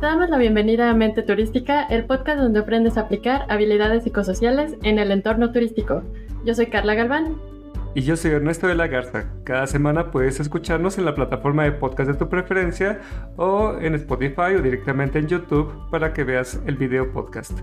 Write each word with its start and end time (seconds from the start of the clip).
damos 0.00 0.30
la 0.30 0.38
bienvenida 0.38 0.90
a 0.90 0.94
Mente 0.94 1.22
Turística, 1.22 1.82
el 1.82 2.04
podcast 2.06 2.40
donde 2.40 2.60
aprendes 2.60 2.96
a 2.96 3.02
aplicar 3.02 3.46
habilidades 3.48 4.04
psicosociales 4.04 4.76
en 4.82 4.98
el 4.98 5.10
entorno 5.10 5.52
turístico. 5.52 6.02
Yo 6.44 6.54
soy 6.54 6.66
Carla 6.66 6.94
Galván. 6.94 7.36
Y 7.94 8.02
yo 8.02 8.16
soy 8.16 8.32
Ernesto 8.32 8.66
de 8.66 8.74
la 8.74 8.86
Garza. 8.86 9.24
Cada 9.44 9.66
semana 9.66 10.10
puedes 10.10 10.38
escucharnos 10.40 10.98
en 10.98 11.04
la 11.04 11.14
plataforma 11.14 11.64
de 11.64 11.72
podcast 11.72 12.10
de 12.10 12.16
tu 12.16 12.28
preferencia 12.28 13.00
o 13.36 13.76
en 13.80 13.94
Spotify 13.94 14.54
o 14.56 14.62
directamente 14.62 15.18
en 15.18 15.26
YouTube 15.26 15.72
para 15.90 16.12
que 16.12 16.22
veas 16.22 16.60
el 16.66 16.76
video 16.76 17.10
podcast. 17.12 17.58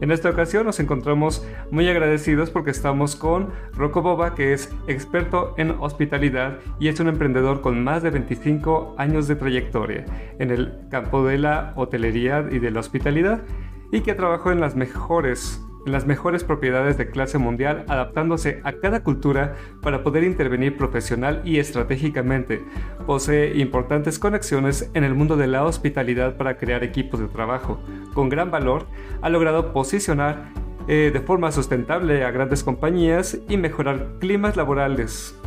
En 0.00 0.12
esta 0.12 0.30
ocasión 0.30 0.66
nos 0.66 0.78
encontramos 0.78 1.46
muy 1.70 1.88
agradecidos 1.88 2.50
porque 2.50 2.70
estamos 2.70 3.16
con 3.16 3.48
Rocco 3.72 4.02
Boba, 4.02 4.34
que 4.34 4.52
es 4.52 4.70
experto 4.86 5.54
en 5.56 5.70
hospitalidad 5.80 6.58
y 6.78 6.88
es 6.88 7.00
un 7.00 7.08
emprendedor 7.08 7.62
con 7.62 7.82
más 7.82 8.02
de 8.02 8.10
25 8.10 8.94
años 8.98 9.26
de 9.26 9.36
trayectoria 9.36 10.04
en 10.38 10.50
el 10.50 10.78
campo 10.90 11.24
de 11.24 11.38
la 11.38 11.72
hotelería 11.76 12.46
y 12.50 12.58
de 12.58 12.70
la 12.70 12.80
hospitalidad 12.80 13.42
y 13.90 14.02
que 14.02 14.14
trabajó 14.14 14.52
en 14.52 14.60
las 14.60 14.76
mejores 14.76 15.60
las 15.86 16.06
mejores 16.06 16.44
propiedades 16.44 16.96
de 16.96 17.10
clase 17.10 17.38
mundial, 17.38 17.84
adaptándose 17.88 18.60
a 18.64 18.72
cada 18.72 19.02
cultura 19.02 19.54
para 19.80 20.02
poder 20.02 20.24
intervenir 20.24 20.76
profesional 20.76 21.42
y 21.44 21.58
estratégicamente. 21.58 22.64
Posee 23.06 23.58
importantes 23.58 24.18
conexiones 24.18 24.90
en 24.94 25.04
el 25.04 25.14
mundo 25.14 25.36
de 25.36 25.46
la 25.46 25.64
hospitalidad 25.64 26.36
para 26.36 26.56
crear 26.56 26.84
equipos 26.84 27.20
de 27.20 27.28
trabajo. 27.28 27.80
Con 28.14 28.28
gran 28.28 28.50
valor, 28.50 28.86
ha 29.20 29.28
logrado 29.28 29.72
posicionar 29.72 30.52
eh, 30.88 31.10
de 31.12 31.20
forma 31.20 31.52
sustentable 31.52 32.24
a 32.24 32.30
grandes 32.30 32.64
compañías 32.64 33.38
y 33.48 33.56
mejorar 33.56 34.18
climas 34.18 34.56
laborales. 34.56 35.38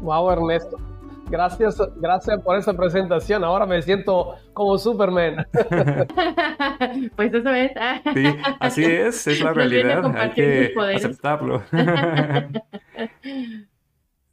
Wow, 0.00 0.30
Ernesto. 0.30 0.91
Gracias, 1.32 1.80
gracias 1.96 2.42
por 2.42 2.58
esa 2.58 2.74
presentación. 2.74 3.42
Ahora 3.42 3.64
me 3.64 3.80
siento 3.80 4.36
como 4.52 4.76
Superman. 4.76 5.46
pues 7.16 7.32
eso 7.32 7.48
es. 7.54 7.72
sí, 8.12 8.36
así 8.60 8.84
es, 8.84 9.26
es 9.26 9.40
la 9.40 9.54
realidad. 9.54 10.14
Hay 10.14 10.30
que 10.32 10.74
aceptarlo. 10.94 11.62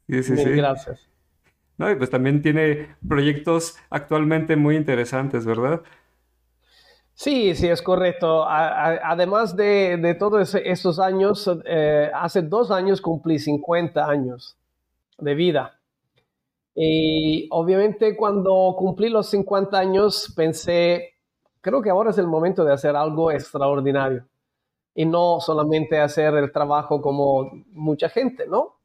sí, 0.10 0.24
sí, 0.24 0.36
sí. 0.36 0.50
Gracias. 0.50 1.08
No, 1.78 1.90
y 1.90 1.96
pues 1.96 2.10
también 2.10 2.42
tiene 2.42 2.98
proyectos 3.08 3.78
actualmente 3.90 4.58
muy 4.58 4.76
interesantes, 4.76 5.46
¿verdad? 5.46 5.82
Sí, 7.14 7.56
sí, 7.56 7.70
es 7.70 7.82
correcto. 7.82 8.46
además 8.46 9.56
de, 9.56 10.18
todos 10.20 10.54
estos 10.54 11.00
años, 11.00 11.50
eh, 11.64 12.12
hace 12.14 12.42
dos 12.42 12.72
años 12.72 13.00
cumplí 13.00 13.40
50 13.40 14.06
años 14.06 14.58
de 15.18 15.34
vida. 15.34 15.79
Y 16.76 17.48
obviamente 17.52 18.16
cuando 18.16 18.76
cumplí 18.78 19.10
los 19.10 19.30
50 19.30 19.78
años 19.78 20.34
pensé, 20.36 21.14
creo 21.62 21.82
que 21.82 21.90
ahora 21.90 22.12
es 22.12 22.18
el 22.18 22.28
momento 22.28 22.64
de 22.64 22.74
hacer 22.74 22.96
algo 22.96 23.32
extraordinario 23.32 24.26
y 24.96 25.06
no 25.06 25.40
solamente 25.40 26.00
hacer 26.00 26.34
el 26.36 26.52
trabajo 26.52 27.02
como 27.02 27.52
mucha 27.72 28.10
gente, 28.10 28.48
¿no? 28.48 28.76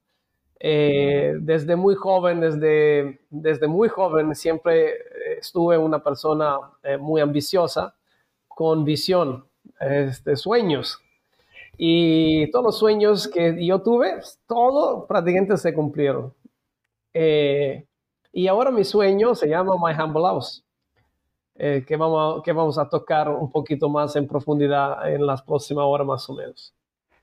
Eh, 0.60 1.34
desde 1.40 1.76
muy 1.76 1.94
joven, 1.94 2.40
desde, 2.40 3.20
desde 3.28 3.66
muy 3.66 3.88
joven 3.88 4.34
siempre 4.34 4.94
estuve 5.38 5.76
una 5.76 6.02
persona 6.02 6.56
eh, 6.82 6.96
muy 6.96 7.20
ambiciosa, 7.20 7.94
con 8.48 8.84
visión, 8.84 9.44
este, 9.80 10.36
sueños. 10.36 11.00
Y 11.76 12.50
todos 12.50 12.64
los 12.64 12.78
sueños 12.78 13.28
que 13.28 13.64
yo 13.66 13.82
tuve, 13.82 14.20
todo 14.46 15.06
prácticamente 15.06 15.56
se 15.56 15.74
cumplieron. 15.74 16.32
Eh, 17.14 17.86
y 18.32 18.48
ahora 18.48 18.72
mi 18.72 18.82
sueño 18.82 19.36
se 19.36 19.48
llama 19.48 19.76
My 19.76 19.94
Humble 19.94 20.24
House, 20.24 20.64
eh, 21.54 21.84
que, 21.86 21.96
vamos, 21.96 22.42
que 22.42 22.52
vamos 22.52 22.76
a 22.76 22.88
tocar 22.88 23.28
un 23.28 23.50
poquito 23.52 23.88
más 23.88 24.16
en 24.16 24.26
profundidad 24.26 25.08
en 25.08 25.24
las 25.24 25.40
próximas 25.42 25.84
horas 25.86 26.06
más 26.06 26.28
o 26.28 26.34
menos. 26.34 26.74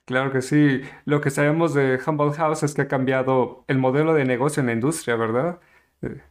Claro 0.06 0.32
que 0.32 0.42
sí. 0.42 0.82
Lo 1.04 1.20
que 1.20 1.30
sabemos 1.30 1.74
de 1.74 2.00
Humble 2.08 2.32
House 2.32 2.64
es 2.64 2.74
que 2.74 2.84
ha 2.84 2.88
cambiado 2.88 3.66
el 3.68 3.78
modelo 3.78 4.14
de 4.14 4.24
negocio 4.24 4.62
en 4.62 4.68
la 4.68 4.74
industria, 4.74 5.18
¿verdad? 5.18 5.60
Eh, 6.02 6.22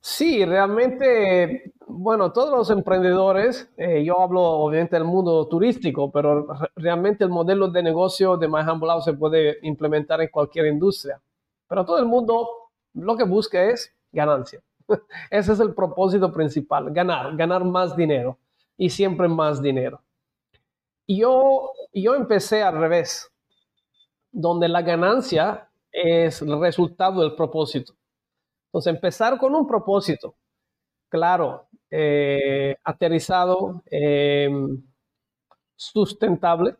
sí, 0.00 0.44
realmente, 0.44 1.72
bueno, 1.86 2.32
todos 2.32 2.50
los 2.50 2.70
emprendedores, 2.70 3.70
yo 4.04 4.20
hablo 4.20 4.42
obviamente 4.42 4.96
del 4.96 5.04
mundo 5.04 5.46
turístico, 5.46 6.10
pero 6.10 6.48
realmente 6.74 7.22
el 7.22 7.30
modelo 7.30 7.68
de 7.68 7.82
negocio 7.84 8.36
de 8.36 8.48
My 8.48 8.60
Humble 8.68 8.88
House 8.88 9.04
se 9.04 9.12
puede 9.12 9.58
implementar 9.62 10.20
en 10.20 10.28
cualquier 10.28 10.66
industria. 10.66 11.20
Pero 11.68 11.84
todo 11.84 11.98
el 11.98 12.06
mundo 12.06 12.48
lo 12.94 13.16
que 13.16 13.24
busca 13.24 13.64
es 13.64 13.94
ganancia. 14.12 14.62
Ese 15.30 15.52
es 15.52 15.60
el 15.60 15.74
propósito 15.74 16.32
principal, 16.32 16.90
ganar, 16.92 17.36
ganar 17.36 17.64
más 17.64 17.96
dinero 17.96 18.38
y 18.76 18.90
siempre 18.90 19.28
más 19.28 19.60
dinero. 19.60 20.00
Y 21.06 21.18
yo, 21.18 21.70
yo 21.92 22.14
empecé 22.14 22.62
al 22.62 22.78
revés, 22.78 23.30
donde 24.32 24.68
la 24.68 24.82
ganancia 24.82 25.68
es 25.92 26.42
el 26.42 26.60
resultado 26.60 27.22
del 27.22 27.34
propósito. 27.34 27.94
Entonces, 28.66 28.94
empezar 28.94 29.38
con 29.38 29.54
un 29.54 29.66
propósito, 29.66 30.34
claro, 31.08 31.68
eh, 31.90 32.76
aterrizado, 32.84 33.82
eh, 33.90 34.50
sustentable, 35.76 36.76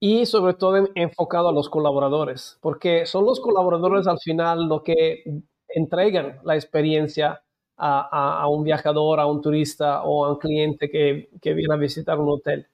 y 0.00 0.26
sobre 0.26 0.54
todo 0.54 0.76
enfocado 0.94 1.48
a 1.48 1.52
los 1.52 1.68
colaboradores, 1.68 2.58
porque 2.60 3.06
son 3.06 3.24
los 3.24 3.40
colaboradores 3.40 4.06
al 4.06 4.18
final 4.20 4.68
lo 4.68 4.82
que 4.82 5.24
entregan 5.68 6.38
la 6.44 6.54
experiencia 6.54 7.42
a, 7.76 8.46
un 8.48 8.64
viajador, 8.64 9.20
a 9.20 9.26
un 9.26 9.40
turista 9.40 10.02
o 10.02 10.24
a 10.24 10.32
un 10.32 10.38
cliente 10.38 10.90
que, 10.90 11.28
viene 11.54 11.74
a 11.74 11.76
visitar 11.76 12.18
un 12.18 12.28
hotel. 12.28 12.66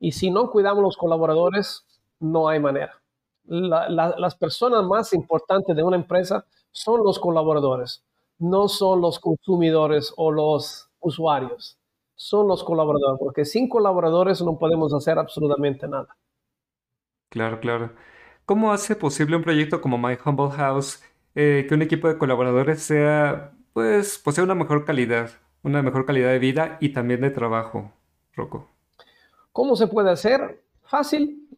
Y 0.00 0.12
si 0.12 0.30
no 0.30 0.50
cuidamos 0.50 0.82
los 0.82 0.96
colaboradores, 0.96 1.84
no 2.20 2.48
hay 2.48 2.60
manera. 2.60 2.94
las 3.44 4.34
personas 4.36 4.84
más 4.84 5.12
importantes 5.12 5.76
de 5.76 5.82
una 5.82 5.96
empresa 5.96 6.46
son 6.72 7.04
los 7.04 7.18
colaboradores, 7.18 8.02
no 8.38 8.68
son 8.68 9.00
los 9.00 9.18
consumidores 9.18 10.12
o 10.16 10.32
los 10.32 10.88
usuarios, 11.00 11.78
son 12.14 12.48
los 12.48 12.64
colaboradores, 12.64 13.18
porque 13.18 13.44
sin 13.44 13.68
colaboradores 13.68 14.40
no 14.42 14.58
podemos 14.58 14.94
hacer 14.94 15.18
absolutamente 15.18 15.86
nada. 15.86 16.16
Claro, 17.34 17.58
claro. 17.58 17.90
¿Cómo 18.46 18.72
hace 18.72 18.94
posible 18.94 19.34
un 19.34 19.42
proyecto 19.42 19.80
como 19.80 19.98
My 19.98 20.16
Humble 20.24 20.52
House 20.52 21.02
eh, 21.34 21.66
que 21.68 21.74
un 21.74 21.82
equipo 21.82 22.06
de 22.06 22.16
colaboradores 22.16 22.80
sea, 22.80 23.50
pues, 23.72 24.18
posea 24.18 24.44
una 24.44 24.54
mejor 24.54 24.84
calidad, 24.84 25.30
una 25.64 25.82
mejor 25.82 26.06
calidad 26.06 26.30
de 26.30 26.38
vida 26.38 26.78
y 26.80 26.90
también 26.90 27.22
de 27.22 27.30
trabajo, 27.30 27.90
Rocco? 28.36 28.68
¿Cómo 29.50 29.74
se 29.74 29.88
puede 29.88 30.12
hacer? 30.12 30.62
Fácil, 30.84 31.48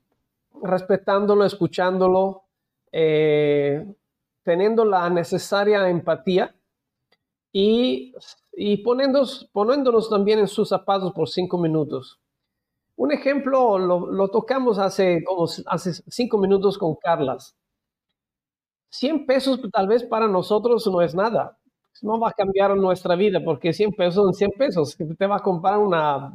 respetándolo, 0.63 1.45
escuchándolo, 1.45 2.45
eh, 2.91 3.87
teniendo 4.45 4.87
la 4.87 5.11
necesaria 5.11 5.87
empatía 5.91 6.55
y, 7.53 8.15
y 8.55 8.79
poniéndonos, 8.79 9.51
poniéndonos 9.53 10.09
también 10.09 10.39
en 10.39 10.49
sus 10.49 10.71
zapatos 10.71 11.13
por 11.13 11.29
cinco 11.29 11.59
minutos. 11.59 12.19
Un 12.97 13.13
ejemplo 13.13 13.79
lo, 13.79 14.29
tocamos 14.29 14.79
hace, 14.79 15.23
hace 15.67 15.93
cinco 16.09 16.39
minutos 16.39 16.79
con 16.79 16.95
Carlas. 16.97 17.55
100 18.91 19.27
pesos 19.27 19.61
tal 19.71 19.89
vez 19.89 20.05
para 20.05 20.27
nosotros 20.27 20.87
no 20.87 21.03
es 21.03 21.15
nada. 21.15 21.59
No 22.03 22.19
va 22.19 22.31
a 22.31 22.33
cambiar 22.33 22.75
nuestra 22.77 23.15
vida 23.15 23.41
porque 23.45 23.73
100 23.73 23.93
pesos 23.93 24.15
son 24.15 24.33
100 24.35 24.51
pesos. 24.53 24.97
Te 25.19 25.27
va 25.27 25.37
a 25.37 25.43
comprar 25.43 25.79
una, 25.79 26.33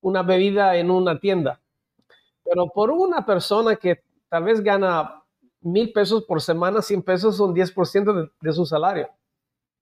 una 0.00 0.22
bebida 0.22 0.76
en 0.76 0.90
una 0.90 1.18
tienda. 1.18 1.60
Pero 2.44 2.68
por 2.68 2.90
una 2.90 3.26
persona 3.26 3.76
que 3.76 4.02
tal 4.28 4.44
vez 4.44 4.62
gana 4.62 5.24
mil 5.60 5.92
pesos 5.92 6.24
por 6.24 6.40
semana, 6.40 6.82
100 6.82 7.02
pesos 7.02 7.36
son 7.36 7.54
10% 7.54 8.12
de, 8.12 8.30
de 8.40 8.52
su 8.52 8.64
salario. 8.64 9.08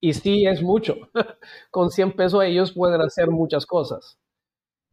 Y 0.00 0.14
sí 0.14 0.46
es 0.46 0.62
mucho. 0.62 0.96
Con 1.70 1.90
100 1.90 2.12
pesos 2.16 2.42
ellos 2.44 2.72
pueden 2.72 3.00
hacer 3.02 3.30
muchas 3.30 3.66
cosas. 3.66 4.18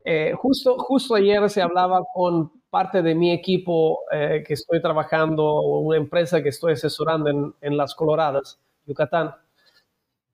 Eh, 0.03 0.33
justo, 0.35 1.15
ayer 1.15 1.49
se 1.49 1.61
hablaba 1.61 2.01
con 2.13 2.51
parte 2.69 3.01
de 3.01 3.13
mi 3.15 3.31
equipo 3.31 3.99
eh, 4.11 4.43
que 4.45 4.53
estoy 4.55 4.81
trabajando, 4.81 5.61
una 5.61 5.97
empresa 5.97 6.41
que 6.41 6.49
estoy 6.49 6.73
asesorando 6.73 7.53
en, 7.61 7.77
Las 7.77 7.93
Coloradas, 7.95 8.59
Yucatán. 8.85 9.35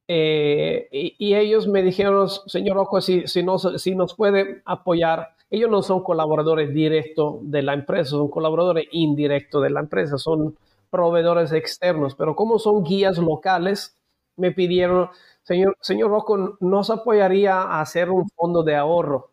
Eh, 0.08 0.88
y, 0.92 1.36
ellos 1.36 1.68
me 1.68 1.82
dijeron, 1.84 2.30
señor 2.46 2.78
Ojo, 2.78 3.02
si, 3.02 3.28
si, 3.28 3.44
nos, 3.44 3.82
si 3.82 3.94
nos 3.96 4.16
puede 4.16 4.62
apoyar, 4.66 5.36
ellos 5.50 5.70
no 5.70 5.82
son 5.82 6.02
colaboradores 6.04 6.74
directos 6.74 7.40
de 7.42 7.62
la 7.62 7.74
empresa, 7.74 8.12
son 8.12 8.30
colaboradores 8.30 8.88
indirectos 8.92 9.64
de 9.64 9.70
la 9.70 9.82
empresa, 9.82 10.18
son 10.18 10.58
proveedores 10.90 11.52
externos, 11.52 12.16
pero 12.16 12.36
como 12.36 12.60
son 12.60 12.84
guías 12.84 13.18
locales, 13.18 13.98
me 14.38 14.52
pidieron, 14.52 15.10
señor, 15.44 15.78
señor 15.82 16.10
Rocco, 16.12 16.58
¿nos 16.62 16.90
apoyaría 16.90 17.62
a 17.62 17.82
hacer 17.82 18.10
un 18.10 18.30
fondo 18.30 18.64
de 18.64 18.76
ahorro? 18.76 19.32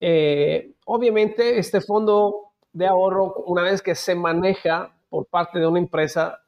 Eh, 0.00 0.74
obviamente, 0.84 1.58
este 1.58 1.80
fondo 1.80 2.52
de 2.72 2.86
ahorro, 2.86 3.34
una 3.46 3.62
vez 3.62 3.82
que 3.82 3.94
se 3.94 4.14
maneja 4.14 4.94
por 5.08 5.26
parte 5.26 5.58
de 5.58 5.66
una 5.66 5.78
empresa, 5.78 6.42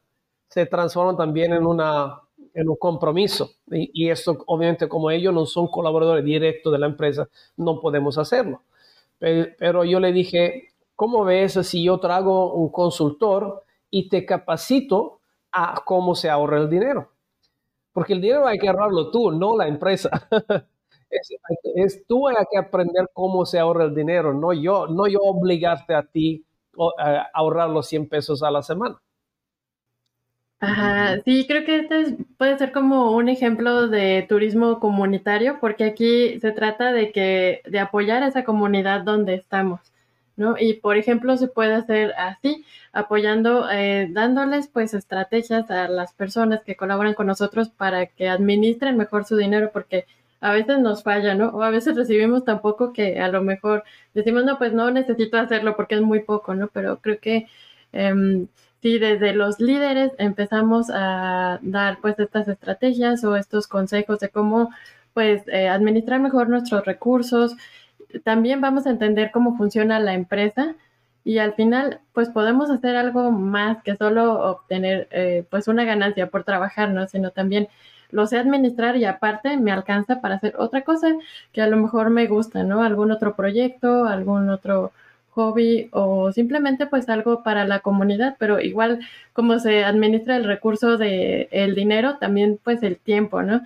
se 0.49 0.67
transforma 0.67 1.17
también 1.17 1.53
en, 1.53 1.67
una, 1.67 2.21
en 2.55 2.69
un 2.69 2.77
compromiso. 2.77 3.51
Y, 3.71 4.11
esto, 4.11 4.39
obviamente, 4.47 4.89
como 4.89 5.11
ellos 5.11 5.33
no 5.33 5.47
son 5.47 5.69
colaboradores 5.69 6.25
directos 6.25 6.73
de 6.73 6.79
la 6.79 6.87
empresa, 6.87 7.29
no 7.57 7.81
podemos 7.81 8.19
hacerlo. 8.19 8.63
Pero 9.19 9.85
yo 9.85 10.01
le 10.01 10.13
dije, 10.13 10.69
¿cómo 10.95 11.25
ves 11.25 11.55
si 11.67 11.83
yo 11.85 11.99
trago 11.99 12.55
un 12.55 12.71
consultor 12.71 13.65
y 13.91 14.09
te 14.09 14.25
capacito 14.25 15.21
a 15.51 15.83
cómo 15.85 16.15
se 16.15 16.31
ahorra 16.31 16.59
el 16.59 16.71
dinero? 16.71 17.11
Porque 17.93 18.13
el 18.13 18.21
dinero 18.21 18.47
hay 18.47 18.59
que 18.59 18.69
ahorrarlo 18.69 19.11
tú, 19.11 19.33
no 19.33 19.57
la 19.57 19.67
empresa. 19.67 20.29
es, 21.11 22.07
tú 22.07 22.29
hay 22.29 22.35
que 22.51 22.59
aprender 22.59 23.09
cómo 23.13 23.47
se 23.47 23.59
ahorra 23.59 23.85
el 23.85 23.95
dinero, 23.95 24.35
no 24.35 24.53
yo, 24.53 24.87
no 24.87 25.07
yo 25.07 25.21
obligarte 25.21 25.95
a 25.95 26.03
ti 26.03 26.45
a 26.99 27.29
ahorrar 27.35 27.71
los 27.71 27.89
100 27.89 28.09
pesos 28.09 28.43
a 28.43 28.51
la 28.51 28.63
semana. 28.63 29.01
Ajá, 30.61 31.21
sí, 31.25 31.47
creo 31.47 31.65
que 31.65 31.77
este 31.81 32.17
puede 32.37 32.59
ser 32.59 32.73
como 32.73 33.13
un 33.13 33.29
ejemplo 33.29 33.87
de 33.87 34.27
turismo 34.29 34.81
comunitario, 34.81 35.59
porque 35.61 35.85
aquí 35.85 36.41
se 36.41 36.51
trata 36.51 36.93
de 36.93 37.13
que, 37.13 37.63
de 37.65 37.79
apoyar 37.79 38.25
a 38.25 38.27
esa 38.27 38.43
comunidad 38.45 39.03
donde 39.03 39.35
estamos, 39.35 39.81
¿no? 40.37 40.57
Y 40.59 40.75
por 40.75 40.97
ejemplo, 40.97 41.37
se 41.37 41.47
puede 41.47 41.75
hacer 41.75 42.13
así, 42.19 42.65
apoyando, 42.93 43.71
eh, 43.71 44.09
dándoles 44.11 44.67
pues 44.67 44.95
estrategias 44.95 45.71
a 45.71 45.87
las 45.87 46.13
personas 46.13 46.65
que 46.65 46.77
colaboran 46.77 47.15
con 47.15 47.29
nosotros 47.29 47.69
para 47.69 48.07
que 48.07 48.29
administren 48.29 48.97
mejor 48.97 49.27
su 49.27 49.37
dinero, 49.37 49.71
porque 49.73 50.07
a 50.41 50.53
veces 50.53 50.79
nos 50.79 51.03
falla, 51.03 51.35
¿no? 51.35 51.49
O 51.49 51.63
a 51.63 51.71
veces 51.71 51.97
recibimos 51.97 52.45
tan 52.45 52.61
poco 52.61 52.93
que 52.93 53.21
a 53.21 53.29
lo 53.29 53.43
mejor 53.43 53.85
decimos, 54.15 54.45
no, 54.45 54.59
pues 54.59 54.73
no 54.73 54.91
necesito 54.91 55.39
hacerlo 55.39 55.77
porque 55.77 55.97
es 55.97 56.03
muy 56.03 56.21
poco, 56.21 56.55
¿no? 56.55 56.69
Pero 56.69 57.01
creo 57.01 57.19
que 57.21 57.47
eh, 57.93 58.47
si 58.83 58.99
desde 58.99 59.35
los 59.35 59.61
líderes 59.61 60.13
empezamos 60.19 60.91
a 60.93 61.59
dar 61.63 61.99
pues 62.01 62.19
estas 62.19 62.49
estrategias 62.49 63.25
o 63.25 63.37
estos 63.37 63.67
consejos 63.67 64.21
de 64.21 64.29
cómo 64.29 64.71
pues 65.15 65.43
eh, 65.49 65.69
administrar 65.69 66.21
mejor 66.21 66.49
nuestros 66.49 66.85
recursos, 66.85 67.57
también 68.25 68.61
vamos 68.61 68.87
a 68.87 68.91
entender 68.91 69.31
cómo 69.33 69.57
funciona 69.57 69.99
la 70.01 70.15
empresa 70.15 70.77
y 71.25 71.39
al 71.39 71.55
final 71.55 72.01
pues 72.13 72.31
podemos 72.31 72.71
hacer 72.71 72.97
algo 72.97 73.33
más 73.33 73.83
que 73.83 73.97
solo 73.97 74.41
obtener 74.51 75.09
eh, 75.11 75.45
pues 75.51 75.69
una 75.69 75.85
ganancia 75.85 76.29
por 76.31 76.45
trabajar, 76.45 76.91
¿no? 76.91 77.07
Sino 77.09 77.33
también 77.33 77.69
lo 78.11 78.27
sé 78.27 78.39
administrar 78.39 78.97
y 78.97 79.05
aparte 79.05 79.57
me 79.57 79.73
alcanza 79.73 80.21
para 80.21 80.37
hacer 80.37 80.55
otra 80.59 80.83
cosa 80.83 81.15
que 81.53 81.63
a 81.63 81.67
lo 81.67 81.77
mejor 81.77 82.11
me 82.11 82.27
gusta, 82.27 82.63
¿no? 82.65 82.83
Algún 82.83 83.11
otro 83.11 83.37
proyecto, 83.37 84.07
algún 84.07 84.49
otro 84.51 84.93
hobby 85.31 85.89
o 85.93 86.33
simplemente 86.33 86.87
pues 86.87 87.09
algo 87.09 87.43
para 87.43 87.65
la 87.65 87.81
comunidad, 87.81 88.37
pero 88.39 88.61
igual 88.61 89.01
como 89.33 89.59
se 89.61 89.85
administra 89.85 90.37
el 90.37 90.45
recurso 90.45 90.97
de 90.99 91.49
el 91.53 91.75
dinero, 91.75 92.19
también 92.19 92.59
pues 92.63 92.83
el 92.83 92.99
tiempo, 92.99 93.43
¿no? 93.43 93.63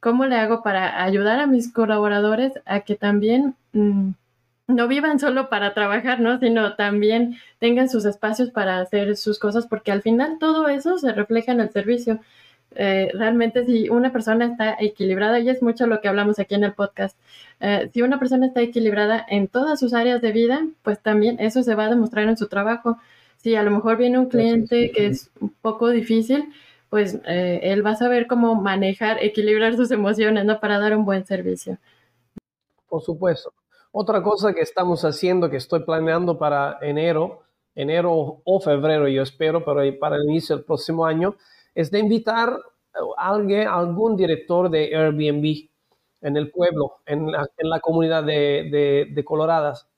¿Cómo 0.00 0.26
le 0.26 0.36
hago 0.36 0.62
para 0.62 1.02
ayudar 1.02 1.40
a 1.40 1.46
mis 1.46 1.72
colaboradores 1.72 2.52
a 2.66 2.80
que 2.80 2.96
también 2.96 3.54
mm, 3.72 4.10
no 4.66 4.88
vivan 4.88 5.18
solo 5.18 5.48
para 5.48 5.74
trabajar, 5.74 6.20
¿no? 6.20 6.38
Sino 6.38 6.74
también 6.74 7.36
tengan 7.58 7.88
sus 7.88 8.04
espacios 8.04 8.50
para 8.50 8.80
hacer 8.80 9.16
sus 9.16 9.38
cosas, 9.38 9.66
porque 9.66 9.92
al 9.92 10.02
final 10.02 10.38
todo 10.40 10.68
eso 10.68 10.98
se 10.98 11.12
refleja 11.12 11.52
en 11.52 11.60
el 11.60 11.70
servicio. 11.70 12.20
Eh, 12.76 13.10
realmente 13.14 13.64
si 13.64 13.88
una 13.88 14.12
persona 14.12 14.46
está 14.46 14.76
equilibrada, 14.78 15.38
y 15.40 15.48
es 15.48 15.62
mucho 15.62 15.86
lo 15.86 16.00
que 16.00 16.08
hablamos 16.08 16.38
aquí 16.38 16.54
en 16.54 16.64
el 16.64 16.72
podcast, 16.72 17.18
eh, 17.60 17.90
si 17.92 18.02
una 18.02 18.18
persona 18.18 18.46
está 18.46 18.60
equilibrada 18.60 19.24
en 19.28 19.48
todas 19.48 19.78
sus 19.80 19.94
áreas 19.94 20.20
de 20.20 20.32
vida, 20.32 20.66
pues 20.82 21.00
también 21.00 21.36
eso 21.40 21.62
se 21.62 21.74
va 21.74 21.86
a 21.86 21.90
demostrar 21.90 22.28
en 22.28 22.36
su 22.36 22.48
trabajo. 22.48 22.98
Si 23.36 23.54
a 23.54 23.62
lo 23.62 23.70
mejor 23.70 23.96
viene 23.96 24.18
un 24.18 24.26
cliente 24.26 24.90
que 24.90 25.06
es 25.06 25.30
un 25.40 25.54
poco 25.60 25.90
difícil, 25.90 26.52
pues 26.88 27.18
eh, 27.26 27.60
él 27.62 27.84
va 27.84 27.90
a 27.90 27.96
saber 27.96 28.26
cómo 28.26 28.54
manejar, 28.54 29.22
equilibrar 29.22 29.76
sus 29.76 29.90
emociones, 29.90 30.44
¿no? 30.44 30.60
Para 30.60 30.78
dar 30.78 30.96
un 30.96 31.04
buen 31.04 31.26
servicio. 31.26 31.78
Por 32.88 33.02
supuesto. 33.02 33.52
Otra 33.90 34.22
cosa 34.22 34.52
que 34.54 34.60
estamos 34.60 35.04
haciendo, 35.04 35.50
que 35.50 35.56
estoy 35.56 35.84
planeando 35.84 36.38
para 36.38 36.78
enero, 36.82 37.42
enero 37.74 38.40
o 38.44 38.60
febrero, 38.60 39.08
yo 39.08 39.22
espero, 39.22 39.64
pero 39.64 39.80
para 39.98 40.16
el 40.16 40.24
inicio 40.24 40.56
del 40.56 40.64
próximo 40.64 41.04
año, 41.06 41.36
es 41.74 41.90
de 41.90 41.98
invitar 41.98 42.58
a 43.16 43.28
alguien, 43.30 43.68
algún 43.68 44.16
director 44.16 44.70
de 44.70 44.94
Airbnb 44.96 45.68
en 46.20 46.36
el 46.36 46.50
pueblo, 46.50 46.96
en 47.06 47.30
la, 47.30 47.80
comunidad 47.80 48.24
de, 48.24 49.10
de, 49.12 49.24
Coloradas, 49.24 49.88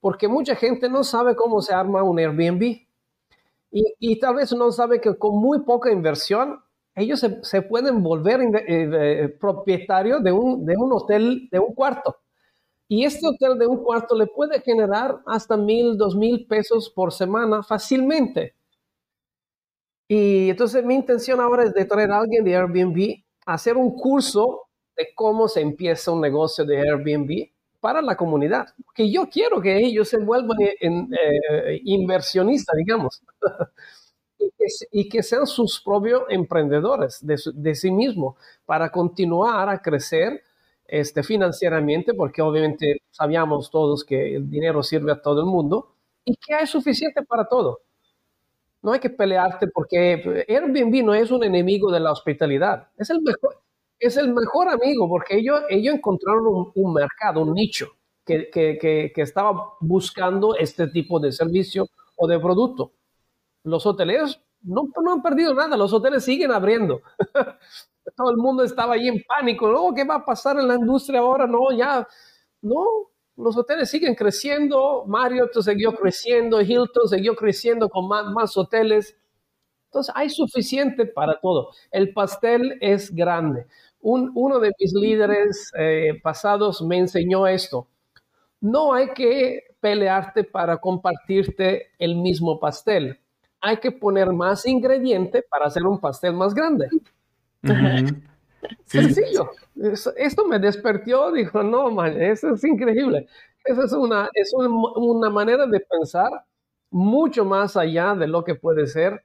porque 0.00 0.28
mucha 0.28 0.56
gente 0.56 0.88
no 0.88 1.04
sabe 1.04 1.34
cómo 1.34 1.62
se 1.62 1.72
arma 1.72 2.02
un 2.02 2.18
Airbnb 2.18 2.84
y, 3.98 4.20
tal 4.20 4.36
vez 4.36 4.52
no 4.52 4.70
sabe 4.70 5.00
que 5.00 5.16
con 5.18 5.36
muy 5.36 5.62
poca 5.62 5.90
inversión 5.90 6.60
ellos 6.94 7.26
se, 7.42 7.62
pueden 7.62 8.04
volver 8.04 8.40
eh, 8.68 9.36
propietarios 9.40 10.22
de 10.22 10.30
un, 10.30 10.64
de 10.64 10.76
un 10.76 10.92
hotel 10.92 11.48
de 11.50 11.58
un 11.58 11.74
cuarto. 11.74 12.18
Y 12.86 13.04
este 13.04 13.26
hotel 13.26 13.58
de 13.58 13.66
un 13.66 13.82
cuarto 13.82 14.14
le 14.14 14.28
puede 14.28 14.60
generar 14.60 15.18
hasta 15.26 15.56
mil, 15.56 15.96
dos 15.98 16.14
mil 16.14 16.46
pesos 16.46 16.88
por 16.88 17.12
semana 17.12 17.64
fácilmente. 17.64 18.54
Y 20.08 20.50
entonces 20.50 20.84
mi 20.84 20.94
intención 20.94 21.40
ahora 21.40 21.64
es 21.64 21.72
de 21.72 21.84
traer 21.84 22.10
a 22.10 22.18
alguien 22.18 22.44
de 22.44 22.56
Airbnb 22.56 23.24
a 23.46 23.54
hacer 23.54 23.76
un 23.76 23.96
curso 23.96 24.68
de 24.96 25.08
cómo 25.14 25.48
se 25.48 25.60
empieza 25.60 26.12
un 26.12 26.20
negocio 26.20 26.64
de 26.64 26.78
Airbnb 26.78 27.50
para 27.80 28.00
la 28.00 28.16
comunidad. 28.16 28.68
Que 28.94 29.10
yo 29.10 29.28
quiero 29.28 29.60
que 29.60 29.76
ellos 29.78 30.08
se 30.08 30.18
vuelvan 30.18 30.56
en, 30.80 31.10
eh, 31.12 31.80
inversionistas, 31.84 32.76
digamos, 32.76 33.22
y, 34.90 35.08
que, 35.08 35.22
sean 35.22 35.46
sus 35.46 35.80
propios 35.80 36.22
emprendedores 36.28 37.18
de, 37.22 37.74
sí 37.74 37.90
mismos 37.90 38.36
para 38.64 38.90
continuar 38.90 39.68
a 39.68 39.80
crecer 39.80 40.42
este, 40.86 41.22
financieramente, 41.22 42.14
porque 42.14 42.42
obviamente 42.42 43.02
sabíamos 43.10 43.70
todos 43.70 44.04
que 44.04 44.36
el 44.36 44.48
dinero 44.48 44.82
sirve 44.82 45.12
a 45.12 45.20
todo 45.20 45.40
el 45.40 45.46
mundo 45.46 45.94
y 46.24 46.36
que 46.36 46.54
hay 46.54 46.66
suficiente 46.66 47.22
para 47.22 47.46
todo. 47.46 47.80
No 48.84 48.92
hay 48.92 49.00
que 49.00 49.08
pelearte 49.08 49.66
porque 49.68 50.44
Airbnb 50.46 51.02
no 51.02 51.14
es 51.14 51.30
un 51.30 51.42
enemigo 51.42 51.90
de 51.90 52.00
la 52.00 52.12
hospitalidad. 52.12 52.88
Es 52.98 53.08
el 53.08 53.22
mejor, 53.22 53.62
es 53.98 54.18
el 54.18 54.34
mejor 54.34 54.68
amigo 54.68 55.08
porque 55.08 55.38
ellos, 55.38 55.62
ellos 55.70 55.94
encontraron 55.94 56.70
un, 56.74 56.92
mercado, 56.92 57.40
un 57.40 57.54
nicho 57.54 57.88
que, 58.26 58.50
que, 58.52 59.10
estaba 59.16 59.72
buscando 59.80 60.54
este 60.54 60.86
tipo 60.88 61.18
de 61.18 61.32
servicio 61.32 61.88
o 62.16 62.28
de 62.28 62.38
producto. 62.38 62.92
Los 63.62 63.86
hoteles 63.86 64.38
no, 64.60 64.90
no 65.02 65.12
han 65.14 65.22
perdido 65.22 65.54
nada, 65.54 65.78
los 65.78 65.94
hoteles 65.94 66.22
siguen 66.22 66.52
abriendo. 66.52 67.00
Todo 68.16 68.30
el 68.32 68.36
mundo 68.36 68.64
estaba 68.64 68.96
ahí 68.96 69.08
en 69.08 69.22
pánico. 69.26 69.66
No, 69.66 69.94
¿qué 69.94 70.04
va 70.04 70.16
a 70.16 70.24
pasar 70.26 70.58
en 70.58 70.68
la 70.68 70.74
industria 70.74 71.20
ahora? 71.20 71.46
No, 71.46 71.72
ya, 71.72 72.06
no, 72.60 72.84
los 73.36 73.56
hoteles 73.56 73.90
siguen 73.90 74.14
creciendo, 74.14 75.04
Marriott 75.06 75.52
siguió 75.60 75.92
creciendo, 75.92 76.60
Hilton 76.60 77.08
siguió 77.08 77.34
creciendo 77.34 77.88
con 77.88 78.06
más, 78.06 78.56
hoteles. 78.56 79.16
Entonces 79.86 80.14
hay 80.16 80.30
suficiente 80.30 81.06
para 81.06 81.40
todo. 81.40 81.70
El 81.90 82.12
pastel 82.12 82.78
es 82.80 83.14
grande. 83.14 83.66
uno 84.00 84.60
de 84.60 84.72
mis 84.78 84.92
líderes 84.92 85.70
eh, 85.78 86.20
pasados 86.22 86.82
me 86.82 86.98
enseñó 86.98 87.46
esto. 87.46 87.88
No 88.60 88.94
hay 88.94 89.10
que 89.14 89.62
pelearte 89.80 90.44
para 90.44 90.78
compartirte 90.78 91.88
el 91.98 92.16
mismo 92.16 92.58
pastel. 92.58 93.20
Hay 93.60 93.78
que 93.78 93.92
poner 93.92 94.32
más 94.32 94.66
ingrediente 94.66 95.42
para 95.42 95.66
hacer 95.66 95.84
un 95.84 96.00
pastel 96.00 96.34
más 96.34 96.54
grande. 96.54 96.88
Sencillo. 98.84 99.50
Esto 100.16 100.44
me 100.46 100.58
despertó, 100.58 101.32
dijo, 101.32 101.62
no, 101.62 101.90
man, 101.90 102.20
eso 102.20 102.54
es 102.54 102.64
increíble. 102.64 103.26
Esa 103.64 103.84
es 103.84 103.92
una, 103.92 104.28
es 104.34 104.52
una 104.54 105.30
manera 105.30 105.66
de 105.66 105.80
pensar 105.80 106.30
mucho 106.90 107.44
más 107.44 107.76
allá 107.76 108.14
de 108.14 108.28
lo 108.28 108.44
que 108.44 108.54
puede 108.54 108.86
ser 108.86 109.24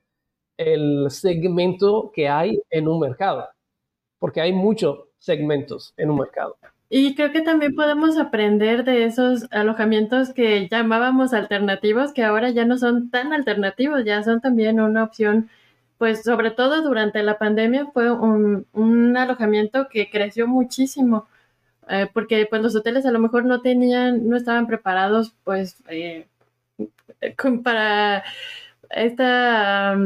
el 0.58 1.10
segmento 1.10 2.12
que 2.13 2.27
hay 2.27 2.62
en 2.69 2.88
un 2.88 3.00
mercado, 3.00 3.48
porque 4.17 4.41
hay 4.41 4.51
muchos 4.51 5.05
segmentos 5.17 5.93
en 5.98 6.10
un 6.10 6.19
mercado. 6.19 6.58
Y 6.89 7.13
creo 7.13 7.31
que 7.31 7.41
también 7.41 7.75
podemos 7.75 8.17
aprender 8.17 8.84
de 8.84 9.05
esos 9.05 9.46
alojamientos 9.51 10.34
que 10.34 10.67
llamábamos 10.67 11.34
alternativos, 11.34 12.13
que 12.13 12.24
ahora 12.24 12.50
ya 12.50 12.65
no 12.65 12.77
son 12.79 13.12
tan 13.12 13.31
alternativos, 13.31 14.03
ya 14.03 14.24
son 14.24 14.41
también 14.41 14.79
una 14.79 15.03
opción 15.03 15.50
pues 16.00 16.24
sobre 16.24 16.50
todo 16.51 16.82
durante 16.82 17.22
la 17.24 17.38
pandemia 17.38 17.88
fue 17.94 18.10
un, 18.10 18.65
un 18.74 19.18
alojamiento 19.18 19.89
que 19.89 20.10
creció 20.10 20.48
muchísimo, 20.48 21.27
eh, 21.89 22.08
porque 22.13 22.48
pues 22.50 22.62
los 22.62 22.75
hoteles 22.75 23.06
a 23.06 23.12
lo 23.12 23.20
mejor 23.20 23.44
no 23.46 23.62
tenían, 23.62 24.27
no 24.29 24.38
estaban 24.38 24.65
preparados 24.65 25.36
pues 25.44 25.75
eh, 25.89 26.27
para 27.63 28.24
esta, 28.89 29.98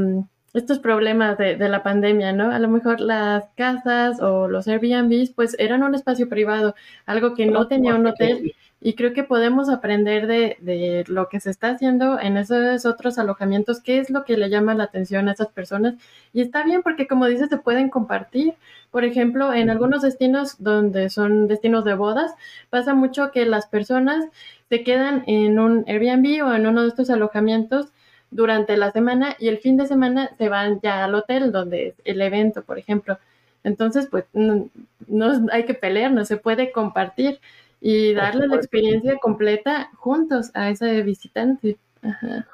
estos 0.53 0.79
problemas 0.79 1.37
de, 1.37 1.57
de, 1.57 1.69
la 1.69 1.83
pandemia, 1.83 2.33
¿no? 2.33 2.51
A 2.51 2.57
lo 2.57 2.69
mejor 2.69 2.99
las 2.99 3.45
casas 3.55 4.19
o 4.19 4.47
los 4.47 4.67
Airbnbs 4.67 5.29
pues 5.35 5.55
eran 5.59 5.83
un 5.83 5.93
espacio 5.93 6.27
privado, 6.27 6.73
algo 7.05 7.35
que 7.35 7.45
no 7.45 7.67
tenía 7.67 7.93
un 7.93 8.07
hotel 8.07 8.55
y 8.85 8.95
creo 8.95 9.13
que 9.13 9.23
podemos 9.23 9.69
aprender 9.69 10.27
de, 10.27 10.57
de, 10.59 11.05
lo 11.07 11.29
que 11.29 11.39
se 11.39 11.49
está 11.49 11.69
haciendo 11.69 12.19
en 12.19 12.35
esos 12.35 12.85
otros 12.85 13.17
alojamientos, 13.17 13.79
qué 13.79 13.99
es 13.99 14.09
lo 14.09 14.25
que 14.25 14.35
le 14.35 14.49
llama 14.49 14.75
la 14.75 14.83
atención 14.83 15.29
a 15.29 15.31
esas 15.31 15.47
personas. 15.47 15.95
Y 16.33 16.41
está 16.41 16.63
bien 16.65 16.83
porque, 16.83 17.07
como 17.07 17.27
dices, 17.27 17.47
se 17.47 17.57
pueden 17.57 17.89
compartir. 17.89 18.55
Por 18.91 19.05
ejemplo, 19.05 19.53
en 19.53 19.69
algunos 19.69 20.01
destinos 20.01 20.61
donde 20.61 21.09
son 21.09 21.47
destinos 21.47 21.85
de 21.85 21.93
bodas, 21.93 22.33
pasa 22.69 22.93
mucho 22.93 23.31
que 23.31 23.45
las 23.45 23.67
personas 23.67 24.25
se 24.67 24.83
quedan 24.83 25.23
en 25.27 25.59
un 25.59 25.85
Airbnb 25.87 26.45
o 26.45 26.53
en 26.53 26.67
uno 26.67 26.81
de 26.81 26.89
estos 26.89 27.09
alojamientos 27.09 27.87
durante 28.31 28.75
la 28.75 28.91
semana 28.91 29.37
y 29.39 29.47
el 29.47 29.59
fin 29.59 29.77
de 29.77 29.87
semana 29.87 30.31
se 30.37 30.49
van 30.49 30.81
ya 30.81 31.05
al 31.05 31.15
hotel 31.15 31.53
donde 31.53 31.87
es 31.87 31.95
el 32.03 32.21
evento, 32.21 32.63
por 32.63 32.77
ejemplo. 32.77 33.17
Entonces, 33.63 34.07
pues 34.11 34.25
no, 34.33 34.67
no 35.07 35.47
hay 35.53 35.63
que 35.63 35.73
pelear, 35.73 36.11
no 36.11 36.25
se 36.25 36.35
puede 36.35 36.73
compartir 36.73 37.39
y 37.85 38.13
darle 38.13 38.47
la 38.47 38.55
experiencia 38.55 39.17
completa 39.21 39.91
juntos 39.97 40.51
a 40.53 40.69
ese 40.69 41.01
visitante. 41.01 41.77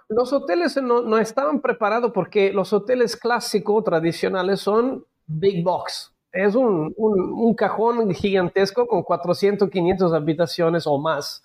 Los 0.07 0.33
hoteles 0.33 0.75
no, 0.77 1.03
no, 1.03 1.19
estaban 1.19 1.62
preparados 1.62 2.12
porque 2.13 2.51
los 2.51 2.74
hoteles 2.74 3.15
clásicos, 3.15 3.83
tradicionales, 3.83 4.59
son 4.59 5.05
big 5.27 5.63
box. 5.63 6.12
Es 6.31 6.55
un, 6.55 6.95
un, 6.98 7.31
un, 7.31 7.53
cajón 7.53 8.12
gigantesco 8.12 8.88
con 8.88 9.03
400, 9.03 9.69
500 9.69 10.13
habitaciones 10.13 10.88
o 10.88 10.98
más. 10.98 11.43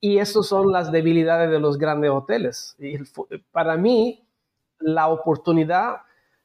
Y 0.00 0.16
estas 0.16 0.46
son 0.46 0.72
las 0.72 0.90
debilidades 0.90 1.50
de 1.50 1.60
los 1.60 1.76
grandes 1.76 2.10
hoteles. 2.10 2.76
Y 2.78 2.96
para 3.52 3.76
mí, 3.76 4.26
la 4.78 5.08
oportunidad 5.08 5.96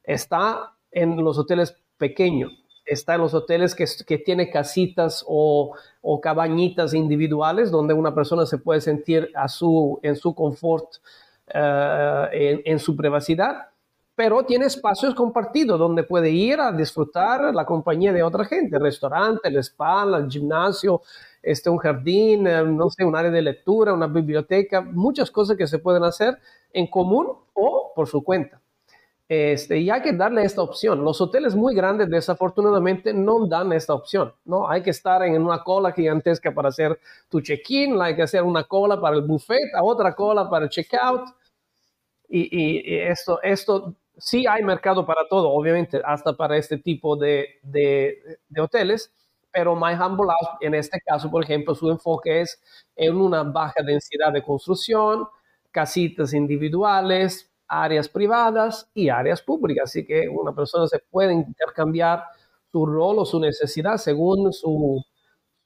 está 0.03 0.73
en 0.91 1.15
los 1.23 1.37
hoteles 1.37 1.77
pequeños 1.97 2.62
está 2.85 3.15
en 3.15 3.21
los 3.21 3.33
hoteles 3.33 3.75
que, 3.75 3.85
que 4.05 4.17
tiene 4.17 4.49
casitas 4.49 5.23
o, 5.27 5.73
o, 6.01 6.21
cabañitas 6.21 6.93
individuales 6.93 7.71
donde 7.71 7.93
una 7.93 8.13
persona 8.13 8.45
se 8.45 8.57
puede 8.57 8.81
sentir 8.81 9.29
a 9.35 9.47
su, 9.47 9.99
en 10.03 10.15
su 10.15 10.35
confort, 10.35 10.95
eh, 11.47 12.61
en, 12.65 12.79
su 12.79 12.95
privacidad, 12.95 13.67
pero 14.15 14.43
tiene 14.43 14.65
espacios 14.65 15.13
compartidos 15.13 15.77
donde 15.77 16.03
puede 16.03 16.29
ir 16.29 16.59
a 16.59 16.71
disfrutar 16.71 17.53
la 17.53 17.65
compañía 17.65 18.13
de 18.13 18.23
otra 18.23 18.45
gente, 18.45 18.77
el 18.77 18.81
restaurante, 18.81 19.47
el 19.47 19.57
spa, 19.57 20.03
el 20.03 20.29
gimnasio, 20.29 21.01
este, 21.41 21.69
un 21.69 21.77
jardín, 21.77 22.47
eh, 22.47 22.63
no 22.63 22.89
sé, 22.89 23.03
un 23.03 23.15
área 23.15 23.31
de 23.31 23.41
lectura, 23.41 23.93
una 23.93 24.07
biblioteca, 24.07 24.81
muchas 24.81 25.29
cosas 25.31 25.57
que 25.57 25.67
se 25.67 25.79
pueden 25.79 26.03
hacer 26.03 26.37
en 26.71 26.87
común 26.87 27.27
o 27.53 27.91
por 27.95 28.07
su 28.07 28.23
cuenta. 28.23 28.62
Este, 29.35 29.79
y 29.79 29.89
hay 29.89 30.01
que 30.03 30.13
darle 30.13 30.43
esta 30.43 30.61
opción. 30.61 31.03
Los 31.03 31.19
hoteles 31.19 31.55
muy 31.55 31.73
grandes 31.73 32.07
desafortunadamente 32.07 33.13
no 33.13 33.47
dan 33.47 33.73
esta 33.73 33.95
opción, 33.95 34.31
¿no? 34.45 34.69
Hay 34.69 34.83
que 34.83 34.91
estar 34.91 35.23
en 35.23 35.41
una 35.41 35.63
cola 35.63 35.91
gigantesca 35.91 36.53
para 36.53 36.69
hacer 36.69 36.99
tu 37.29 37.41
check-in, 37.41 37.99
hay 37.99 38.15
que 38.15 38.21
hacer 38.21 38.43
una 38.43 38.63
cola 38.65 39.01
para 39.01 39.15
el 39.15 39.23
buffet, 39.23 39.71
otra 39.81 40.13
cola 40.13 40.47
para 40.47 40.65
el 40.65 40.69
check-out. 40.69 41.29
Y, 42.29 42.95
esto, 42.95 43.41
esto 43.41 43.95
sí 44.17 44.45
hay 44.47 44.63
mercado 44.63 45.03
para 45.05 45.27
todo, 45.27 45.49
obviamente, 45.49 45.99
hasta 46.05 46.33
para 46.33 46.55
este 46.57 46.77
tipo 46.77 47.15
de, 47.15 47.59
de, 47.63 48.39
de 48.49 48.61
hoteles, 48.61 49.11
pero 49.51 49.75
My 49.75 49.93
Humble 49.93 50.27
House, 50.27 50.57
en 50.61 50.75
este 50.75 50.99
caso, 51.01 51.29
por 51.31 51.43
ejemplo, 51.43 51.73
su 51.73 51.89
enfoque 51.89 52.41
es 52.41 52.61
en 52.95 53.15
una 53.15 53.43
baja 53.43 53.81
densidad 53.83 54.31
de 54.31 54.43
construcción, 54.43 55.27
casitas 55.71 56.33
individuales, 56.33 57.52
áreas 57.81 58.07
privadas 58.07 58.89
y 58.93 59.09
áreas 59.09 59.41
públicas. 59.41 59.85
Así 59.85 60.05
que 60.05 60.27
una 60.29 60.53
persona 60.53 60.87
se 60.87 60.99
puede 60.99 61.33
intercambiar 61.33 62.23
su 62.71 62.85
rol 62.85 63.19
o 63.19 63.25
su 63.25 63.39
necesidad 63.39 63.97
según 63.97 64.51
su, 64.53 65.03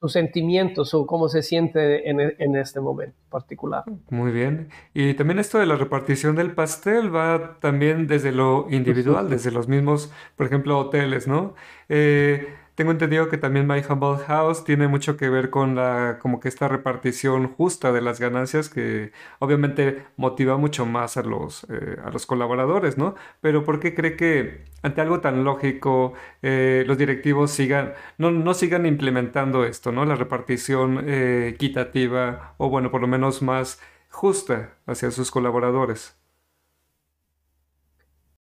su 0.00 0.08
sentimiento, 0.08 0.84
su 0.84 1.06
cómo 1.06 1.28
se 1.28 1.42
siente 1.42 2.08
en, 2.08 2.20
en, 2.20 2.56
este 2.56 2.80
momento 2.80 3.16
particular. 3.30 3.84
Muy 4.10 4.30
bien. 4.30 4.70
Y 4.94 5.14
también 5.14 5.38
esto 5.38 5.58
de 5.58 5.66
la 5.66 5.76
repartición 5.76 6.36
del 6.36 6.54
pastel 6.54 7.14
va 7.14 7.58
también 7.60 8.06
desde 8.06 8.32
lo 8.32 8.66
individual, 8.70 9.28
desde 9.28 9.50
los 9.50 9.68
mismos, 9.68 10.12
por 10.36 10.46
ejemplo, 10.46 10.78
hoteles, 10.78 11.26
¿no? 11.26 11.54
Eh, 11.88 12.46
tengo 12.78 12.92
entendido 12.92 13.28
que 13.28 13.38
también 13.38 13.66
My 13.66 13.82
Humble 13.88 14.24
House 14.24 14.62
tiene 14.62 14.86
mucho 14.86 15.16
que 15.16 15.28
ver 15.28 15.50
con 15.50 15.74
la, 15.74 16.20
como 16.20 16.38
que 16.38 16.46
esta 16.46 16.68
repartición 16.68 17.48
justa 17.48 17.90
de 17.90 18.00
las 18.00 18.20
ganancias 18.20 18.68
que 18.68 19.10
obviamente 19.40 20.04
motiva 20.16 20.56
mucho 20.58 20.86
más 20.86 21.16
a 21.16 21.24
los, 21.24 21.66
eh, 21.70 21.96
a 22.04 22.10
los 22.10 22.24
colaboradores, 22.24 22.96
¿no? 22.96 23.16
Pero 23.40 23.64
¿por 23.64 23.80
qué 23.80 23.96
cree 23.96 24.14
que 24.14 24.64
ante 24.82 25.00
algo 25.00 25.18
tan 25.18 25.42
lógico 25.42 26.12
eh, 26.42 26.84
los 26.86 26.96
directivos 26.98 27.50
sigan, 27.50 27.94
no, 28.16 28.30
no, 28.30 28.54
sigan 28.54 28.86
implementando 28.86 29.64
esto, 29.64 29.90
¿no? 29.90 30.04
La 30.04 30.14
repartición 30.14 31.02
eh, 31.04 31.48
equitativa 31.48 32.54
o 32.58 32.70
bueno, 32.70 32.92
por 32.92 33.00
lo 33.00 33.08
menos 33.08 33.42
más 33.42 33.80
justa 34.08 34.76
hacia 34.86 35.10
sus 35.10 35.32
colaboradores. 35.32 36.16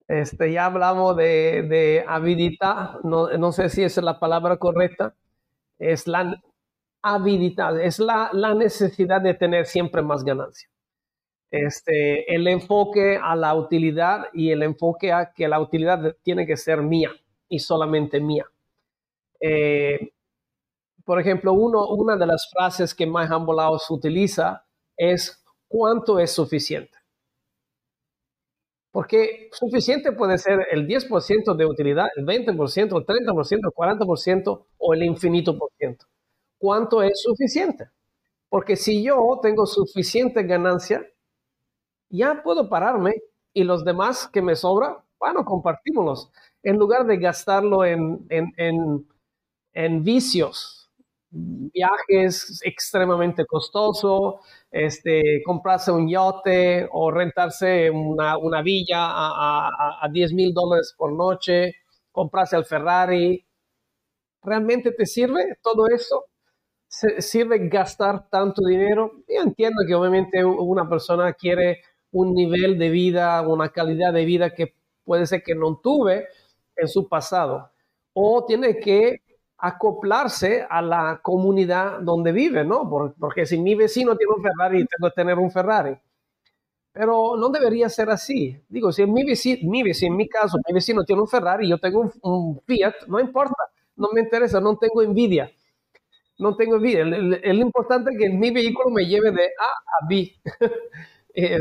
Este, 0.08 0.52
ya 0.54 0.66
hablamos 0.66 1.18
de, 1.18 1.64
de 1.64 2.06
habilidad, 2.08 3.02
no, 3.04 3.30
no, 3.38 3.52
sé 3.52 3.70
si 3.70 3.84
es 3.84 3.98
la 3.98 4.20
palabra 4.20 4.58
correcta, 4.58 5.16
es 5.80 6.08
la 6.08 6.42
habilidad, 7.02 7.80
es 7.82 8.00
la, 8.00 8.30
la 8.32 8.54
necesidad 8.54 9.22
de 9.22 9.34
tener 9.34 9.66
siempre 9.66 10.02
más 10.02 10.24
ganancia. 10.24 10.70
Este, 11.52 12.34
el 12.34 12.48
enfoque 12.48 13.20
a 13.22 13.36
la 13.36 13.56
utilidad 13.56 14.26
y 14.34 14.52
el 14.52 14.64
enfoque 14.64 15.12
a 15.14 15.32
que 15.34 15.48
la 15.48 15.60
utilidad 15.60 16.16
tiene 16.22 16.46
que 16.46 16.58
ser 16.58 16.82
mía 16.82 17.12
y 17.50 17.60
solamente 17.60 18.20
mía. 18.20 18.46
Eh, 19.40 20.12
por 21.06 21.22
ejemplo, 21.22 21.54
uno, 21.54 21.88
una 21.88 22.18
de 22.18 22.28
las 22.28 22.50
frases 22.52 22.94
que 22.94 23.06
Humble 23.06 23.56
House 23.60 23.90
utiliza 23.90 24.66
es 24.98 25.42
¿cuánto 25.68 26.20
es 26.20 26.32
suficiente? 26.34 26.97
Porque 28.98 29.50
suficiente 29.52 30.12
puede 30.12 30.40
ser 30.40 30.66
el 30.72 30.88
10% 30.88 31.54
de 31.56 31.68
utilidad, 31.68 32.08
el 32.16 32.26
20%, 32.26 32.98
el 32.98 33.06
30%, 33.06 33.60
el 33.68 33.72
40% 33.72 34.66
o 34.80 34.94
el 34.96 35.04
infinito 35.04 35.56
por 35.56 35.70
ciento. 35.78 36.08
¿Cuánto 36.58 37.04
es 37.04 37.22
suficiente? 37.22 37.92
Porque 38.50 38.76
si 38.76 39.04
yo 39.04 39.40
tengo 39.40 39.68
suficiente 39.68 40.42
ganancia, 40.42 41.06
ya 42.10 42.42
puedo 42.42 42.70
pararme 42.70 43.14
y 43.54 43.64
los 43.66 43.86
demás 43.86 44.28
que 44.28 44.42
me 44.42 44.56
sobra, 44.56 45.04
bueno, 45.20 45.46
compartímoslos. 45.46 46.32
En 46.64 46.78
lugar 46.80 47.06
de 47.06 47.18
gastarlo 47.18 47.86
en, 47.86 48.26
en, 48.30 48.52
en, 48.58 49.08
en 49.74 50.04
vicios, 50.04 50.77
viajes 51.30 52.62
extremadamente 52.64 53.46
costosos, 53.46 54.36
este, 54.72 55.42
comprarse 55.46 55.92
un 55.92 56.10
yote 56.10 56.88
o 56.92 57.12
rentarse 57.12 57.90
una, 57.90 58.38
una 58.38 58.62
villa 58.62 59.06
a, 59.06 59.68
a, 59.68 60.06
a 60.06 60.10
10 60.10 60.34
mil 60.34 60.54
dólares 60.54 60.94
por 60.98 61.12
noche, 61.14 61.76
comprarse 62.12 62.56
el 62.56 62.66
Ferrari. 62.66 63.46
¿Realmente 64.44 64.92
te 64.92 65.06
sirve 65.06 65.58
todo 65.62 65.88
eso? 65.88 66.26
¿Sirve 66.88 67.68
gastar 67.68 68.30
tanto 68.30 68.62
dinero? 68.66 69.12
Yo 69.28 69.42
entiendo 69.44 69.84
que 69.86 69.94
obviamente 69.94 70.44
una 70.46 70.88
persona 70.88 71.34
quiere 71.34 71.82
un 72.12 72.34
nivel 72.34 72.78
de 72.80 72.90
vida, 72.90 73.42
una 73.42 73.70
calidad 73.70 74.14
de 74.14 74.26
vida 74.26 74.54
que 74.54 74.74
puede 75.04 75.26
ser 75.26 75.44
que 75.44 75.56
no 75.56 75.80
tuve 75.84 76.28
en 76.78 76.88
su 76.88 77.08
pasado. 77.10 77.72
O 78.14 78.46
tiene 78.46 78.80
que 78.80 79.22
acoplarse 79.60 80.66
a 80.70 80.82
la 80.82 81.20
comunidad 81.22 82.00
donde 82.02 82.32
vive, 82.32 82.64
¿no? 82.64 82.90
Porque 83.20 83.46
si 83.46 83.58
mi 83.58 83.76
vecino 83.76 84.16
tiene 84.16 84.34
un 84.36 84.44
Ferrari, 84.44 84.86
tengo 84.86 85.10
que 85.10 85.16
tener 85.16 85.40
un 85.40 85.52
Ferrari. 85.52 85.98
Pero 86.92 87.36
no 87.38 87.50
debería 87.50 87.90
ser 87.90 88.10
así. 88.10 88.60
Digo, 88.70 88.92
si 88.92 89.06
mi 89.06 89.24
vecino, 89.24 89.70
mi 89.70 89.84
vecino, 89.84 90.14
en 90.14 90.18
mi 90.18 90.28
caso, 90.28 90.58
mi 90.68 90.74
vecino 90.74 91.04
tiene 91.04 91.22
un 91.22 91.28
Ferrari, 91.28 91.68
yo 91.70 91.78
tengo 91.78 92.12
un, 92.22 92.62
Fiat, 92.66 92.94
no 93.08 93.20
importa, 93.20 93.56
no 93.96 94.10
me 94.14 94.22
interesa, 94.22 94.60
no 94.60 94.78
tengo 94.78 95.02
envidia. 95.02 95.52
No 96.40 96.56
tengo 96.56 96.76
envidia. 96.76 97.02
El, 97.02 97.60
importante 97.60 98.12
es 98.12 98.18
que 98.20 98.30
mi 98.30 98.52
vehículo 98.52 98.92
me 98.92 99.06
lleve 99.06 99.32
de 99.32 99.46
A 99.46 99.66
a 99.66 100.08
B. 100.08 100.34
Eh, 101.40 101.56
eh, 101.56 101.60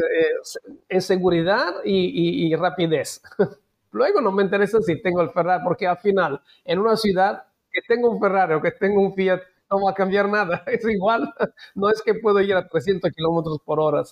en 0.88 1.02
seguridad 1.02 1.82
y, 1.84 2.46
y 2.46 2.56
rapidez. 2.56 3.20
Luego 3.90 4.22
no 4.22 4.32
me 4.32 4.42
interesa 4.42 4.80
si 4.80 5.02
tengo 5.02 5.20
el 5.20 5.28
Ferrari, 5.32 5.62
porque 5.62 5.86
al 5.86 5.98
final, 5.98 6.40
en 6.64 6.78
una 6.78 6.96
ciudad, 6.96 7.44
que 7.76 7.94
tengo 7.94 8.10
un 8.10 8.20
Ferrari 8.20 8.54
o 8.54 8.62
que 8.62 8.70
tengo 8.70 9.02
un 9.02 9.14
Fiat 9.14 9.40
no 9.70 9.82
va 9.82 9.90
a 9.90 9.94
cambiar 9.94 10.28
nada. 10.28 10.62
Es 10.66 10.88
igual. 10.88 11.32
No 11.74 11.90
es 11.90 12.02
que 12.02 12.14
puedo 12.14 12.40
ir 12.40 12.54
a 12.54 12.66
300 12.66 13.12
kilómetros 13.12 13.58
por 13.64 13.80
hora 13.80 14.02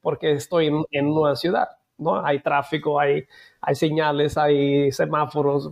porque 0.00 0.32
estoy 0.32 0.68
en, 0.90 1.06
una 1.06 1.36
ciudad. 1.36 1.68
¿no? 1.98 2.24
Hay 2.24 2.40
tráfico, 2.40 3.00
hay, 3.00 3.26
hay 3.60 3.74
señales, 3.74 4.38
hay 4.38 4.92
semáforos. 4.92 5.70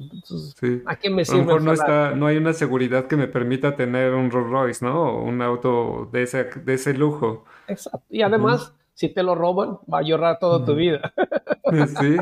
¿A 0.86 0.96
qué 0.96 1.08
me 1.08 1.24
sirve? 1.24 1.52
A 1.52 1.56
lo 1.56 1.60
mejor 1.60 1.88
no, 1.88 2.16
no 2.16 2.26
hay 2.26 2.36
una 2.36 2.52
seguridad 2.52 3.06
que 3.06 3.16
me 3.16 3.28
permita 3.28 3.76
tener 3.76 4.12
un 4.14 4.30
Rolls 4.30 4.50
Royce, 4.50 4.84
¿no? 4.84 5.22
un 5.22 5.40
auto 5.40 6.08
de 6.12 6.22
ese, 6.24 6.44
de 6.44 6.74
ese 6.74 6.94
lujo. 6.94 7.44
Exacto. 7.68 8.02
Y 8.10 8.22
además, 8.22 8.74
si 8.94 9.08
te 9.08 9.22
lo 9.22 9.34
roban, 9.34 9.78
va 9.92 9.98
a 9.98 10.02
llorar 10.02 10.38
toda 10.38 10.64
tu 10.64 10.74
vida. 10.74 11.12
sí. 12.00 12.16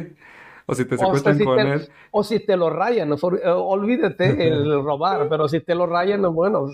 O 0.66 0.75
si 0.75 0.85
te 0.85 0.97
secuestran 0.97 1.38
con 1.38 1.59
él. 1.59 1.88
O 2.11 2.23
si 2.23 2.40
te 2.40 2.57
lo 2.57 2.71
rayan, 2.71 3.14
olvídate 3.45 4.25
el 4.49 4.83
robar, 4.83 5.28
pero 5.28 5.49
si 5.49 5.61
te 5.61 5.75
lo 5.75 5.87
rayan, 5.87 6.23
bueno, 6.35 6.69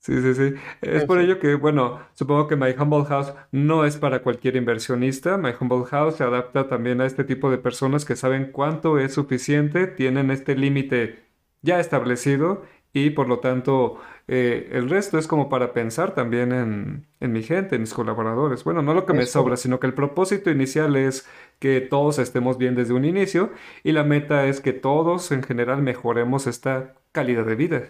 Sí, 0.00 0.18
sí, 0.22 0.34
sí. 0.34 0.54
Es 0.80 1.04
por 1.04 1.18
ello 1.18 1.38
que, 1.38 1.56
bueno, 1.56 2.00
supongo 2.14 2.48
que 2.48 2.56
My 2.56 2.70
Humble 2.70 3.04
House 3.04 3.34
no 3.52 3.84
es 3.84 3.98
para 3.98 4.22
cualquier 4.22 4.56
inversionista. 4.56 5.36
My 5.36 5.50
Humble 5.60 5.84
House 5.90 6.16
se 6.16 6.24
adapta 6.24 6.68
también 6.68 7.02
a 7.02 7.06
este 7.06 7.22
tipo 7.22 7.50
de 7.50 7.58
personas 7.58 8.06
que 8.06 8.16
saben 8.16 8.50
cuánto 8.50 8.98
es 8.98 9.12
suficiente, 9.12 9.86
tienen 9.86 10.30
este 10.30 10.56
límite 10.56 11.26
ya 11.60 11.80
establecido 11.80 12.62
y 12.94 13.10
por 13.10 13.28
lo 13.28 13.40
tanto 13.40 13.98
eh, 14.32 14.68
el 14.70 14.88
resto 14.88 15.18
es 15.18 15.26
como 15.26 15.48
para 15.48 15.72
pensar 15.72 16.14
también 16.14 16.52
en, 16.52 17.08
en, 17.18 17.32
mi 17.32 17.42
gente, 17.42 17.74
en 17.74 17.80
mis 17.80 17.92
colaboradores. 17.92 18.62
Bueno, 18.62 18.80
no 18.80 18.94
lo 18.94 19.04
que 19.04 19.12
me 19.12 19.26
sobra, 19.26 19.56
sino 19.56 19.80
que 19.80 19.88
el 19.88 19.92
propósito 19.92 20.50
inicial 20.50 20.94
es 20.94 21.28
que 21.58 21.80
todos 21.80 22.20
estemos 22.20 22.56
bien 22.56 22.76
desde 22.76 22.94
un 22.94 23.04
inicio 23.04 23.50
y 23.82 23.90
la 23.90 24.04
meta 24.04 24.46
es 24.46 24.60
que 24.60 24.72
todos 24.72 25.32
en 25.32 25.42
general 25.42 25.82
mejoremos 25.82 26.46
esta 26.46 26.94
calidad 27.10 27.44
de 27.44 27.56
vida. 27.56 27.82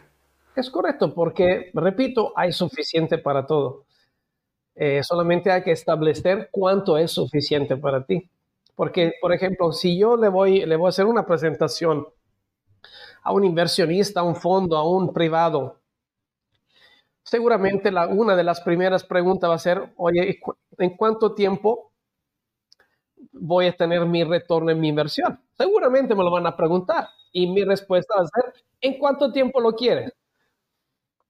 Es 0.57 0.71
correcto, 0.71 1.13
porque, 1.13 1.71
repito, 1.75 2.33
hay 2.35 2.53
suficiente 2.53 3.19
para 3.19 3.45
todo. 3.45 3.85
Eh, 4.77 5.03
solamente 5.03 5.51
hay 5.51 5.63
que 5.63 5.73
establecer 5.73 6.49
cuánto 6.51 6.97
es 6.97 7.11
suficiente 7.11 7.77
para 7.77 8.07
ti. 8.07 8.31
Porque, 8.75 9.13
por 9.21 9.35
ejemplo, 9.35 9.73
si 9.73 9.99
yo 9.99 10.17
le 10.17 10.31
voy, 10.31 10.65
le 10.65 10.77
voy 10.77 10.87
a 10.87 10.89
hacer 10.89 11.05
una 11.05 11.27
presentación 11.27 12.07
a 13.23 13.31
un 13.31 13.45
inversionista, 13.45 14.21
a 14.21 14.23
un 14.23 14.37
fondo, 14.37 14.79
a 14.79 14.89
un 14.89 15.13
privado, 15.13 15.80
seguramente 17.23 17.91
la, 17.91 18.07
una 18.07 18.37
de 18.37 18.45
las 18.45 18.61
primeras 18.61 19.05
preguntas 19.05 19.51
va 19.51 19.55
a 19.55 19.59
ser, 19.59 19.93
oye, 19.97 20.41
¿en 20.79 20.97
cuánto 20.97 21.35
tiempo 21.35 21.93
voy 23.33 23.67
a 23.67 23.77
tener 23.77 24.05
mi 24.07 24.25
retorno 24.25 24.71
en 24.71 24.81
mi 24.81 24.89
inversión? 24.89 25.41
Seguramente 25.57 26.15
me 26.15 26.25
lo 26.25 26.31
van 26.31 26.47
a 26.47 26.57
preguntar 26.57 27.09
y 27.33 27.47
mi 27.47 27.65
respuesta 27.65 28.15
va 28.17 28.25
a 28.25 28.27
ser, 28.27 28.55
¿en 28.81 28.99
cuánto 28.99 29.33
tiempo 29.33 29.61
lo 29.61 29.73
quiere? 29.73 30.13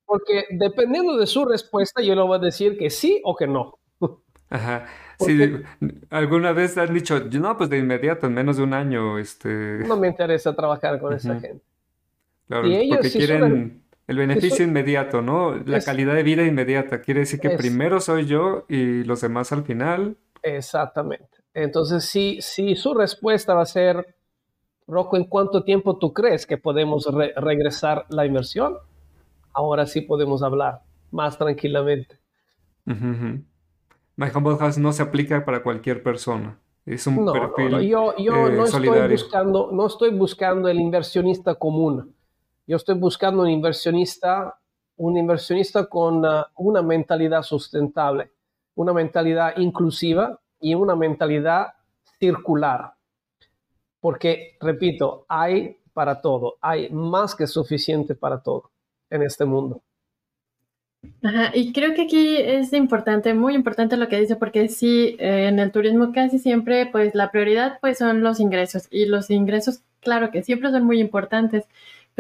Porque 0.05 0.45
dependiendo 0.51 1.17
de 1.17 1.27
su 1.27 1.45
respuesta, 1.45 2.03
yo 2.03 2.15
le 2.15 2.23
voy 2.23 2.37
a 2.37 2.41
decir 2.41 2.77
que 2.77 2.91
sí 2.91 3.21
o 3.25 3.37
que 3.37 3.47
no. 3.47 3.79
Ajá. 4.49 4.87
Alguna 6.11 6.53
vez 6.53 6.77
han 6.79 6.93
dicho, 6.93 7.21
no, 7.21 7.57
pues 7.57 7.71
de 7.71 7.79
inmediato, 7.79 8.27
en 8.27 8.35
menos 8.35 8.57
de 8.57 8.65
un 8.65 8.75
año, 8.75 9.19
este... 9.19 9.85
No 9.87 9.97
me 9.97 10.09
interesa 10.09 10.57
trabajar 10.57 10.99
con 10.99 11.13
esa 11.13 11.39
gente. 11.39 11.63
Claro, 12.49 12.69
porque 12.89 13.11
quieren 13.11 13.80
el 14.11 14.19
beneficio 14.19 14.65
inmediato, 14.65 15.23
¿no? 15.23 15.55
La 15.55 15.81
calidad 15.81 16.15
de 16.15 16.23
vida 16.23 16.45
inmediata. 16.45 17.01
Quiere 17.01 17.21
decir 17.21 17.41
que 17.41 17.51
primero 17.51 18.01
soy 18.01 18.27
yo 18.27 18.65
y 18.69 19.05
los 19.05 19.21
demás 19.21 19.53
al 19.53 19.65
final. 19.65 20.17
Exactamente. 20.43 21.39
Entonces, 21.55 22.05
si, 22.05 22.41
si 22.41 22.77
su 22.77 22.95
respuesta 22.95 23.55
va 23.55 23.63
a 23.63 23.67
ser, 23.67 24.15
Rocco, 24.87 25.17
¿en 25.17 25.25
cuánto 25.25 25.65
tiempo 25.65 25.99
tú 25.99 26.13
crees 26.13 26.47
que 26.47 26.59
podemos 26.59 27.07
regresar 27.37 28.07
la 28.09 28.27
inversión? 28.27 28.77
ahora 29.53 29.87
sí 29.87 30.01
podemos 30.01 30.43
hablar 30.43 30.83
más 31.11 31.39
tranquilamente. 31.39 32.19
My 32.85 34.29
Humble 34.35 34.57
House 34.57 34.79
no 34.79 34.93
se 34.93 35.03
aplica 35.03 35.45
para 35.45 35.63
cualquier 35.63 36.03
persona. 36.03 36.59
Es 36.87 37.07
un 37.07 37.31
perfil 37.33 37.71
no, 37.71 37.81
Yo, 37.83 38.17
yo 38.17 38.49
eh, 38.49 38.53
no, 38.53 38.65
estoy 38.65 39.09
buscando, 39.11 39.71
no 39.73 39.87
estoy 39.87 40.11
buscando 40.11 40.69
el 40.69 40.81
inversionista 40.81 41.55
común. 41.55 42.15
Yo 42.71 42.77
estoy 42.77 42.95
buscando 42.95 43.43
un 43.43 43.49
inversionista, 43.49 44.57
un 44.99 45.17
inversionista 45.17 45.87
con 45.87 46.25
uh, 46.25 46.45
una 46.55 46.83
mentalidad 46.83 47.43
sustentable, 47.43 48.31
una 48.77 48.93
mentalidad 48.93 49.57
inclusiva 49.57 50.39
y 50.61 50.77
una 50.77 50.95
mentalidad 50.95 51.75
circular. 52.21 52.93
Porque, 53.99 54.57
repito, 54.61 55.27
hay 55.29 55.79
para 55.93 56.21
todo, 56.21 56.59
hay 56.61 56.89
más 56.91 57.35
que 57.35 57.49
suficiente 57.49 58.15
para 58.15 58.41
todo 58.41 58.71
en 59.11 59.25
este 59.25 59.45
mundo. 59.45 59.83
Ajá, 61.25 61.51
y 61.53 61.73
creo 61.73 61.95
que 61.95 62.03
aquí 62.03 62.37
es 62.37 62.73
importante, 62.73 63.35
muy 63.35 63.57
importante 63.57 63.97
lo 63.97 64.07
que 64.07 64.21
dice, 64.21 64.37
porque 64.37 64.69
sí, 64.69 65.17
eh, 65.19 65.49
en 65.49 65.59
el 65.59 65.73
turismo 65.73 66.13
casi 66.13 66.39
siempre, 66.39 66.87
pues 66.87 67.17
la 67.17 67.33
prioridad 67.33 67.79
pues 67.81 67.99
son 67.99 68.23
los 68.23 68.39
ingresos, 68.39 68.87
y 68.93 69.07
los 69.07 69.29
ingresos, 69.31 69.83
claro 70.01 70.31
que 70.31 70.45
siempre 70.45 70.71
son 70.71 70.85
muy 70.85 71.01
importantes, 71.01 71.65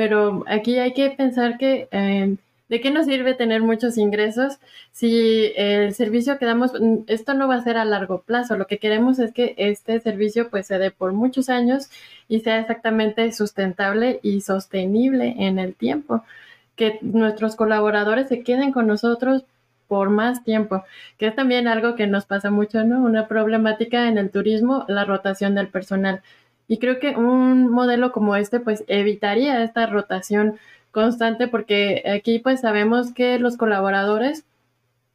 pero 0.00 0.44
aquí 0.46 0.78
hay 0.78 0.94
que 0.94 1.10
pensar 1.10 1.58
que 1.58 1.86
eh, 1.90 2.36
de 2.70 2.80
qué 2.80 2.90
nos 2.90 3.04
sirve 3.04 3.34
tener 3.34 3.60
muchos 3.60 3.98
ingresos 3.98 4.58
si 4.92 5.52
el 5.56 5.92
servicio 5.92 6.38
que 6.38 6.46
damos, 6.46 6.72
mm, 6.72 7.00
esto 7.06 7.34
no 7.34 7.48
va 7.48 7.56
a 7.56 7.62
ser 7.62 7.76
a 7.76 7.84
largo 7.84 8.22
plazo, 8.22 8.56
lo 8.56 8.66
que 8.66 8.78
queremos 8.78 9.18
es 9.18 9.30
que 9.34 9.54
este 9.58 10.00
servicio 10.00 10.48
pues 10.48 10.66
se 10.68 10.78
dé 10.78 10.90
por 10.90 11.12
muchos 11.12 11.50
años 11.50 11.90
y 12.28 12.40
sea 12.40 12.60
exactamente 12.60 13.30
sustentable 13.32 14.20
y 14.22 14.40
sostenible 14.40 15.34
en 15.38 15.58
el 15.58 15.74
tiempo 15.74 16.24
que 16.76 16.98
nuestros 17.02 17.54
colaboradores 17.54 18.28
se 18.28 18.42
queden 18.42 18.72
con 18.72 18.86
nosotros 18.86 19.44
por 19.86 20.08
más 20.08 20.44
tiempo, 20.44 20.82
que 21.18 21.26
es 21.26 21.34
también 21.36 21.68
algo 21.68 21.94
que 21.94 22.06
nos 22.06 22.24
pasa 22.24 22.50
mucho, 22.50 22.84
¿no? 22.84 23.02
Una 23.02 23.28
problemática 23.28 24.08
en 24.08 24.16
el 24.16 24.30
turismo, 24.30 24.86
la 24.88 25.04
rotación 25.04 25.54
del 25.54 25.68
personal. 25.68 26.22
Y 26.70 26.78
creo 26.78 27.00
que 27.00 27.16
un 27.16 27.68
modelo 27.68 28.12
como 28.12 28.36
este, 28.36 28.60
pues, 28.60 28.84
evitaría 28.86 29.64
esta 29.64 29.86
rotación 29.86 30.56
constante, 30.92 31.48
porque 31.48 32.04
aquí, 32.16 32.38
pues, 32.38 32.60
sabemos 32.60 33.12
que 33.12 33.40
los 33.40 33.56
colaboradores 33.56 34.44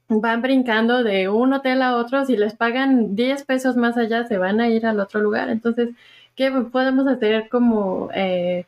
van 0.09 0.41
brincando 0.41 1.01
de 1.01 1.29
un 1.29 1.53
hotel 1.53 1.81
a 1.81 1.95
otro, 1.95 2.25
si 2.25 2.35
les 2.35 2.55
pagan 2.55 3.15
10 3.15 3.45
pesos 3.45 3.77
más 3.77 3.95
allá, 3.95 4.25
se 4.25 4.37
van 4.37 4.59
a 4.59 4.67
ir 4.67 4.85
al 4.85 4.99
otro 4.99 5.21
lugar. 5.21 5.49
Entonces, 5.49 5.91
¿qué 6.35 6.51
podemos 6.51 7.07
hacer 7.07 7.47
como... 7.47 8.09
Eh, 8.13 8.65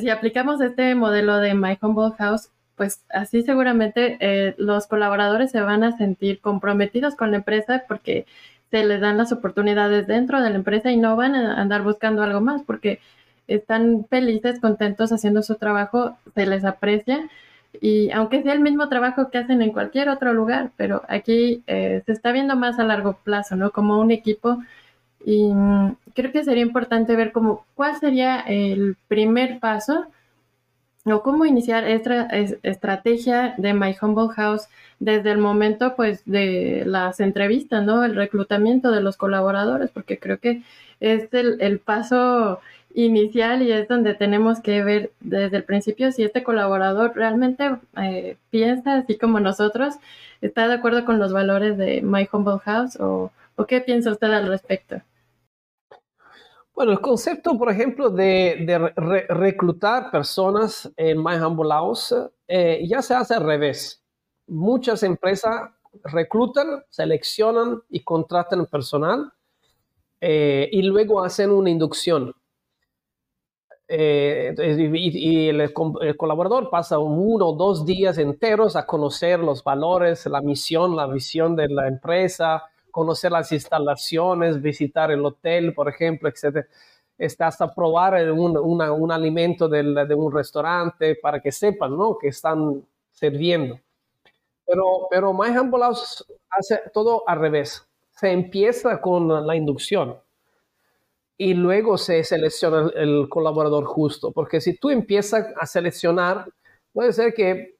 si 0.00 0.10
aplicamos 0.10 0.60
este 0.60 0.94
modelo 0.94 1.38
de 1.38 1.54
My 1.54 1.78
Humble 1.80 2.14
House, 2.18 2.50
pues 2.76 3.02
así 3.08 3.42
seguramente 3.42 4.18
eh, 4.20 4.54
los 4.58 4.86
colaboradores 4.86 5.50
se 5.50 5.62
van 5.62 5.82
a 5.82 5.96
sentir 5.96 6.40
comprometidos 6.40 7.16
con 7.16 7.30
la 7.30 7.38
empresa 7.38 7.84
porque 7.88 8.26
se 8.70 8.84
les 8.84 9.00
dan 9.00 9.16
las 9.16 9.32
oportunidades 9.32 10.06
dentro 10.06 10.40
de 10.40 10.50
la 10.50 10.56
empresa 10.56 10.90
y 10.90 10.96
no 10.96 11.16
van 11.16 11.34
a 11.34 11.60
andar 11.60 11.82
buscando 11.82 12.22
algo 12.22 12.40
más 12.40 12.62
porque 12.62 13.00
están 13.48 14.06
felices, 14.08 14.60
contentos 14.60 15.12
haciendo 15.12 15.42
su 15.42 15.56
trabajo, 15.56 16.16
se 16.34 16.46
les 16.46 16.64
aprecia 16.64 17.28
y 17.80 18.10
aunque 18.10 18.42
sea 18.42 18.52
el 18.52 18.60
mismo 18.60 18.88
trabajo 18.88 19.30
que 19.30 19.38
hacen 19.38 19.62
en 19.62 19.72
cualquier 19.72 20.08
otro 20.08 20.32
lugar, 20.32 20.70
pero 20.76 21.02
aquí 21.08 21.62
eh, 21.66 22.02
se 22.06 22.12
está 22.12 22.32
viendo 22.32 22.56
más 22.56 22.78
a 22.78 22.84
largo 22.84 23.14
plazo, 23.24 23.56
¿no? 23.56 23.70
Como 23.70 24.00
un 24.00 24.10
equipo 24.10 24.58
y 25.24 25.52
mm, 25.52 25.96
creo 26.14 26.32
que 26.32 26.44
sería 26.44 26.62
importante 26.62 27.16
ver 27.16 27.32
cómo, 27.32 27.64
cuál 27.74 27.96
sería 27.96 28.40
el 28.40 28.96
primer 29.08 29.58
paso 29.60 30.06
o 31.04 31.22
cómo 31.22 31.46
iniciar 31.46 31.84
esta 31.84 32.28
estrategia 32.62 33.54
de 33.56 33.72
My 33.74 33.96
Humble 34.00 34.28
House 34.34 34.68
desde 34.98 35.30
el 35.30 35.38
momento 35.38 35.96
pues 35.96 36.22
de 36.26 36.84
las 36.86 37.20
entrevistas, 37.20 37.84
¿no? 37.84 38.04
El 38.04 38.14
reclutamiento 38.16 38.90
de 38.90 39.00
los 39.00 39.16
colaboradores, 39.16 39.90
porque 39.90 40.18
creo 40.18 40.38
que 40.38 40.62
es 41.00 41.32
el, 41.32 41.78
paso 41.80 42.60
inicial 42.94 43.62
y 43.62 43.72
es 43.72 43.88
donde 43.88 44.14
tenemos 44.14 44.60
que 44.60 44.82
ver 44.82 45.12
desde 45.20 45.58
el 45.58 45.64
principio 45.64 46.12
si 46.12 46.24
este 46.24 46.42
colaborador 46.42 47.12
realmente 47.14 47.76
eh, 47.96 48.36
piensa 48.50 48.96
así 48.96 49.16
como 49.16 49.40
nosotros, 49.40 49.94
está 50.42 50.68
de 50.68 50.74
acuerdo 50.74 51.04
con 51.04 51.18
los 51.18 51.32
valores 51.32 51.78
de 51.78 52.02
My 52.02 52.28
Humble 52.30 52.58
House 52.64 52.96
o, 53.00 53.32
o 53.56 53.66
qué 53.66 53.80
piensa 53.80 54.12
usted 54.12 54.30
al 54.32 54.48
respecto. 54.48 55.00
Bueno, 56.74 56.92
el 56.92 57.00
concepto, 57.00 57.58
por 57.58 57.70
ejemplo, 57.70 58.10
de, 58.10 58.64
reclutar 59.28 60.10
personas 60.10 60.90
en 60.96 61.22
My 61.22 61.34
Humble 61.34 61.70
House 61.70 62.14
eh, 62.48 62.86
ya 62.88 63.02
se 63.02 63.14
hace 63.14 63.34
al 63.34 63.44
revés. 63.44 64.02
Muchas 64.46 65.02
empresas 65.02 65.70
reclutan, 66.04 66.82
seleccionan 66.88 67.82
y 67.88 68.02
contratan 68.02 68.66
personal 68.66 69.32
eh, 70.20 70.68
y 70.72 70.82
luego 70.82 71.22
hacen 71.22 71.50
una 71.50 71.70
inducción. 71.70 72.34
Eh, 73.92 74.54
y, 74.56 75.48
el, 75.48 75.60
el, 75.60 76.16
colaborador 76.16 76.70
pasa 76.70 77.00
uno 77.00 77.48
o 77.48 77.56
dos 77.56 77.84
días 77.84 78.18
enteros 78.18 78.76
a 78.76 78.86
conocer 78.86 79.40
los 79.40 79.64
valores, 79.64 80.26
la 80.26 80.40
misión, 80.40 80.94
la 80.94 81.08
visión 81.08 81.56
de 81.56 81.68
la 81.68 81.88
empresa, 81.88 82.62
conocer 82.90 83.32
las 83.32 83.52
instalaciones, 83.52 84.60
visitar 84.60 85.10
el 85.10 85.24
hotel, 85.24 85.74
por 85.74 85.88
ejemplo, 85.88 86.28
etc. 86.28 86.66
Hasta 87.38 87.74
probar 87.74 88.30
un, 88.32 88.56
un 88.56 89.12
alimento 89.12 89.68
de 89.68 90.14
un 90.14 90.32
restaurante 90.32 91.16
para 91.16 91.40
que 91.40 91.52
sepan 91.52 91.96
¿no? 91.96 92.16
que 92.18 92.28
están 92.28 92.82
sirviendo. 93.12 93.78
Pero, 94.66 95.08
pero 95.10 95.32
My 95.32 95.56
Humble 95.56 95.80
House 95.80 96.24
hace 96.48 96.80
todo 96.94 97.24
al 97.26 97.40
revés. 97.40 97.86
Se 98.10 98.30
empieza 98.30 99.00
con 99.00 99.46
la 99.46 99.56
inducción 99.56 100.16
y 101.36 101.54
luego 101.54 101.96
se 101.96 102.22
selecciona 102.22 102.90
el 102.94 103.26
colaborador 103.28 103.84
justo. 103.84 104.30
Porque 104.30 104.60
si 104.60 104.76
tú 104.76 104.90
empiezas 104.90 105.46
a 105.58 105.66
seleccionar, 105.66 106.46
puede 106.92 107.12
ser 107.12 107.34
que 107.34 107.79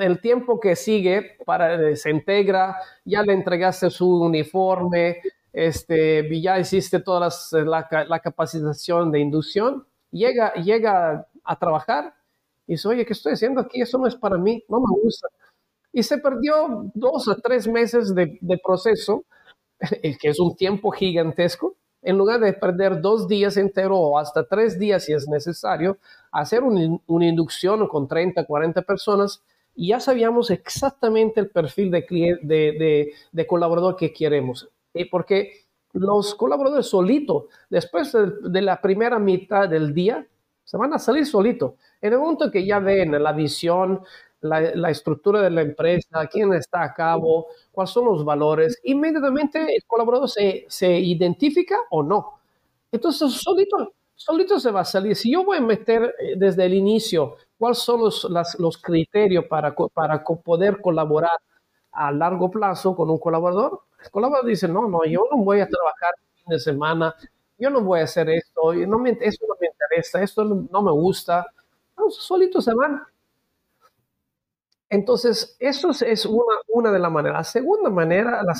el 0.00 0.20
tiempo 0.20 0.60
que 0.60 0.76
sigue 0.76 1.36
para 1.44 1.96
se 1.96 2.10
integra, 2.10 2.76
ya 3.04 3.22
le 3.22 3.32
entregaste 3.32 3.90
su 3.90 4.22
uniforme, 4.22 5.18
este, 5.52 6.28
ya 6.40 6.58
hiciste 6.58 7.00
toda 7.00 7.30
la, 7.52 8.20
capacitación 8.20 9.10
de 9.10 9.20
inducción, 9.20 9.86
llega, 10.10 10.54
llega 10.54 11.26
a 11.42 11.58
trabajar 11.58 12.14
Y 12.66 12.72
dice, 12.72 12.88
oye, 12.88 13.06
¿qué 13.06 13.14
estoy 13.14 13.32
haciendo 13.32 13.62
aquí? 13.62 13.80
Eso 13.80 13.98
no 13.98 14.06
es 14.06 14.14
para 14.14 14.36
mí, 14.36 14.62
no 14.68 14.78
me 14.80 15.00
gusta. 15.02 15.28
Y 15.92 16.02
se 16.02 16.18
perdió 16.18 16.90
dos 16.94 17.26
o 17.28 17.36
tres 17.36 17.66
meses 17.66 18.14
de, 18.14 18.38
de 18.40 18.58
proceso, 18.58 19.24
que 20.02 20.28
es 20.28 20.38
un 20.38 20.54
tiempo 20.54 20.90
gigantesco, 20.90 21.74
en 22.02 22.18
lugar 22.18 22.40
de 22.40 22.52
perder 22.52 23.00
dos 23.00 23.26
días 23.26 23.56
enteros 23.56 23.98
o 24.00 24.18
hasta 24.18 24.46
tres 24.46 24.78
días 24.78 25.04
si 25.04 25.14
es 25.14 25.26
necesario, 25.28 25.98
hacer 26.30 26.62
una 26.62 27.26
inducción 27.26 27.88
con 27.88 28.06
30, 28.06 28.44
40 28.44 28.82
personas 28.82 29.42
y 29.78 29.90
ya 29.90 30.00
sabíamos 30.00 30.50
exactamente 30.50 31.38
el 31.38 31.50
perfil 31.50 31.92
de, 31.92 32.00
de, 32.42 33.12
de, 33.30 33.46
colaborador 33.46 33.94
que 33.94 34.12
queremos. 34.12 34.68
Y 34.92 35.04
porque 35.04 35.52
los 35.92 36.34
colaboradores 36.34 36.86
solitos, 36.86 37.44
después 37.70 38.12
de, 38.12 38.60
la 38.60 38.80
primera 38.80 39.20
mitad 39.20 39.68
del 39.68 39.94
día, 39.94 40.26
se 40.64 40.76
van 40.76 40.94
a 40.94 40.98
salir 40.98 41.24
solitos. 41.24 41.74
En 42.00 42.12
el 42.12 42.18
momento 42.18 42.50
que 42.50 42.66
ya 42.66 42.80
ven 42.80 43.22
la 43.22 43.32
visión, 43.32 44.02
la, 44.40 44.90
estructura 44.90 45.42
de 45.42 45.50
la 45.50 45.62
empresa, 45.62 46.26
quién 46.28 46.52
está 46.54 46.82
a 46.82 46.92
cabo, 46.92 47.46
cuáles 47.70 47.90
son 47.90 48.06
los 48.06 48.24
valores, 48.24 48.80
inmediatamente 48.82 49.60
el 49.60 49.84
colaborador 49.86 50.28
se, 50.28 50.66
se 50.68 50.98
identifica 50.98 51.78
o 51.90 52.02
no. 52.02 52.40
Entonces, 52.90 53.30
solito, 53.32 53.92
solito 54.16 54.58
se 54.58 54.72
va 54.72 54.80
a 54.80 54.84
salir. 54.84 55.14
Si 55.14 55.30
yo 55.30 55.44
voy 55.44 55.58
a 55.58 55.60
meter 55.60 56.16
eh, 56.18 56.34
desde 56.36 56.64
el 56.64 56.74
inicio 56.74 57.36
cuáles 57.58 57.78
son 57.78 58.00
los, 58.00 58.26
los 58.58 58.78
criterios 58.78 59.44
para, 59.46 59.74
para 59.74 60.22
poder 60.24 60.80
colaborar 60.80 61.38
a 61.92 62.12
largo 62.12 62.50
plazo 62.50 62.94
con 62.94 63.10
un 63.10 63.18
colaborador, 63.18 63.82
el 64.04 64.10
colaborador 64.10 64.48
dice, 64.48 64.68
no, 64.68 64.88
no, 64.88 65.04
yo 65.04 65.24
no 65.30 65.38
voy 65.38 65.60
a 65.60 65.68
trabajar 65.68 66.14
fin 66.36 66.44
de 66.48 66.58
semana, 66.60 67.14
yo 67.58 67.70
no 67.70 67.80
voy 67.80 68.00
a 68.00 68.04
hacer 68.04 68.30
esto, 68.30 68.72
no 68.72 68.98
me, 68.98 69.10
eso 69.20 69.44
no 69.48 69.54
me 69.60 69.66
interesa, 69.66 70.22
esto 70.22 70.44
no, 70.44 70.82
me 70.82 70.92
gusta. 70.92 71.46
solitos 72.10 72.64
se 72.64 72.74
van. 72.74 73.02
Entonces, 74.90 75.56
eso 75.58 75.90
es 75.90 76.24
una, 76.24 76.56
una 76.68 76.92
de 76.92 76.98
las 76.98 77.10
maneras. 77.10 77.38
La 77.38 77.44
segunda 77.44 77.90
manera, 77.90 78.42
la, 78.42 78.54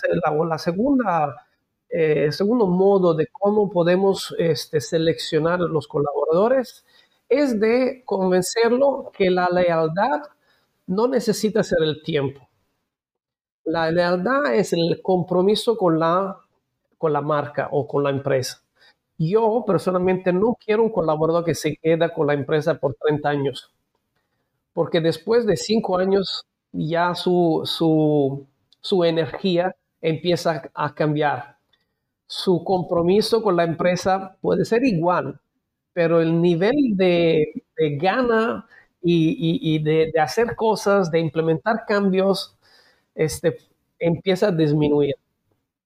la, 0.44 0.58
segunda, 0.58 1.46
eh, 1.88 2.30
segundo 2.32 2.66
modo 2.66 3.14
de 3.14 3.28
cómo 3.28 3.70
podemos 3.70 4.34
este, 4.38 4.80
seleccionar 4.80 5.60
los 5.60 5.88
colaboradores 5.88 6.84
es 7.28 7.58
de 7.60 8.02
convencerlo 8.04 9.10
que 9.16 9.30
la 9.30 9.48
lealtad 9.48 10.22
no 10.86 11.08
necesita 11.08 11.62
ser 11.62 11.82
el 11.82 12.02
tiempo. 12.02 12.48
La 13.64 13.90
lealtad 13.90 14.54
es 14.54 14.72
el 14.72 15.00
compromiso 15.02 15.76
con 15.76 15.98
la, 15.98 16.38
con 16.96 17.12
la 17.12 17.20
marca 17.20 17.68
o 17.70 17.86
con 17.86 18.02
la 18.02 18.10
empresa. 18.10 18.62
Yo 19.18 19.64
personalmente 19.66 20.32
no 20.32 20.56
quiero 20.64 20.84
un 20.84 20.90
colaborador 20.90 21.44
que 21.44 21.54
se 21.54 21.76
queda 21.76 22.12
con 22.12 22.26
la 22.26 22.34
empresa 22.34 22.74
por 22.78 22.94
30 22.94 23.28
años 23.28 23.72
porque 24.78 25.00
después 25.00 25.44
de 25.44 25.56
cinco 25.56 25.98
años 25.98 26.46
ya 26.70 27.12
su, 27.16 27.62
su, 27.64 29.04
energía 29.04 29.74
empieza 30.00 30.70
a 30.72 30.94
cambiar. 30.94 31.56
Su 32.28 32.62
compromiso 32.62 33.42
con 33.42 33.56
la 33.56 33.64
empresa 33.64 34.36
puede 34.40 34.64
ser 34.64 34.84
igual, 34.84 35.40
pero 35.98 36.20
el 36.20 36.40
nivel 36.40 36.76
de, 36.94 37.64
gana 38.00 38.64
y, 39.02 39.82
de, 39.82 40.12
hacer 40.20 40.54
cosas, 40.54 41.10
de 41.10 41.18
implementar 41.18 41.86
cambios, 41.88 42.56
este, 43.16 43.58
empieza 43.98 44.46
a 44.46 44.52
disminuir. 44.52 45.16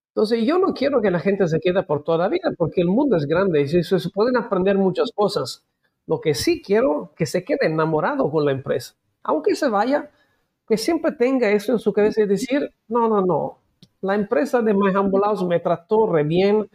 Entonces, 0.09 0.45
yo 0.45 0.59
no 0.59 0.75
quiero 0.75 1.01
que 1.01 1.11
la 1.11 1.19
gente 1.19 1.49
se 1.49 1.61
quede 1.61 1.83
por 1.85 2.05
toda 2.05 2.19
la 2.19 2.29
vida, 2.29 2.53
porque 2.59 2.83
el 2.83 2.89
mundo 2.89 3.17
es 3.17 3.25
grande 3.25 3.63
y 3.63 3.69
se 3.69 4.11
pueden 4.11 4.37
aprender 4.37 4.77
muchas 4.77 5.11
cosas. 5.15 5.65
Lo 6.07 6.21
que 6.21 6.35
sí 6.35 6.61
quiero 6.61 7.15
que 7.17 7.25
se 7.25 7.43
quede 7.43 7.61
enamorado 7.63 8.31
con 8.31 8.45
la 8.45 8.53
empresa. 8.53 8.95
Aunque 9.23 9.55
se 9.55 9.71
vaya, 9.71 10.11
que 10.69 10.77
siempre 10.77 11.13
tenga 11.13 11.49
eso 11.49 11.73
en 11.73 11.79
su 11.79 11.91
cabeza 11.91 12.21
y 12.21 12.27
decir, 12.27 12.71
no, 12.87 13.09
no, 13.09 13.25
no, 13.25 13.61
la 14.03 14.15
empresa 14.15 14.61
de 14.61 14.75
My 14.75 14.95
Humble 14.95 15.47
me 15.49 15.59
trató 15.61 16.07
re 16.13 16.23
bien, 16.23 16.69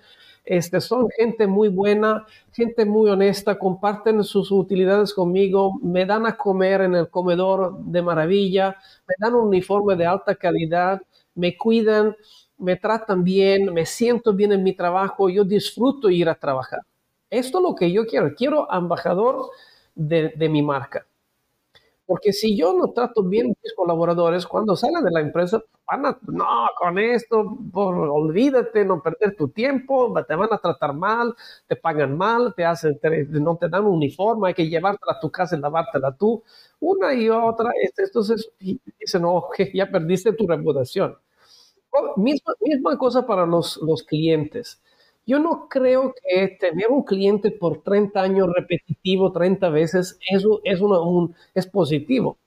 este, 0.47 0.81
son 0.81 1.09
gente 1.17 1.45
muy 1.47 1.67
buena, 1.67 2.25
gente 2.53 2.85
muy 2.85 3.09
honesta, 3.09 3.59
comparten 3.59 4.23
sus 4.23 4.51
utilidades 4.51 5.13
conmigo, 5.13 5.77
me 5.81 6.05
dan 6.05 6.25
a 6.25 6.37
comer 6.37 6.81
en 6.81 6.95
el 6.95 7.09
comedor 7.09 7.77
de 7.83 8.01
maravilla, 8.01 8.77
me 9.07 9.15
dan 9.19 9.35
un 9.35 9.47
uniforme 9.47 9.95
de 9.95 10.05
alta 10.05 10.35
calidad, 10.35 11.01
me 11.35 11.57
cuidan, 11.57 12.15
me 12.57 12.75
tratan 12.75 13.23
bien, 13.23 13.73
me 13.73 13.85
siento 13.85 14.33
bien 14.33 14.51
en 14.53 14.63
mi 14.63 14.73
trabajo, 14.73 15.29
yo 15.29 15.43
disfruto 15.43 16.09
ir 16.09 16.29
a 16.29 16.35
trabajar. 16.35 16.79
Esto 17.29 17.57
es 17.59 17.63
lo 17.63 17.75
que 17.75 17.91
yo 17.91 18.05
quiero. 18.05 18.33
Quiero 18.35 18.67
embajador 18.71 19.49
de, 19.95 20.49
mi 20.49 20.61
marca. 20.61 21.05
Porque 22.07 22.33
si 22.33 22.57
yo 22.57 22.73
no 22.73 22.93
trato 22.93 23.21
bien 23.23 23.49
mis 23.61 23.73
colaboradores, 23.75 24.47
cuando 24.47 24.77
salen 24.77 25.03
de 25.03 25.11
la 25.11 25.19
empresa, 25.19 25.61
van 25.85 26.05
a, 26.05 26.17
no, 26.27 26.45
con 26.79 26.97
esto, 26.97 27.57
olvídate, 27.73 28.85
no 28.85 29.01
perder 29.03 29.35
tu 29.35 29.49
tiempo, 29.49 30.13
te 30.25 30.35
van 30.35 30.47
a 30.53 30.57
tratar 30.57 30.93
mal, 30.93 31.35
te 31.67 31.75
pagan 31.75 32.17
mal, 32.17 32.53
te 32.55 32.63
hacen, 32.63 32.97
no 33.31 33.57
te 33.57 33.67
dan 33.67 33.85
un 33.85 33.95
uniforme, 33.97 34.47
hay 34.47 34.53
que 34.53 34.69
llevártela 34.69 35.13
a 35.17 35.19
tu 35.19 35.29
casa 35.29 35.57
y 35.57 35.59
lavártela 35.59 36.15
tú, 36.15 36.41
una 36.79 37.13
y 37.13 37.29
otra. 37.29 37.71
Este, 37.83 38.03
entonces, 38.03 38.49
dicen, 38.59 39.21
no, 39.21 39.43
ya 39.73 39.91
perdiste 39.91 40.31
tu 40.33 40.47
reputación. 40.47 41.17
Misma, 42.15 42.53
misma 42.61 42.97
cosa 42.97 43.25
para 43.25 43.45
los, 43.45 43.77
los 43.77 44.03
clientes. 44.03 44.81
Yo 45.27 45.39
no 45.39 45.67
creo 45.69 46.13
que 46.23 46.47
tener 46.59 46.87
un 46.89 47.03
cliente 47.03 47.51
por 47.51 47.83
30 47.83 48.21
años 48.21 48.47
repetitivo, 48.55 49.31
30 49.33 49.69
veces, 49.69 50.17
eso 50.31 50.61
es, 50.63 50.79
un, 50.81 51.35
es 51.53 51.67
positivo. 51.67 52.37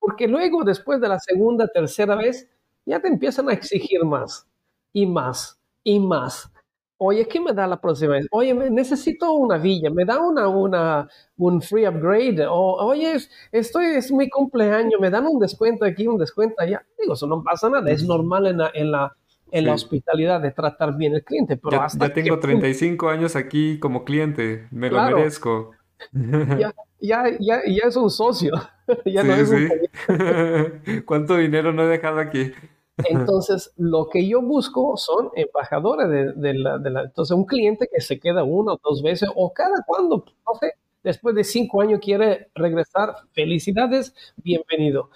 Porque 0.00 0.28
luego, 0.28 0.64
después 0.64 1.00
de 1.00 1.08
la 1.08 1.20
segunda, 1.20 1.68
tercera 1.68 2.16
vez, 2.16 2.48
ya 2.86 3.00
te 3.00 3.08
empiezan 3.08 3.48
a 3.48 3.52
exigir 3.54 4.04
más 4.04 4.46
y 4.92 5.06
más 5.06 5.58
y 5.84 6.00
más. 6.00 6.50
Oye, 6.98 7.28
¿qué 7.28 7.40
me 7.40 7.52
da 7.52 7.66
la 7.66 7.80
próxima 7.80 8.14
vez? 8.14 8.26
Oye, 8.30 8.54
necesito 8.54 9.32
una 9.34 9.58
villa, 9.58 9.90
me 9.90 10.04
da 10.04 10.20
una, 10.20 10.48
una, 10.48 11.08
un 11.36 11.62
free 11.62 11.86
upgrade. 11.86 12.46
O, 12.48 12.86
oye, 12.86 13.16
estoy, 13.52 13.86
es 13.96 14.10
mi 14.12 14.30
cumpleaños, 14.30 15.00
me 15.00 15.10
dan 15.10 15.26
un 15.26 15.38
descuento 15.38 15.84
aquí, 15.84 16.06
un 16.06 16.18
descuento 16.18 16.56
allá. 16.58 16.84
Digo, 16.98 17.14
eso 17.14 17.26
no 17.26 17.42
pasa 17.42 17.68
nada, 17.70 17.90
es 17.90 18.02
normal 18.04 18.46
en 18.46 18.60
en 18.74 18.90
la, 18.92 19.14
en 19.50 19.66
la 19.66 19.74
hospitalidad 19.74 20.40
de 20.40 20.50
tratar 20.50 20.96
bien 20.96 21.14
al 21.14 21.22
cliente. 21.22 21.56
Pero 21.56 21.78
ya, 21.78 21.84
hasta 21.84 22.12
tengo 22.12 22.38
35 22.38 23.08
años 23.08 23.36
aquí 23.36 23.78
como 23.78 24.04
cliente, 24.04 24.66
me 24.70 24.90
lo 24.90 25.02
merezco. 25.02 25.72
Ya, 26.12 26.74
ya, 27.00 27.24
ya, 27.40 27.60
ya, 27.66 27.88
es 27.88 27.96
un 27.96 28.10
socio. 28.10 28.52
ya 29.04 29.22
no 29.22 29.34
es 29.34 29.50
un 29.50 31.02
¿Cuánto 31.06 31.36
dinero 31.36 31.72
no 31.72 31.84
he 31.84 31.86
dejado 31.86 32.18
aquí? 32.18 32.52
Entonces, 32.98 33.72
lo 33.76 34.08
que 34.08 34.26
yo 34.26 34.40
busco 34.40 34.96
son 34.96 35.30
embajadores 35.34 36.08
de, 36.08 36.32
de, 36.32 36.54
la, 36.54 36.78
de, 36.78 36.90
la, 36.90 37.02
Entonces, 37.02 37.36
un 37.36 37.44
cliente 37.44 37.88
que 37.92 38.00
se 38.00 38.18
queda 38.18 38.42
una 38.42 38.72
o 38.72 38.80
dos 38.82 39.02
veces, 39.02 39.28
o 39.34 39.52
cada 39.52 39.82
cuando, 39.86 40.24
no 40.46 40.54
sé, 40.58 40.72
después 41.02 41.34
de 41.34 41.44
cinco 41.44 41.82
años 41.82 42.00
quiere 42.02 42.50
regresar, 42.54 43.14
felicidades, 43.32 44.14
bienvenido. 44.36 45.10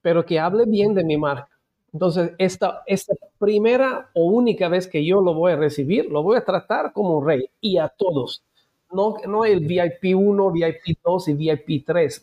Pero 0.00 0.24
que 0.24 0.38
hable 0.38 0.64
bien 0.64 0.94
de 0.94 1.04
mi 1.04 1.18
marca 1.18 1.57
entonces, 1.98 2.30
esta, 2.38 2.84
esta 2.86 3.12
primera 3.40 4.08
o 4.14 4.26
única 4.26 4.68
vez 4.68 4.86
que 4.86 5.04
yo 5.04 5.20
lo 5.20 5.34
voy 5.34 5.50
a 5.50 5.56
recibir, 5.56 6.06
lo 6.06 6.22
voy 6.22 6.36
a 6.36 6.44
tratar 6.44 6.92
como 6.92 7.20
rey 7.24 7.50
y 7.60 7.78
a 7.78 7.88
todos. 7.88 8.44
No, 8.92 9.16
no 9.26 9.44
el 9.44 9.66
VIP 9.66 10.16
1, 10.16 10.52
VIP 10.52 10.98
2 11.04 11.28
y 11.28 11.34
VIP 11.34 11.84
3. 11.84 12.20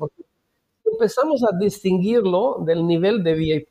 Empezamos 0.94 1.44
a 1.44 1.58
distinguirlo 1.60 2.60
del 2.66 2.88
nivel 2.88 3.22
de 3.22 3.34
VIP. 3.34 3.68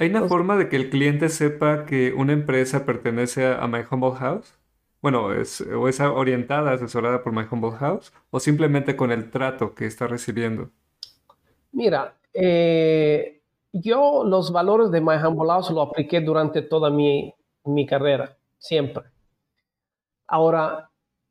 ¿Hay 0.00 0.08
una 0.08 0.26
forma 0.28 0.56
de 0.56 0.70
que 0.70 0.76
el 0.76 0.88
cliente 0.88 1.28
sepa 1.28 1.84
que 1.84 2.14
una 2.14 2.32
empresa 2.32 2.86
pertenece 2.86 3.44
a, 3.44 3.66
My 3.66 3.80
Humble 3.90 4.12
House? 4.12 4.54
Bueno, 5.02 5.34
es, 5.34 5.60
o 5.60 5.88
es 5.88 6.00
orientada, 6.00 6.72
asesorada 6.72 7.22
por 7.22 7.34
My 7.34 7.44
Humble 7.50 7.72
House, 7.72 8.14
o 8.30 8.40
simplemente 8.40 8.96
con 8.96 9.12
el 9.12 9.30
trato 9.30 9.74
que 9.74 9.84
está 9.84 10.06
recibiendo. 10.06 10.70
Mira, 11.72 12.14
eh, 12.32 13.42
yo 13.74 14.22
los 14.24 14.52
valores 14.52 14.90
de 14.92 15.00
My 15.00 15.16
Humble 15.16 15.48
House 15.48 15.70
lo 15.70 15.82
apliqué 15.82 16.20
durante 16.20 16.62
toda 16.62 16.90
mi, 16.90 17.34
carrera, 17.88 18.36
siempre. 18.58 19.04
Ahora, 20.28 20.90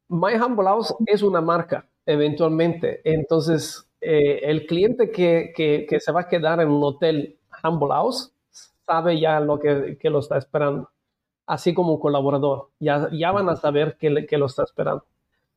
My 0.10 0.36
Humble 0.36 0.66
House 0.66 0.94
es 1.06 1.24
una 1.24 1.40
marca, 1.40 1.88
eventualmente. 2.06 3.02
Entonces, 3.06 3.90
eh, 4.02 4.42
el 4.44 4.66
cliente 4.66 5.10
que, 5.10 5.88
se 6.00 6.12
va 6.12 6.22
a 6.22 6.28
quedar 6.28 6.60
en 6.60 6.70
un 6.70 6.84
hotel 6.84 7.40
Humble 7.64 7.94
House 7.94 8.34
sabe 8.86 9.20
ya 9.20 9.40
lo 9.40 9.60
que, 9.60 9.98
lo 10.04 10.20
está 10.20 10.38
esperando, 10.38 10.90
así 11.48 11.74
como 11.74 11.94
un 11.94 12.00
colaborador. 12.02 12.72
Ya, 12.80 13.10
ya 13.14 13.32
van 13.32 13.48
a 13.48 13.56
saber 13.56 13.96
que, 13.98 14.26
que 14.28 14.38
lo 14.38 14.48
está 14.48 14.64
esperando. 14.64 15.06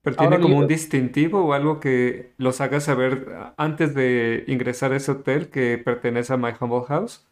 ¿Pero 0.07 0.19
tiene 0.19 0.39
como 0.39 0.59
un 0.59 0.69
distintivo 0.69 1.45
o 1.45 1.53
algo 1.53 1.81
que 1.81 2.33
los 2.39 2.61
haga 2.61 2.79
saber 2.79 3.27
antes 3.57 3.93
de 3.93 4.45
ingresar 4.47 4.93
a 4.93 4.97
ese 4.99 5.11
hotel 5.11 5.51
que 5.51 5.79
pertenece 5.79 6.33
a 6.33 6.37
My 6.37 6.51
Humble 6.61 6.85
House? 6.87 7.27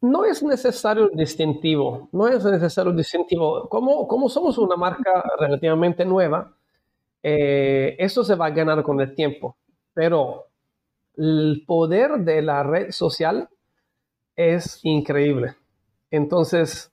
No 0.00 0.24
es 0.24 0.42
necesario 0.42 1.10
el 1.10 1.18
distintivo, 1.18 2.08
no 2.12 2.26
es 2.26 2.42
necesario 2.42 2.92
el 2.92 2.96
distintivo. 2.96 3.68
Como, 3.68 4.08
como 4.08 4.30
somos 4.30 4.56
una 4.56 4.76
marca 4.76 5.22
relativamente 5.38 6.06
nueva, 6.06 6.54
eh, 7.22 7.96
eso 7.98 8.24
se 8.24 8.34
va 8.34 8.46
a 8.46 8.50
ganar 8.50 8.82
con 8.82 8.98
el 8.98 9.14
tiempo. 9.14 9.58
Pero 9.92 10.46
el 11.18 11.64
poder 11.66 12.20
de 12.20 12.40
la 12.40 12.62
red 12.62 12.92
social 12.92 13.50
es 14.34 14.80
increíble. 14.84 15.54
Entonces, 16.10 16.90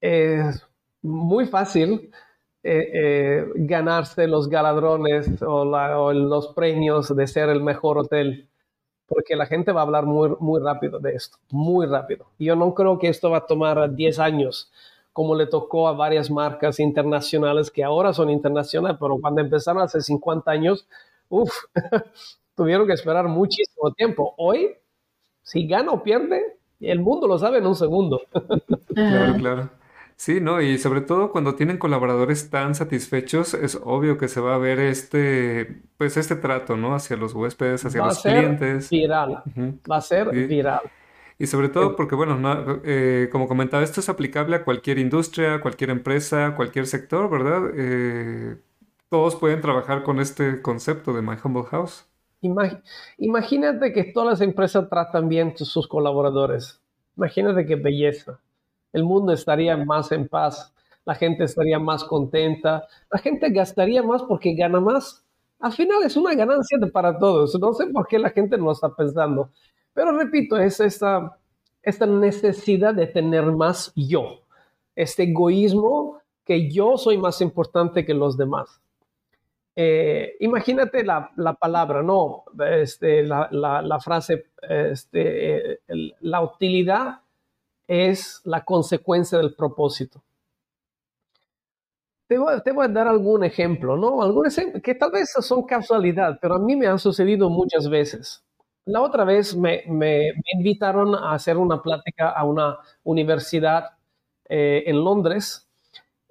es 0.00 0.64
muy 1.02 1.46
fácil 1.46 2.12
eh, 2.62 2.90
eh, 2.92 3.44
ganarse 3.54 4.26
los 4.26 4.50
galadrones 4.50 5.40
o, 5.42 5.64
los 6.12 6.48
premios 6.48 7.14
de 7.14 7.26
ser 7.26 7.48
el 7.48 7.62
mejor 7.62 7.96
hotel, 7.96 8.50
porque 9.06 9.34
la 9.34 9.46
gente 9.46 9.72
va 9.72 9.80
a 9.80 9.84
hablar 9.84 10.04
muy, 10.04 10.36
muy 10.40 10.60
rápido 10.60 10.98
de 10.98 11.14
esto, 11.14 11.38
muy 11.50 11.86
rápido. 11.86 12.26
Yo 12.38 12.56
no 12.56 12.74
creo 12.74 12.98
que 12.98 13.08
esto 13.08 13.30
va 13.30 13.38
a 13.38 13.46
tomar 13.46 13.94
10 13.94 14.18
años, 14.18 14.70
como 15.14 15.34
le 15.34 15.46
tocó 15.46 15.88
a 15.88 15.92
varias 15.92 16.30
marcas 16.30 16.80
internacionales 16.80 17.70
que 17.70 17.82
ahora 17.82 18.12
son 18.12 18.28
internacionales, 18.28 18.98
pero 19.00 19.18
cuando 19.18 19.40
empezaron 19.40 19.82
hace 19.82 20.02
50 20.02 20.50
años, 20.50 20.86
uff, 21.30 21.50
tuvieron 22.54 22.86
que 22.86 22.92
esperar 22.92 23.26
muchísimo 23.26 23.90
tiempo. 23.94 24.34
Hoy, 24.36 24.76
si 25.42 25.66
gana 25.66 25.92
o 25.92 26.02
pierde, 26.02 26.58
el 26.78 27.00
mundo 27.00 27.26
lo 27.26 27.38
sabe 27.38 27.58
en 27.58 27.66
un 27.66 27.74
segundo. 27.74 28.20
Claro, 28.94 29.34
claro. 29.38 29.70
Sí, 30.20 30.38
¿no? 30.38 30.60
Y 30.60 30.76
sobre 30.76 31.00
todo 31.00 31.32
cuando 31.32 31.54
tienen 31.54 31.78
colaboradores 31.78 32.50
tan 32.50 32.74
satisfechos, 32.74 33.54
es 33.54 33.80
obvio 33.82 34.18
que 34.18 34.28
se 34.28 34.38
va 34.38 34.54
a 34.54 34.58
ver 34.58 34.78
este, 34.78 35.80
pues 35.96 36.18
este 36.18 36.36
trato, 36.36 36.76
¿no? 36.76 36.94
Hacia 36.94 37.16
los 37.16 37.32
huéspedes, 37.32 37.86
hacia 37.86 38.02
Va 38.02 38.08
los 38.08 38.20
clientes. 38.20 38.90
viral, 38.90 39.42
va 39.90 39.96
a 39.96 40.00
ser 40.02 40.28
Sí. 40.30 40.44
viral. 40.44 40.80
Y 41.38 41.46
sobre 41.46 41.70
todo 41.70 41.96
porque, 41.96 42.16
bueno, 42.16 42.36
no- 42.36 42.80
eh, 42.84 43.30
como 43.32 43.48
comentaba, 43.48 43.82
esto 43.82 44.00
es 44.00 44.10
aplicable 44.10 44.56
a 44.56 44.62
cualquier 44.62 44.98
industria, 44.98 45.58
cualquier 45.62 45.88
empresa, 45.88 46.52
cualquier 46.54 46.86
sector, 46.86 47.30
¿verdad? 47.30 47.70
Eh, 47.74 48.56
todos 49.08 49.36
pueden 49.36 49.62
trabajar 49.62 50.02
con 50.02 50.20
este 50.20 50.60
concepto 50.60 51.14
de 51.14 51.22
My 51.22 51.36
Humble 51.42 51.64
House. 51.70 52.04
Imag- 52.42 52.82
imagínate 53.16 53.94
que 53.94 54.04
todas 54.04 54.28
las 54.32 54.40
empresas 54.42 54.86
tratan 54.90 55.30
bien 55.30 55.54
a 55.58 55.64
sus 55.64 55.88
colaboradores. 55.88 56.78
Imagínate 57.16 57.64
qué 57.64 57.76
belleza. 57.76 58.38
El 58.92 59.04
mundo 59.04 59.32
estaría 59.32 59.76
más 59.76 60.12
en 60.12 60.28
paz, 60.28 60.72
la 61.04 61.14
gente 61.14 61.44
estaría 61.44 61.78
más 61.78 62.04
contenta, 62.04 62.86
la 63.10 63.18
gente 63.18 63.50
gastaría 63.50 64.02
más 64.02 64.22
porque 64.24 64.54
gana 64.54 64.80
más. 64.80 65.24
Al 65.60 65.72
final 65.72 66.02
es 66.04 66.16
una 66.16 66.34
ganancia 66.34 66.78
para 66.92 67.18
todos. 67.18 67.58
No 67.60 67.72
sé 67.74 67.86
por 67.88 68.06
qué 68.08 68.18
la 68.18 68.30
gente 68.30 68.56
no 68.58 68.72
está 68.72 68.94
pensando. 68.94 69.50
Pero 69.92 70.16
repito, 70.16 70.56
es 70.58 70.80
esta, 70.80 71.36
esta 71.82 72.06
necesidad 72.06 72.94
de 72.94 73.06
tener 73.06 73.44
más 73.52 73.92
yo, 73.94 74.42
este 74.94 75.24
egoísmo 75.24 76.18
que 76.44 76.70
yo 76.70 76.96
soy 76.96 77.18
más 77.18 77.40
importante 77.40 78.04
que 78.04 78.14
los 78.14 78.36
demás. 78.36 78.80
Eh, 79.76 80.36
imagínate 80.40 81.04
la, 81.04 81.30
la 81.36 81.54
palabra, 81.54 82.02
¿no? 82.02 82.44
Este, 82.70 83.22
la, 83.22 83.48
la- 83.52 83.82
la 83.82 84.00
frase, 84.00 84.46
este, 84.68 85.72
eh, 85.74 85.80
la 86.20 86.42
utilidad 86.42 87.20
es 87.90 88.40
la 88.44 88.64
consecuencia 88.64 89.38
del 89.38 89.54
propósito. 89.54 90.22
Te 92.28 92.38
voy, 92.38 92.62
te 92.62 92.70
voy 92.72 92.84
a 92.86 92.88
dar 92.88 93.08
algún 93.08 93.42
ejemplo, 93.44 93.96
¿no? 93.96 94.22
Algunos 94.22 94.56
que 94.84 94.94
tal 94.94 95.10
vez 95.10 95.32
son 95.40 95.64
casualidad, 95.64 96.38
pero 96.40 96.54
a 96.54 96.58
mí 96.60 96.76
me 96.76 96.86
han 96.86 96.98
sucedido 96.98 97.50
muchas 97.50 97.88
veces. 97.90 98.44
La 98.84 99.02
otra 99.02 99.24
vez 99.24 99.56
me, 99.56 99.82
me- 99.88 100.30
invitaron 100.54 101.14
a 101.14 101.32
hacer 101.34 101.56
una 101.58 101.82
plática 101.82 102.30
a 102.30 102.44
una 102.44 102.78
universidad 103.02 103.90
eh, 104.48 104.84
en 104.86 105.02
Londres. 105.04 105.68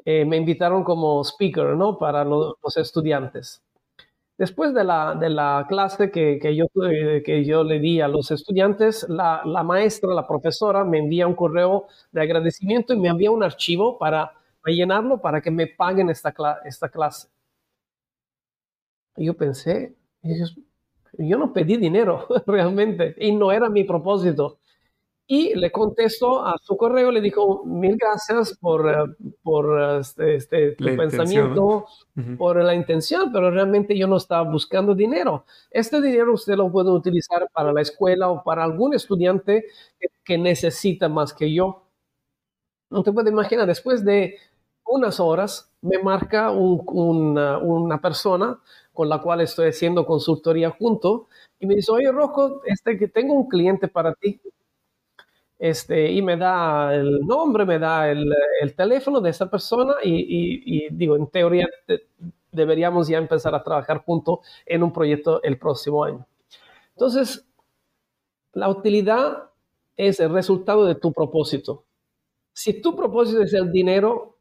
Eh, 0.05 0.25
me 0.25 0.37
invitaron 0.37 0.83
como 0.83 1.23
speaker, 1.23 1.75
¿no? 1.77 1.97
Para 1.97 2.23
lo- 2.25 2.57
los 2.63 2.77
estudiantes. 2.77 3.61
Después 4.39 4.73
de 4.73 4.85
la, 4.85 5.15
de 5.15 5.29
la 5.29 5.65
clase 5.67 6.09
que, 6.09 6.39
que 6.41 6.55
yo, 6.55 6.67
que 7.25 7.43
yo 7.45 7.63
le 7.65 7.77
di 7.79 7.99
a 7.99 8.07
los 8.07 8.31
estudiantes, 8.31 9.05
la, 9.09 9.41
la 9.43 9.63
maestra, 9.63 10.13
la 10.13 10.25
profesora, 10.25 10.85
me 10.85 10.99
envía 10.99 11.27
un 11.27 11.35
correo 11.35 11.87
de 12.13 12.21
agradecimiento 12.21 12.93
y 12.93 12.99
me 12.99 13.09
envía 13.09 13.31
un 13.31 13.43
archivo 13.43 13.97
para 13.97 14.31
rellenarlo 14.63 15.19
para 15.21 15.41
que 15.41 15.51
me 15.51 15.67
paguen 15.67 16.09
esta, 16.09 16.33
esta 16.63 16.87
clase. 16.87 17.27
Yo 19.17 19.33
pensé, 19.35 19.95
yo 21.17 21.37
no 21.37 21.51
pedí 21.51 21.75
dinero 21.77 22.25
realmente 22.47 23.15
y 23.19 23.33
no 23.33 23.51
era 23.51 23.69
mi 23.69 23.83
propósito. 23.83 24.58
Y 25.31 25.53
le 25.53 25.71
contesto 25.71 26.43
a 26.43 26.57
su 26.59 26.75
correo, 26.75 27.11
le 27.11 27.21
dijo, 27.21 27.63
mil 27.63 27.95
gracias 27.97 28.57
por, 28.57 28.89
eh, 28.89 28.95
por 29.43 29.79
este, 29.99 30.33
este, 30.33 30.71
tu 30.71 30.85
pensamiento, 30.97 31.85
Ujú. 32.17 32.35
por 32.35 32.63
la 32.63 32.73
intención, 32.73 33.31
pero 33.31 33.51
realmente 33.51 33.95
yo 33.95 34.07
no 34.07 34.17
estaba 34.17 34.49
buscando 34.49 34.95
dinero. 34.95 35.45
Este 35.69 36.01
dinero 36.01 36.33
usted 36.33 36.55
lo 36.55 36.71
puede 36.71 36.89
utilizar 36.89 37.47
para 37.53 37.71
la 37.71 37.81
escuela 37.81 38.29
o 38.29 38.43
para 38.43 38.63
algún 38.63 38.95
estudiante 38.95 39.65
que, 39.99 40.07
que 40.23 40.37
necesita 40.39 41.07
más 41.09 41.31
que 41.31 41.53
yo. 41.53 41.83
No 42.89 43.03
te 43.03 43.11
puedes 43.11 43.31
imaginar, 43.31 43.67
después 43.67 44.03
de 44.03 44.35
unas 44.83 45.19
horas 45.19 45.71
me 45.81 45.99
marca 45.99 46.49
un- 46.49 46.81
una, 46.87 47.59
una 47.59 48.01
persona 48.01 48.59
con 48.93 49.07
la 49.07 49.21
cual 49.21 49.41
estoy 49.41 49.69
haciendo 49.69 50.07
consultoría 50.07 50.71
junto 50.71 51.27
y 51.59 51.67
me 51.67 51.75
dice, 51.75 51.91
oye 51.91 52.11
Rocco, 52.11 52.63
este, 52.65 52.97
que 52.97 53.07
tengo 53.07 53.35
un 53.35 53.47
cliente 53.47 53.87
para 53.87 54.15
ti. 54.15 54.41
Este, 55.59 56.11
y 56.11 56.21
me 56.21 56.37
da 56.37 56.95
el 56.95 57.21
nombre, 57.27 57.65
me 57.65 57.79
da 57.79 58.09
el, 58.09 58.31
el 58.61 58.75
teléfono 58.75 59.19
de 59.21 59.31
esa 59.31 59.49
persona 59.49 59.95
y, 60.03 60.11
y- 60.15 60.85
y 60.87 60.89
digo, 60.91 61.17
en 61.17 61.27
teoría 61.27 61.67
de- 61.87 62.07
deberíamos 62.51 63.07
ya 63.09 63.17
empezar 63.17 63.53
a 63.55 63.63
trabajar 63.63 64.03
juntos 64.05 64.39
en 64.65 64.83
un 64.83 64.93
proyecto 64.93 65.43
el 65.43 65.59
próximo 65.59 66.03
año. 66.03 66.25
Entonces, 66.95 67.45
la 68.53 68.69
utilidad 68.69 69.49
es 69.97 70.19
el 70.19 70.31
resultado 70.31 70.85
de 70.85 70.95
tu 70.95 71.11
propósito. 71.13 71.85
Si 72.53 72.81
tu 72.81 72.95
propósito 72.95 73.43
es 73.43 73.53
el 73.53 73.71
dinero, 73.71 74.37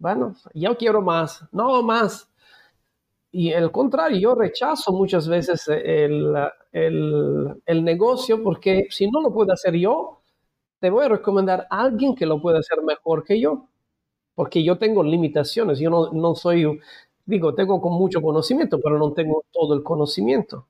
bueno, 0.00 0.34
yo 0.54 0.76
quiero 0.76 1.02
más, 1.02 1.44
no 1.52 1.82
más. 1.82 2.30
Y 3.30 3.52
al 3.52 3.70
contrario, 3.70 4.18
yo 4.18 4.34
rechazo 4.34 4.92
muchas 4.92 5.28
veces 5.28 5.68
el, 5.68 6.34
el- 6.72 7.62
el 7.66 7.84
negocio 7.84 8.42
porque 8.42 8.86
si 8.90 9.10
no 9.10 9.20
lo 9.20 9.32
puedo 9.32 9.52
hacer 9.52 9.74
yo, 9.74 10.17
te 10.80 10.90
voy 10.90 11.04
a 11.06 11.08
recomendar 11.08 11.66
a 11.70 11.82
alguien 11.82 12.14
que 12.14 12.26
lo 12.26 12.40
pueda 12.40 12.58
hacer 12.60 12.82
mejor 12.82 13.24
que 13.24 13.40
yo, 13.40 13.68
porque 14.34 14.64
yo 14.64 14.78
tengo 14.78 15.02
limitaciones, 15.02 15.78
yo 15.80 15.90
no, 15.90 16.12
no 16.12 16.34
soy, 16.34 16.80
digo, 17.26 17.54
tengo 17.54 17.80
con 17.80 17.94
mucho 17.94 18.22
conocimiento, 18.22 18.80
pero 18.80 18.98
no 18.98 19.12
tengo 19.12 19.44
todo 19.52 19.74
el 19.74 19.82
conocimiento. 19.82 20.66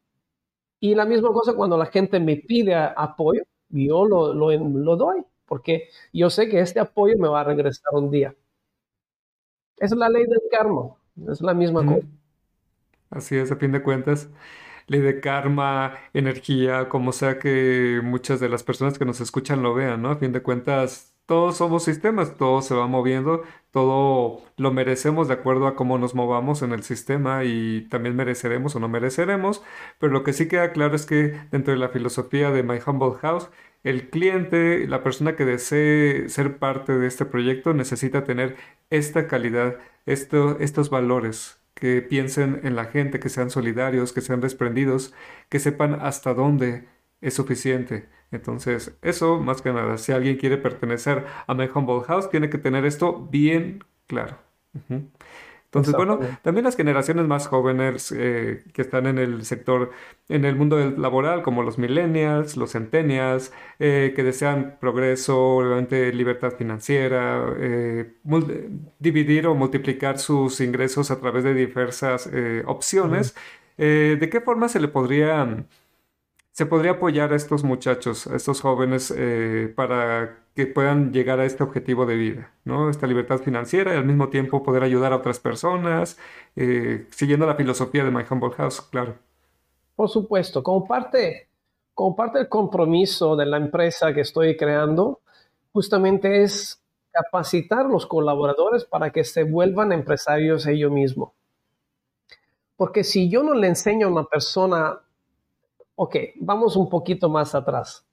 Y 0.81 0.95
la 0.95 1.05
misma 1.07 1.33
cosa 1.33 1.55
cuando 1.55 1.77
la 1.79 1.87
gente 1.87 2.21
me 2.21 2.37
pide 2.37 2.75
apoyo, 2.75 3.43
yo 3.71 4.07
lo, 4.07 4.35
lo, 4.35 4.53
lo 4.53 4.97
doy, 4.97 5.25
porque 5.47 5.89
yo 6.13 6.31
sé 6.31 6.49
que 6.49 6.61
este 6.61 6.81
apoyo 6.81 7.17
me 7.19 7.29
va 7.29 7.41
a 7.43 7.45
regresar 7.45 7.95
un 7.95 8.11
día. 8.11 8.35
Es 9.79 9.93
la 9.93 10.11
ley 10.11 10.25
del 10.27 10.43
karma, 10.51 10.95
es 11.27 11.41
la 11.41 11.55
misma 11.55 11.83
Ujú. 11.83 11.95
cosa. 11.95 12.07
Así 13.11 13.37
es, 13.37 13.51
a 13.53 13.57
fin 13.57 13.73
de 13.73 13.83
cuentas, 13.83 14.29
ley 14.89 15.01
de 15.01 15.21
karma, 15.21 15.95
energía, 16.15 16.89
como 16.89 17.13
sea 17.13 17.39
que 17.39 18.01
muchas 18.03 18.41
de 18.41 18.49
las 18.49 18.63
personas 18.65 18.99
que 18.99 19.05
nos 19.05 19.21
escuchan 19.21 19.63
lo 19.63 19.75
vean, 19.75 20.03
¿no? 20.03 20.11
A 20.11 20.17
fin 20.17 20.33
de 20.33 20.43
cuentas, 20.43 21.15
todos 21.27 21.57
somos 21.59 21.85
sistemas, 21.85 22.37
todo 22.37 22.63
se 22.63 22.75
va 22.75 22.87
moviendo, 22.87 23.43
todo 23.71 24.43
lo 24.57 24.73
merecemos 24.73 25.29
de 25.29 25.35
acuerdo 25.35 25.67
a 25.67 25.77
cómo 25.77 25.99
nos 25.99 26.15
movamos 26.15 26.63
en 26.63 26.73
el 26.73 26.83
sistema 26.83 27.45
y 27.45 27.83
también 27.91 28.17
mereceremos 28.17 28.75
o 28.77 28.81
no 28.81 28.89
mereceremos, 28.89 29.63
pero 29.99 30.13
lo 30.13 30.25
que 30.25 30.33
sí 30.33 30.49
queda 30.49 30.73
claro 30.73 30.97
es 30.97 31.07
que 31.07 31.39
dentro 31.51 31.73
de 31.75 31.79
la 31.79 31.91
filosofía 31.91 32.51
de 32.51 32.63
My 32.63 32.79
Humble 32.85 33.19
House, 33.21 33.51
el 33.85 34.11
cliente, 34.11 34.87
la 34.89 35.03
persona 35.03 35.37
que 35.37 35.45
desee 35.45 36.29
ser 36.29 36.59
parte 36.59 36.99
de 36.99 37.07
este 37.07 37.25
proyecto 37.25 37.75
necesita 37.75 38.25
tener 38.25 38.57
esta 38.91 39.27
calidad, 39.29 39.77
esto- 40.07 40.59
estos 40.61 40.91
valores 40.91 41.58
que 41.79 42.03
piensen 42.03 42.61
en 42.65 42.75
la 42.75 42.87
gente, 42.87 43.21
que 43.21 43.29
sean 43.29 43.51
solidarios, 43.51 44.13
que 44.13 44.21
sean 44.21 44.41
desprendidos, 44.41 45.15
que 45.49 45.61
sepan 45.61 45.95
hasta 45.95 46.35
dónde 46.35 46.89
es 47.21 47.35
suficiente. 47.35 48.09
Entonces, 48.33 48.99
eso 49.01 49.39
más 49.39 49.63
que 49.63 49.73
nada, 49.73 49.97
si 49.97 50.13
alguien 50.13 50.37
quiere 50.37 50.59
pertenecer 50.59 51.25
a 51.47 51.55
My 51.55 51.69
Humble 51.73 52.03
House, 52.07 52.31
tiene 52.31 52.51
que 52.51 52.59
tener 52.59 52.85
esto 52.85 53.27
bien 53.31 53.85
claro. 54.07 54.39
Entonces, 55.69 55.95
bueno, 55.95 56.19
también 56.41 56.65
las 56.65 56.77
generaciones 56.77 57.27
más 57.27 57.47
jóvenes 57.47 58.11
eh, 58.17 58.65
que 58.73 58.81
están 58.81 59.07
en 59.07 59.19
el 59.19 59.45
sector, 59.45 59.91
en 60.31 60.47
el 60.47 60.57
mundo 60.57 60.77
del 60.77 61.01
laboral, 61.01 61.43
como 61.43 61.63
los 61.63 61.77
millennials, 61.77 62.57
los 62.57 62.73
centennials, 62.73 63.53
eh, 63.79 64.15
que 64.17 64.23
desean 64.23 64.79
progreso, 64.81 65.39
obviamente 65.39 66.11
libertad 66.15 66.53
financiera, 66.57 67.55
eh, 67.59 68.15
dividir 68.99 69.47
o 69.47 69.55
multiplicar 69.55 70.19
sus 70.19 70.63
ingresos 70.63 71.11
a 71.11 71.21
través 71.21 71.45
de 71.45 71.53
diversas 71.53 72.31
opciones. 72.65 73.35
¿de 73.77 74.29
qué 74.33 74.41
forma 74.41 74.69
se 74.69 74.81
le 74.81 74.89
podría, 74.89 75.65
se 76.59 76.67
podría 76.67 76.93
apoyar 76.93 77.33
a 77.33 77.37
estos 77.37 77.63
muchachos, 77.63 78.27
a 78.27 78.35
estos 78.35 78.61
jóvenes, 78.63 79.15
eh, 79.17 79.73
para 79.77 80.39
que 80.59 80.67
puedan 80.67 81.13
llegar 81.13 81.39
a 81.39 81.45
este 81.45 81.63
objetivo 81.63 82.05
de 82.05 82.17
vida, 82.17 82.51
¿no? 82.65 82.91
Esta 82.91 83.07
libertad 83.07 83.39
financiera 83.39 83.95
y 83.95 83.97
al 83.97 84.05
mismo 84.05 84.29
tiempo 84.29 84.65
poder 84.65 84.83
ayudar 84.83 85.13
a 85.13 85.17
otras 85.19 85.39
personas, 85.39 86.19
eh, 86.57 87.07
siguiendo 87.13 87.47
la 87.47 87.55
filosofía 87.55 88.03
de 88.03 88.11
My 88.11 88.25
Humble 88.29 88.51
House, 88.57 88.81
claro. 88.81 89.15
Por 89.95 90.09
supuesto, 90.09 90.61
como 90.61 90.85
parte, 90.85 91.49
como 91.95 92.17
parte 92.17 92.39
del 92.39 92.49
compromiso 92.49 93.37
de 93.37 93.47
la 93.47 93.57
empresa 93.57 94.13
que 94.13 94.23
estoy 94.23 94.57
creando, 94.57 95.21
justamente 95.73 96.43
es 96.43 96.83
capacitar 97.13 97.87
a 97.87 97.89
los 97.89 98.07
colaboradores 98.07 98.85
para 98.85 99.13
que 99.13 99.23
se 99.23 99.45
vuelvan 99.45 99.93
empresarios 99.93 100.67
ellos 100.67 100.91
mismos. 100.91 101.31
Porque 102.77 103.05
si 103.05 103.31
yo 103.31 103.45
no 103.45 103.55
le 103.55 103.69
enseño 103.69 104.09
a 104.09 104.11
una 104.11 104.25
persona, 104.25 104.99
ok, 105.95 106.17
vamos 106.41 106.75
un 106.75 106.89
poquito 106.89 107.29
más 107.29 107.55
atrás. 107.55 108.08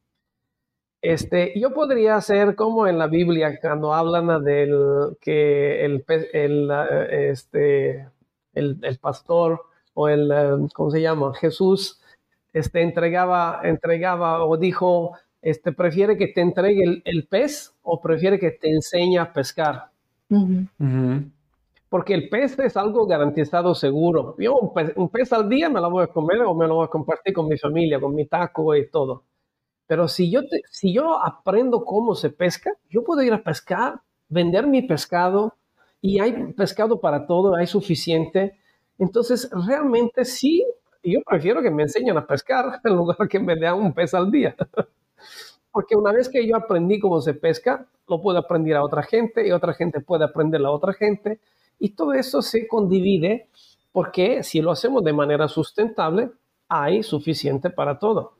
Este, 1.07 1.53
yo 1.55 1.71
podría 1.71 2.15
hacer 2.15 2.55
como 2.55 2.87
en 2.87 2.97
la 2.97 3.05
Biblia 3.05 3.59
cuando 3.61 3.93
hablan 3.93 4.43
del 4.43 5.15
que 5.21 5.85
el, 5.85 6.03
el, 6.33 6.71
este, 7.11 8.09
el, 8.55 8.79
el 8.81 8.97
pastor 8.97 9.61
o 9.93 10.09
el, 10.09 10.67
¿cómo 10.73 10.89
se 10.89 11.01
llama? 11.01 11.31
Jesús 11.35 12.01
este, 12.53 12.81
entregaba, 12.81 13.59
entregaba 13.63 14.43
o 14.45 14.57
dijo, 14.57 15.11
este, 15.43 15.71
prefiere 15.73 16.17
que 16.17 16.29
te 16.29 16.41
entregue 16.41 17.03
el, 17.05 17.27
pez 17.27 17.75
o 17.83 18.01
prefiere 18.01 18.39
que 18.39 18.49
te 18.49 18.71
enseñe 18.71 19.19
a 19.19 19.31
pescar. 19.31 19.91
Porque 21.87 22.15
el 22.15 22.29
pez 22.29 22.57
es 22.57 22.75
algo 22.75 23.05
garantizado 23.05 23.75
seguro. 23.75 24.35
Yo 24.39 24.57
un 24.95 25.09
pez, 25.09 25.31
al 25.31 25.47
día 25.49 25.69
me 25.69 25.79
lo 25.79 25.91
voy 25.91 26.05
a 26.05 26.07
comer 26.07 26.41
o 26.41 26.55
me 26.55 26.65
lo 26.65 26.77
voy 26.77 26.85
a 26.85 26.89
compartir 26.89 27.31
con 27.31 27.47
mi 27.47 27.59
familia, 27.59 27.99
con 27.99 28.15
mi 28.15 28.25
taco 28.25 28.75
y 28.75 28.89
todo. 28.89 29.21
Pero 29.87 30.07
si 30.07 30.31
yo, 30.31 30.41
si 30.71 30.93
yo 30.93 31.21
aprendo 31.21 31.85
cómo 31.85 32.15
se 32.15 32.29
pesca, 32.29 32.71
yo 32.89 33.03
puedo 33.03 33.21
ir 33.21 33.33
a 33.33 33.43
pescar, 33.43 34.01
vender 34.29 34.67
mi 34.67 34.81
pescado 34.81 35.53
y 36.01 36.19
hay 36.19 36.53
pescado 36.53 36.99
para 36.99 37.27
todo, 37.27 37.55
hay 37.55 37.67
suficiente. 37.67 38.57
Entonces, 38.97 39.49
realmente 39.67 40.25
sí, 40.25 40.65
yo 41.03 41.19
prefiero 41.25 41.61
que 41.61 41.69
me 41.69 41.83
enseñen 41.83 42.17
a 42.17 42.25
pescar 42.25 42.79
en 42.83 42.95
lugar 42.95 43.27
que 43.29 43.39
me 43.39 43.55
den 43.55 43.73
un 43.73 43.93
pez 43.93 44.13
al 44.13 44.31
día. 44.31 44.55
Porque 45.71 45.95
una 45.95 46.13
vez 46.13 46.29
que 46.29 46.47
yo 46.47 46.55
aprendí 46.55 46.99
cómo 46.99 47.19
se 47.21 47.33
pesca, 47.33 47.85
lo 48.07 48.21
puedo 48.21 48.37
aprender 48.37 48.77
a 48.77 48.83
otra 48.83 49.03
gente 49.03 49.45
y 49.45 49.51
otra 49.51 49.73
gente 49.73 49.99
puede 49.99 50.23
aprender 50.23 50.63
a 50.65 50.71
otra 50.71 50.93
gente. 50.93 51.39
Y 51.79 51.89
todo 51.89 52.13
eso 52.13 52.41
se 52.41 52.65
condivide 52.67 53.49
porque 53.91 54.43
si 54.43 54.61
lo 54.61 54.71
hacemos 54.71 55.03
de 55.03 55.13
manera 55.13 55.47
sustentable, 55.47 56.31
hay 56.67 57.03
suficiente 57.03 57.69
para 57.69 57.99
todo. 57.99 58.34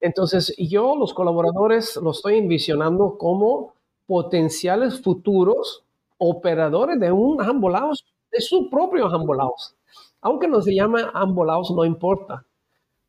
Entonces, 0.00 0.54
yo 0.58 0.96
los 0.96 1.14
colaboradores 1.14 1.96
los 1.96 2.18
estoy 2.18 2.38
envisionando 2.38 3.16
como 3.18 3.74
potenciales 4.06 5.02
futuros 5.02 5.84
operadores 6.18 7.00
de 7.00 7.10
un 7.10 7.40
Ambolaos, 7.40 8.04
de 8.30 8.40
su 8.40 8.68
propio 8.70 9.06
Ambolaos. 9.06 9.76
Aunque 10.20 10.48
no 10.48 10.60
se 10.60 10.74
llama 10.74 11.10
Ambolaos, 11.14 11.70
no 11.70 11.84
importa. 11.84 12.44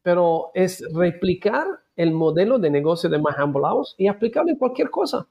Pero 0.01 0.51
es 0.53 0.83
replicar 0.93 1.65
el 1.95 2.11
modelo 2.11 2.59
de 2.59 2.69
negocio 2.69 3.09
de 3.09 3.19
Mahambolaos 3.19 3.95
y 3.97 4.07
aplicarlo 4.07 4.51
en 4.51 4.57
cualquier 4.57 4.89
cosa. 4.89 5.27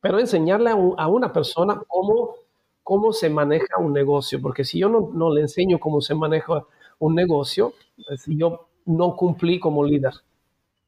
pero 0.00 0.18
enseñarle 0.18 0.70
a, 0.70 1.08
una 1.08 1.32
persona 1.32 1.80
cómo, 1.88 2.34
cómo 2.82 3.12
se 3.12 3.30
maneja 3.30 3.78
un 3.78 3.92
negocio, 3.92 4.40
porque 4.40 4.64
si 4.64 4.78
yo 4.78 4.88
no, 4.88 5.10
no 5.12 5.32
le 5.32 5.40
enseño 5.42 5.78
cómo 5.80 6.00
se 6.00 6.14
maneja 6.14 6.64
un 6.98 7.14
negocio, 7.14 7.72
pues 8.06 8.24
yo 8.26 8.68
no 8.84 9.16
cumplí 9.16 9.58
como 9.58 9.84
líder. 9.84 10.12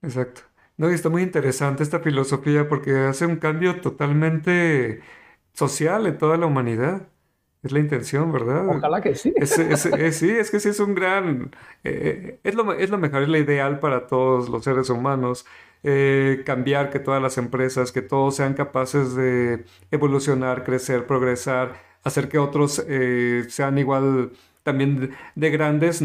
Exacto. 0.03 0.43
No, 0.77 0.91
y 0.91 0.95
está 0.95 1.09
muy 1.09 1.23
interesante 1.23 1.83
esta 1.83 2.01
filosofía 2.01 2.69
porque 2.69 2.97
hace 2.97 3.27
un 3.27 3.37
cambio 3.37 3.81
totalmente 3.81 5.01
social 5.53 6.07
en 6.07 6.19
toda 6.19 6.37
la 6.37 6.47
humanidad. 6.47 7.09
Es 7.63 7.71
la 7.71 7.79
intención, 7.79 8.33
¿verdad? 8.33 8.67
Ojalá 8.69 9.01
que 9.01 9.15
sí. 9.15 9.33
Es, 9.37 9.51
sí, 10.17 10.31
es 10.31 10.51
que 10.51 10.59
sí 10.59 10.71
es 10.71 10.81
un 10.81 10.95
gran... 10.97 11.55
Eh, 11.85 12.41
es, 12.43 12.55
lo, 12.57 12.73
es 12.73 12.91
lo 12.91 12.99
mejor, 12.99 13.23
es 13.23 13.29
lo 13.29 13.39
ideal 13.39 13.79
para 13.79 14.09
todos 14.09 14.49
los 14.49 14.65
seres 14.65 14.91
humanos. 14.91 15.47
Eh, 15.85 16.43
cambiar 16.45 16.91
que 16.91 16.99
todas 16.99 17.23
las 17.23 17.39
empresas, 17.39 17.93
que 17.93 18.03
todos 18.03 18.37
sean 18.37 18.55
capaces 18.55 19.15
de 19.15 19.65
evolucionar, 19.93 20.65
crecer, 20.65 21.07
progresar, 21.07 21.81
hacer 22.03 22.29
que 22.29 22.39
otros 22.39 22.85
eh, 22.89 23.45
sean 23.49 23.79
igual 23.79 24.33
también 24.65 25.13
de, 25.37 25.51
grandes 25.51 26.03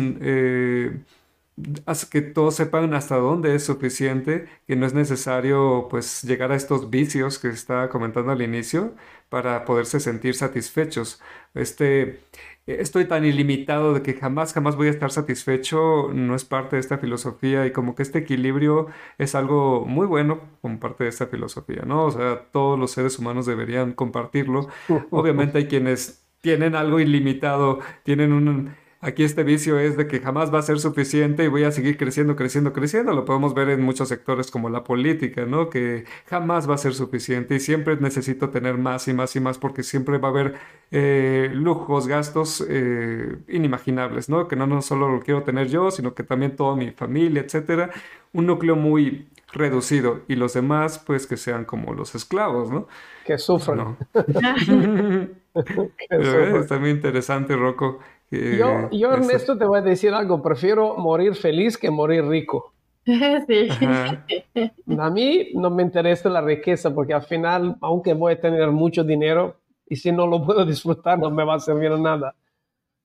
que 2.11 2.21
todos 2.21 2.55
sepan 2.55 2.93
hasta 2.93 3.15
dónde 3.17 3.55
es 3.55 3.65
suficiente, 3.65 4.47
que 4.67 4.75
no 4.75 4.85
es 4.85 4.93
necesario 4.93 5.87
pues 5.89 6.23
llegar 6.23 6.51
a 6.51 6.55
estos 6.55 6.89
vicios 6.89 7.39
que 7.39 7.47
estaba 7.49 7.89
comentando 7.89 8.31
al 8.31 8.41
inicio 8.41 8.93
para 9.29 9.65
poderse 9.65 9.99
sentir 9.99 10.35
satisfechos. 10.35 11.19
Este, 11.55 12.19
estoy 12.67 13.05
tan 13.05 13.25
ilimitado 13.25 13.93
de 13.95 14.03
que 14.03 14.13
jamás, 14.13 14.53
jamás 14.53 14.75
voy 14.75 14.87
a 14.87 14.91
estar 14.91 15.11
satisfecho, 15.11 16.11
no 16.13 16.35
es 16.35 16.45
parte 16.45 16.75
de 16.75 16.79
esta 16.81 16.99
filosofía 16.99 17.65
y 17.65 17.71
como 17.71 17.95
que 17.95 18.03
este 18.03 18.19
equilibrio 18.19 18.87
es 19.17 19.33
algo 19.33 19.85
muy 19.85 20.05
bueno 20.05 20.41
como 20.61 20.79
parte 20.79 21.05
de 21.05 21.09
esta 21.09 21.25
filosofía, 21.27 21.83
¿no? 21.85 22.05
O 22.05 22.11
sea, 22.11 22.43
todos 22.51 22.77
los 22.77 22.91
seres 22.91 23.17
humanos 23.17 23.47
deberían 23.47 23.93
compartirlo. 23.93 24.67
Obviamente 25.09 25.57
hay 25.57 25.67
quienes 25.67 26.23
tienen 26.41 26.75
algo 26.75 26.99
ilimitado, 26.99 27.79
tienen 28.03 28.31
un 28.31 28.75
Aquí 28.99 29.23
este 29.23 29.43
vicio 29.43 29.77
es 29.77 29.95
de 29.95 30.07
que 30.07 30.19
jamás 30.19 30.51
va 30.51 30.57
a 30.57 30.63
ser 30.63 30.79
suficiente 30.79 31.43
y 31.43 31.47
voy 31.47 31.63
a 31.63 31.71
seguir 31.71 31.97
creciendo, 31.97 32.35
creciendo, 32.35 32.73
creciendo. 32.73 33.13
Lo 33.13 33.25
podemos 33.25 33.53
ver 33.53 33.69
en 33.69 33.83
muchos 33.83 34.09
sectores 34.09 34.49
como 34.49 34.69
la 34.69 34.83
política, 34.83 35.45
¿no? 35.45 35.69
Que 35.69 36.05
jamás 36.25 36.67
va 36.67 36.73
a 36.73 36.77
ser 36.79 36.95
suficiente 36.95 37.53
y 37.55 37.59
siempre 37.59 37.95
necesito 37.97 38.49
tener 38.49 38.79
más 38.79 39.07
y 39.07 39.13
más 39.13 39.35
y 39.35 39.39
más 39.39 39.59
porque 39.59 39.83
siempre 39.83 40.17
va 40.17 40.29
a 40.29 40.31
haber 40.31 40.55
eh, 40.89 41.51
lujos, 41.53 42.07
gastos 42.07 42.65
eh, 42.67 43.37
inimaginables, 43.47 44.29
¿no? 44.29 44.47
Que 44.47 44.55
no, 44.55 44.65
no 44.65 44.81
solo 44.81 45.09
lo 45.09 45.19
quiero 45.19 45.43
tener 45.43 45.67
yo, 45.67 45.91
sino 45.91 46.15
que 46.15 46.23
también 46.23 46.55
toda 46.55 46.75
mi 46.75 46.89
familia, 46.89 47.43
etcétera. 47.43 47.91
Un 48.33 48.47
núcleo 48.47 48.75
muy 48.75 49.27
reducido 49.53 50.21
y 50.27 50.35
los 50.35 50.53
demás, 50.53 50.97
pues 50.97 51.27
que 51.27 51.37
sean 51.37 51.65
como 51.65 51.93
los 51.93 52.15
esclavos, 52.15 52.71
¿no? 52.71 52.87
Que 53.25 53.37
sufran. 53.37 53.95
está 56.09 56.79
muy 56.79 56.89
interesante, 56.89 57.55
Rocco 57.55 57.99
yo, 58.31 58.89
yo 58.91 59.11
Ernesto, 59.11 59.57
te 59.57 59.65
voy 59.65 59.79
a 59.79 59.81
decir 59.81 60.13
algo. 60.13 60.41
Prefiero 60.41 60.95
morir 60.97 61.35
feliz 61.35 61.77
que 61.77 61.89
morir 61.89 62.25
rico. 62.25 62.73
Sí. 63.47 63.69
A 64.99 65.09
mí 65.09 65.51
no 65.53 65.69
me 65.69 65.81
interesa 65.83 66.27
la 66.27 66.41
riqueza 66.41 66.93
porque 66.93 67.13
al 67.13 67.21
final, 67.21 67.77
aunque 67.79 68.13
voy 68.13 68.33
a 68.33 68.41
tener 68.41 68.69
mucho 68.71 69.05
dinero 69.05 69.55
y 69.87 69.95
si 69.95 70.11
no 70.11 70.27
lo 70.27 70.45
puedo 70.45 70.65
disfrutar, 70.65 71.17
no 71.17 71.29
me 71.31 71.45
va 71.45 71.55
a 71.55 71.59
servir 71.59 71.91
nada. 71.91 72.35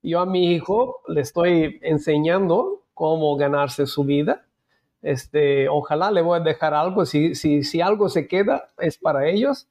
Yo 0.02 0.18
a 0.18 0.26
mi 0.26 0.52
hijo 0.52 1.02
le 1.06 1.20
estoy 1.20 1.78
enseñando 1.82 2.82
cómo 2.94 3.37
ganarse 3.37 3.87
su 3.87 4.02
vida. 4.02 4.44
Este, 5.02 5.68
ojalá 5.68 6.11
le 6.11 6.22
voy 6.22 6.40
a 6.40 6.42
dejar 6.42 6.74
algo. 6.74 7.06
Si, 7.06 7.37
si, 7.37 7.62
si 7.62 7.80
algo 7.80 8.08
se 8.08 8.26
queda, 8.26 8.70
es 8.78 8.98
para 8.98 9.28
ellos. 9.28 9.68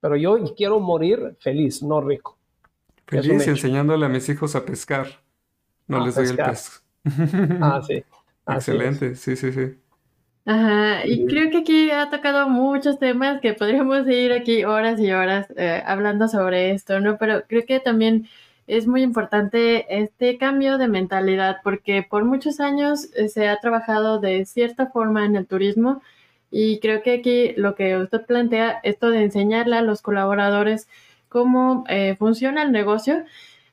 Pero 0.00 0.16
yo 0.16 0.38
quiero 0.56 0.80
morir 0.80 1.36
feliz, 1.40 1.82
no 1.82 2.00
rico. 2.00 2.37
Feliz 3.08 3.46
y 3.46 3.50
enseñándole 3.50 4.06
a 4.06 4.08
mis 4.08 4.28
hijos 4.28 4.54
a 4.54 4.64
pescar. 4.64 5.06
No 5.86 6.04
les 6.04 6.14
doy 6.14 6.26
el 6.26 6.36
pez. 6.36 6.82
Ah, 7.62 7.80
sí. 7.86 8.04
Excelente, 8.46 9.14
sí, 9.14 9.36
sí, 9.36 9.52
sí. 9.52 9.78
Ajá, 10.44 11.06
y 11.06 11.26
creo 11.26 11.50
que 11.50 11.58
aquí 11.58 11.90
ha 11.90 12.10
tocado 12.10 12.48
muchos 12.48 12.98
temas 12.98 13.40
que 13.40 13.52
podríamos 13.52 14.06
ir 14.08 14.32
aquí 14.32 14.64
horas 14.64 14.98
y 14.98 15.12
horas 15.12 15.46
eh, 15.56 15.82
hablando 15.84 16.28
sobre 16.28 16.70
esto, 16.72 17.00
¿no? 17.00 17.18
Pero 17.18 17.44
creo 17.46 17.64
que 17.66 17.80
también 17.80 18.28
es 18.66 18.86
muy 18.86 19.02
importante 19.02 19.86
este 20.02 20.38
cambio 20.38 20.78
de 20.78 20.88
mentalidad 20.88 21.58
porque 21.62 22.02
por 22.08 22.24
muchos 22.24 22.60
años 22.60 23.08
eh, 23.14 23.28
se 23.28 23.48
ha 23.48 23.58
trabajado 23.60 24.20
de 24.20 24.44
cierta 24.46 24.86
forma 24.86 25.24
en 25.26 25.36
el 25.36 25.46
turismo 25.46 26.02
y 26.50 26.80
creo 26.80 27.02
que 27.02 27.14
aquí 27.14 27.52
lo 27.56 27.74
que 27.74 27.96
usted 27.96 28.24
plantea, 28.24 28.80
esto 28.82 29.10
de 29.10 29.22
enseñarle 29.22 29.76
a 29.76 29.82
los 29.82 30.02
colaboradores 30.02 30.88
cómo 31.28 31.84
eh, 31.88 32.16
funciona 32.16 32.62
el 32.62 32.72
negocio, 32.72 33.24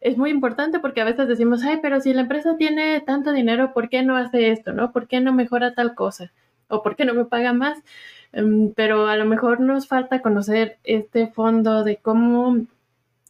es 0.01 0.17
muy 0.17 0.29
importante 0.29 0.79
porque 0.79 1.01
a 1.01 1.05
veces 1.05 1.27
decimos, 1.27 1.63
ay, 1.63 1.79
pero 1.81 1.99
si 1.99 2.13
la 2.13 2.21
empresa 2.21 2.57
tiene 2.57 3.01
tanto 3.01 3.31
dinero, 3.31 3.73
¿por 3.73 3.89
qué 3.89 4.03
no 4.03 4.17
hace 4.17 4.51
esto? 4.51 4.73
¿No? 4.73 4.91
¿Por 4.91 5.07
qué 5.07 5.19
no 5.19 5.33
mejora 5.33 5.73
tal 5.73 5.95
cosa? 5.95 6.31
¿O 6.67 6.83
por 6.83 6.95
qué 6.95 7.05
no 7.05 7.13
me 7.13 7.25
paga 7.25 7.53
más? 7.53 7.79
Em, 8.31 8.71
pero 8.73 9.07
a 9.07 9.15
lo 9.17 9.25
mejor 9.25 9.59
nos 9.61 9.87
falta 9.87 10.21
conocer 10.21 10.77
este 10.83 11.27
fondo 11.27 11.83
de 11.83 11.97
cómo 11.97 12.65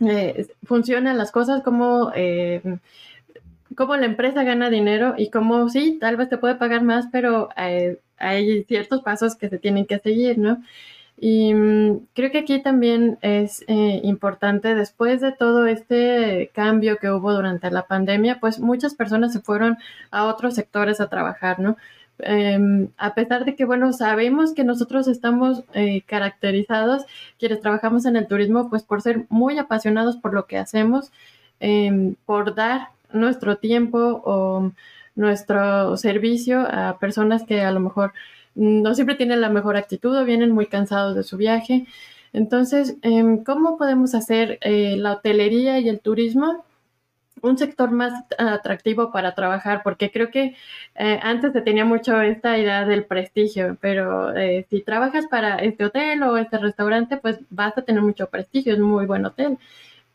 eh, 0.01 0.47
funcionan 0.63 1.17
las 1.17 1.31
cosas, 1.31 1.63
cómo, 1.63 2.11
eh, 2.15 2.61
cómo 3.75 3.95
la 3.95 4.05
empresa 4.07 4.43
gana 4.43 4.69
dinero 4.69 5.13
y 5.17 5.29
cómo 5.29 5.69
sí, 5.69 5.97
tal 6.01 6.17
vez 6.17 6.29
te 6.29 6.37
puede 6.37 6.55
pagar 6.55 6.81
más, 6.83 7.07
pero 7.11 7.49
hay 8.17 8.63
ciertos 8.63 9.01
pasos 9.01 9.35
que 9.35 9.49
se 9.49 9.59
tienen 9.59 9.85
que 9.85 9.99
seguir, 9.99 10.37
¿no? 10.37 10.61
Y 11.17 11.53
mm, 11.53 12.07
creo 12.13 12.31
que 12.31 12.39
aquí 12.39 12.61
también 12.61 13.17
es 13.21 13.63
eh, 13.67 14.01
importante, 14.03 14.75
después 14.75 15.21
de 15.21 15.31
todo 15.31 15.65
este 15.65 16.51
cambio 16.53 16.97
que 16.97 17.09
hubo 17.09 17.33
durante 17.33 17.71
la 17.71 17.87
pandemia, 17.87 18.39
pues 18.39 18.59
muchas 18.59 18.95
personas 18.95 19.33
se 19.33 19.39
fueron 19.39 19.77
a 20.11 20.25
otros 20.25 20.55
sectores 20.55 20.99
a 20.99 21.09
trabajar, 21.09 21.59
¿no? 21.59 21.77
Em, 22.19 22.89
a 22.97 23.13
pesar 23.13 23.45
de 23.45 23.55
que, 23.55 23.65
bueno, 23.65 23.91
sabemos 23.93 24.53
que 24.53 24.63
nosotros 24.63 25.07
estamos 25.07 25.63
eh, 25.73 26.01
caracterizados, 26.05 27.05
quienes 27.39 27.61
trabajamos 27.61 28.05
en 28.05 28.15
el 28.15 28.27
turismo, 28.27 28.69
pues 28.69 28.83
por 28.83 29.01
ser 29.01 29.25
muy 29.29 29.57
apasionados 29.57 30.17
por 30.17 30.33
lo 30.33 30.45
que 30.47 30.57
hacemos, 30.57 31.11
em, 31.59 32.15
por 32.25 32.55
dar 32.55 32.89
nuestro 33.11 33.57
tiempo 33.57 34.21
o 34.25 34.71
nuestro 35.15 35.97
servicio 35.97 36.61
a 36.69 36.97
personas 36.99 37.43
que 37.43 37.61
a 37.61 37.71
lo 37.71 37.79
mejor 37.79 38.13
no 38.55 38.95
siempre 38.95 39.15
tienen 39.15 39.41
la 39.41 39.49
mejor 39.49 39.77
actitud 39.77 40.17
o 40.17 40.25
vienen 40.25 40.51
muy 40.51 40.67
cansados 40.67 41.15
de 41.15 41.23
su 41.23 41.37
viaje. 41.37 41.85
Entonces, 42.33 42.97
em, 43.01 43.43
¿cómo 43.43 43.77
podemos 43.77 44.15
hacer 44.15 44.57
eh, 44.61 44.95
la 44.97 45.13
hotelería 45.13 45.79
y 45.79 45.89
el 45.89 45.99
turismo 46.01 46.65
un 47.41 47.57
sector 47.57 47.91
más 47.91 48.13
atractivo 48.37 49.11
para 49.11 49.35
trabajar, 49.35 49.81
porque 49.83 50.11
creo 50.11 50.31
que 50.31 50.55
eh, 50.95 51.19
antes 51.21 51.53
se 51.53 51.61
tenía 51.61 51.85
mucho 51.85 52.21
esta 52.21 52.57
idea 52.57 52.85
del 52.85 53.05
prestigio, 53.05 53.77
pero 53.81 54.35
eh, 54.35 54.65
si 54.69 54.81
trabajas 54.81 55.27
para 55.27 55.57
este 55.57 55.85
hotel 55.85 56.23
o 56.23 56.37
este 56.37 56.57
restaurante, 56.57 57.17
pues 57.17 57.39
vas 57.49 57.77
a 57.77 57.83
tener 57.83 58.01
mucho 58.01 58.29
prestigio, 58.29 58.73
es 58.73 58.79
un 58.79 58.89
muy 58.89 59.05
buen 59.05 59.25
hotel. 59.25 59.57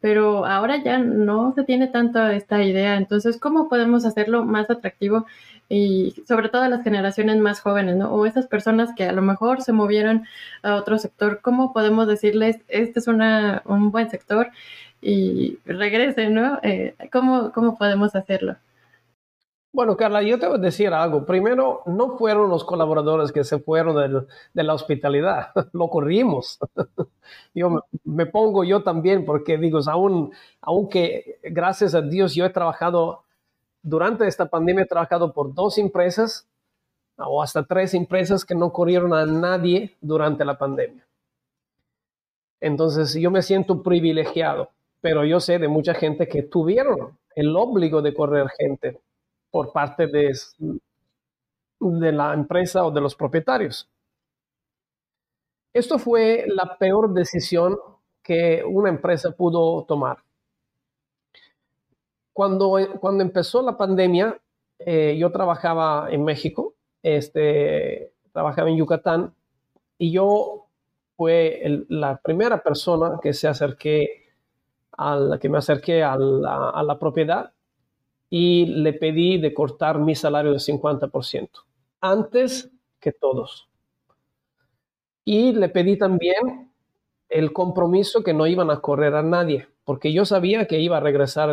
Pero 0.01 0.47
ahora 0.47 0.83
ya 0.83 0.99
no 0.99 1.53
se 1.55 1.65
tiene 1.65 1.89
tanto 1.89 2.27
esta 2.29 2.63
idea, 2.63 2.97
entonces, 2.97 3.39
¿cómo 3.39 3.69
podemos 3.69 4.05
hacerlo 4.05 4.45
más 4.45 4.71
atractivo 4.71 5.27
y 5.69 6.15
sobre 6.27 6.49
todo 6.49 6.63
a 6.63 6.69
las 6.69 6.83
generaciones 6.83 7.39
más 7.39 7.61
jóvenes, 7.61 7.97
¿no? 7.97 8.13
O 8.13 8.27
esas 8.27 8.47
personas 8.47 8.91
que 8.97 9.05
a 9.05 9.13
lo 9.13 9.23
mejor 9.23 9.63
se 9.63 9.73
movieron 9.73 10.27
a 10.63 10.75
otro 10.77 10.99
sector, 10.99 11.41
¿cómo 11.43 11.73
podemos 11.73 12.09
decirles, 12.09 12.59
este 12.69 12.99
es 13.01 13.09
una, 13.09 13.63
un 13.67 13.91
buen 13.93 14.11
sector 14.11 14.51
y 15.01 15.59
regresen, 15.65 16.35
¿no? 16.35 16.59
Eh, 16.63 16.95
¿cómo, 17.13 17.53
¿Cómo 17.53 17.77
podemos 17.79 18.15
hacerlo? 18.17 18.57
Bueno, 19.73 19.97
Carla, 19.97 20.23
yo 20.23 20.39
te 20.39 20.49
voy 20.49 20.59
a 20.59 20.61
decir 20.61 20.93
algo. 20.93 21.25
Primero, 21.25 21.83
no 21.87 22.19
fueron 22.19 22.51
los 22.51 22.65
colaboradores 22.65 23.31
que 23.31 23.45
se 23.45 23.61
fueron 23.61 24.27
de 24.53 24.63
la 24.65 24.75
hospitalidad, 24.75 25.53
lo 25.73 25.89
corrimos. 25.89 26.59
yo 27.55 27.85
me, 28.05 28.27
pongo 28.27 28.65
yo 28.65 28.83
también, 28.83 29.25
porque 29.25 29.59
digo, 29.59 29.79
aún, 29.87 30.33
aunque 30.61 31.39
gracias 31.45 31.95
a 31.95 32.03
Dios 32.03 32.35
yo 32.35 32.45
he 32.45 32.51
trabajado, 32.51 33.25
durante 33.83 34.27
esta 34.27 34.47
pandemia 34.47 34.85
he 34.85 34.89
trabajado 34.89 35.33
por 35.33 35.55
dos 35.55 35.79
empresas 35.79 36.49
o 37.17 37.43
hasta 37.43 37.65
tres 37.65 37.95
empresas 37.95 38.45
que 38.45 38.55
no 38.55 38.73
corrieron 38.73 39.15
a 39.15 39.25
nadie 39.27 39.97
durante 40.01 40.45
la 40.45 40.59
pandemia. 40.59 41.07
Entonces 42.61 43.15
yo 43.15 43.31
me 43.31 43.43
siento 43.43 43.83
privilegiado 43.83 44.71
pero 45.01 45.25
yo 45.25 45.41
sé 45.41 45.59
de 45.59 45.69
mucha 45.69 45.95
gente 45.95 46.29
que 46.29 46.43
tuvieron 46.43 47.19
el 47.35 47.57
obligo 47.57 48.03
de 48.03 48.15
correr 48.15 48.49
gente 48.59 49.01
por 49.51 49.73
parte 49.73 50.07
de, 50.07 50.33
la 51.81 52.35
empresa 52.35 52.85
o 52.85 52.91
de 52.91 53.01
los 53.01 53.15
propietarios. 53.15 53.89
Esto 55.73 55.99
fue 55.99 56.45
la 56.49 56.77
peor 56.79 57.13
decisión 57.13 57.79
que 58.23 58.63
una 58.65 58.89
empresa 58.89 59.31
pudo 59.31 59.85
tomar. 59.85 60.19
Cuando, 62.33 62.77
cuando 63.01 63.23
empezó 63.23 63.63
la 63.63 63.77
pandemia, 63.77 64.39
eh, 64.79 65.17
yo 65.19 65.31
trabajaba 65.31 66.09
en 66.11 66.25
México, 66.25 66.75
este, 67.03 68.13
trabajaba 68.33 68.71
en 68.71 68.77
Yucatán, 68.77 69.35
y 69.99 70.13
yo 70.13 70.67
fue 71.17 71.85
la 71.89 72.17
primera 72.17 72.63
persona 72.63 73.19
que 73.23 73.35
se 73.35 73.47
acerqué 73.47 74.31
a 74.97 75.39
que 75.41 75.49
me 75.49 75.59
acerqué 75.59 76.03
a 76.03 76.17
la, 76.17 76.99
propiedad 76.99 77.53
y 78.31 78.67
le 78.67 78.93
pedí 78.93 79.39
de 79.39 79.53
cortar 79.53 79.99
mi 79.99 80.15
salario 80.15 80.53
de 80.53 80.59
50%, 80.59 81.51
antes 82.01 82.71
que 82.99 83.13
todos. 83.13 83.69
Y 85.25 85.53
le 85.53 85.69
pedí 85.69 85.99
también 85.99 86.73
el 87.29 87.53
compromiso 87.53 88.23
que 88.25 88.33
no 88.33 88.47
iban 88.47 88.71
a 88.71 88.81
correr 88.81 89.15
a 89.15 89.23
nadie, 89.23 89.69
porque 89.85 90.13
yo 90.13 90.25
sabía 90.25 90.67
que 90.67 90.81
iba 90.81 90.97
a 90.97 91.01
regresar 91.01 91.51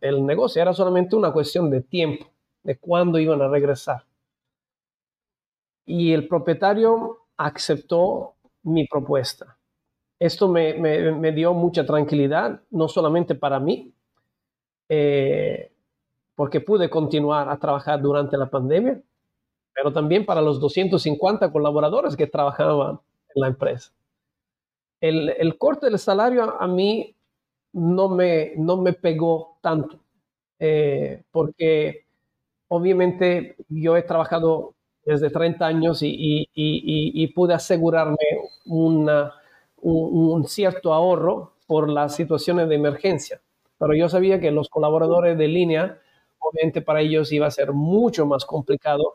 el, 0.00 0.26
negocio, 0.26 0.60
era 0.60 0.74
solamente 0.74 1.16
una 1.16 1.32
cuestión 1.32 1.70
de 1.70 1.80
tiempo, 1.80 2.26
de 2.62 2.76
cuándo 2.76 3.18
iban 3.18 3.40
a 3.40 3.48
regresar. 3.48 4.04
Y 5.86 6.12
el 6.12 6.26
propietario 6.28 7.26
aceptó 7.36 8.34
mi 8.64 8.86
propuesta 8.86 9.56
esto 10.18 10.48
me, 10.48 11.32
dio 11.32 11.54
mucha 11.54 11.84
tranquilidad, 11.84 12.62
no 12.70 12.88
solamente 12.88 13.34
para 13.34 13.60
mí, 13.60 13.92
eh, 14.88 15.72
porque 16.36 16.60
pude 16.60 16.88
continuar 16.88 17.48
a 17.48 17.58
trabajar 17.58 18.00
durante 18.00 18.36
la 18.36 18.48
pandemia, 18.48 19.02
pero 19.74 19.92
también 19.92 20.24
para 20.24 20.40
los 20.40 20.60
250 20.60 21.50
colaboradores 21.50 22.16
que 22.16 22.28
trabajaban 22.28 23.00
en 23.34 23.40
la 23.40 23.48
empresa. 23.48 23.92
El, 25.00 25.58
corte 25.58 25.86
del 25.86 25.98
salario 25.98 26.60
a 26.60 26.66
mí 26.68 27.16
no 27.72 28.08
me, 28.08 28.52
no 28.56 28.76
me 28.76 28.92
pegó 28.92 29.58
tanto, 29.60 29.98
eh, 30.60 31.24
porque 31.32 32.06
obviamente 32.68 33.56
yo 33.68 33.96
he 33.96 34.02
trabajado 34.02 34.74
desde 35.04 35.30
30 35.30 35.66
años 35.66 35.98
y 36.02 37.32
pude 37.34 37.54
asegurarme 37.54 38.16
una 38.66 39.34
un, 39.86 40.46
cierto 40.46 40.92
ahorro 40.92 41.52
por 41.66 41.88
las 41.88 42.14
situaciones 42.14 42.68
de 42.68 42.74
emergencia. 42.74 43.40
Pero 43.78 43.94
yo 43.94 44.08
sabía 44.08 44.40
que 44.40 44.50
los 44.50 44.68
colaboradores 44.68 45.36
de 45.36 45.48
línea, 45.48 45.98
obviamente 46.38 46.82
para 46.82 47.00
ellos 47.00 47.32
iba 47.32 47.46
a 47.46 47.50
ser 47.50 47.72
mucho 47.72 48.26
más 48.26 48.44
complicado. 48.44 49.14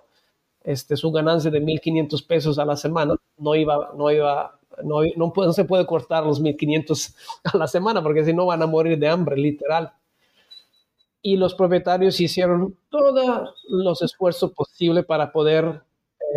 Este, 0.64 0.96
su 0.96 1.12
ganancia 1.12 1.50
de 1.50 1.62
1.500 1.62 2.28
pesos 2.28 2.60
a 2.60 2.66
la 2.66 2.76
semana 2.76 3.16
no 3.38 3.56
iba, 3.56 3.92
no 3.98 4.12
iba, 4.12 4.60
no, 4.84 5.02
no, 5.16 5.54
se 5.54 5.66
puede 5.66 5.86
cortar 5.88 6.24
los 6.24 6.42
1.500 6.42 7.16
a 7.54 7.58
la 7.58 7.68
semana 7.68 8.04
porque 8.04 8.24
si 8.24 8.34
no 8.34 8.46
van 8.46 8.62
a 8.62 8.68
morir 8.68 9.00
de 9.00 9.08
hambre, 9.08 9.38
literal. 9.38 9.92
Y 11.24 11.38
los 11.38 11.54
propietarios 11.54 12.20
hicieron 12.20 12.76
todos 12.90 13.54
los 13.68 14.02
esfuerzos 14.02 14.52
posibles 14.54 15.06
para 15.06 15.32
poder 15.32 15.82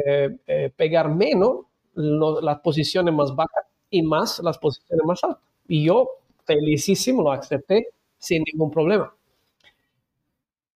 eh, 0.07 0.37
eh, 0.47 0.73
pegar 0.77 1.09
menos 1.09 1.67
las 1.95 2.61
posiciones 2.61 3.15
más 3.15 3.35
bajas 3.35 3.65
y 3.91 4.03
más 4.03 4.41
las 4.41 4.59
posiciones 4.59 5.07
más 5.07 5.23
altas. 5.25 5.43
Y 5.69 5.85
yo 5.87 6.09
felicísimo 6.45 7.23
lo 7.23 7.33
acepté 7.33 7.89
sin 8.19 8.43
ningún 8.45 8.71
problema. 8.71 9.15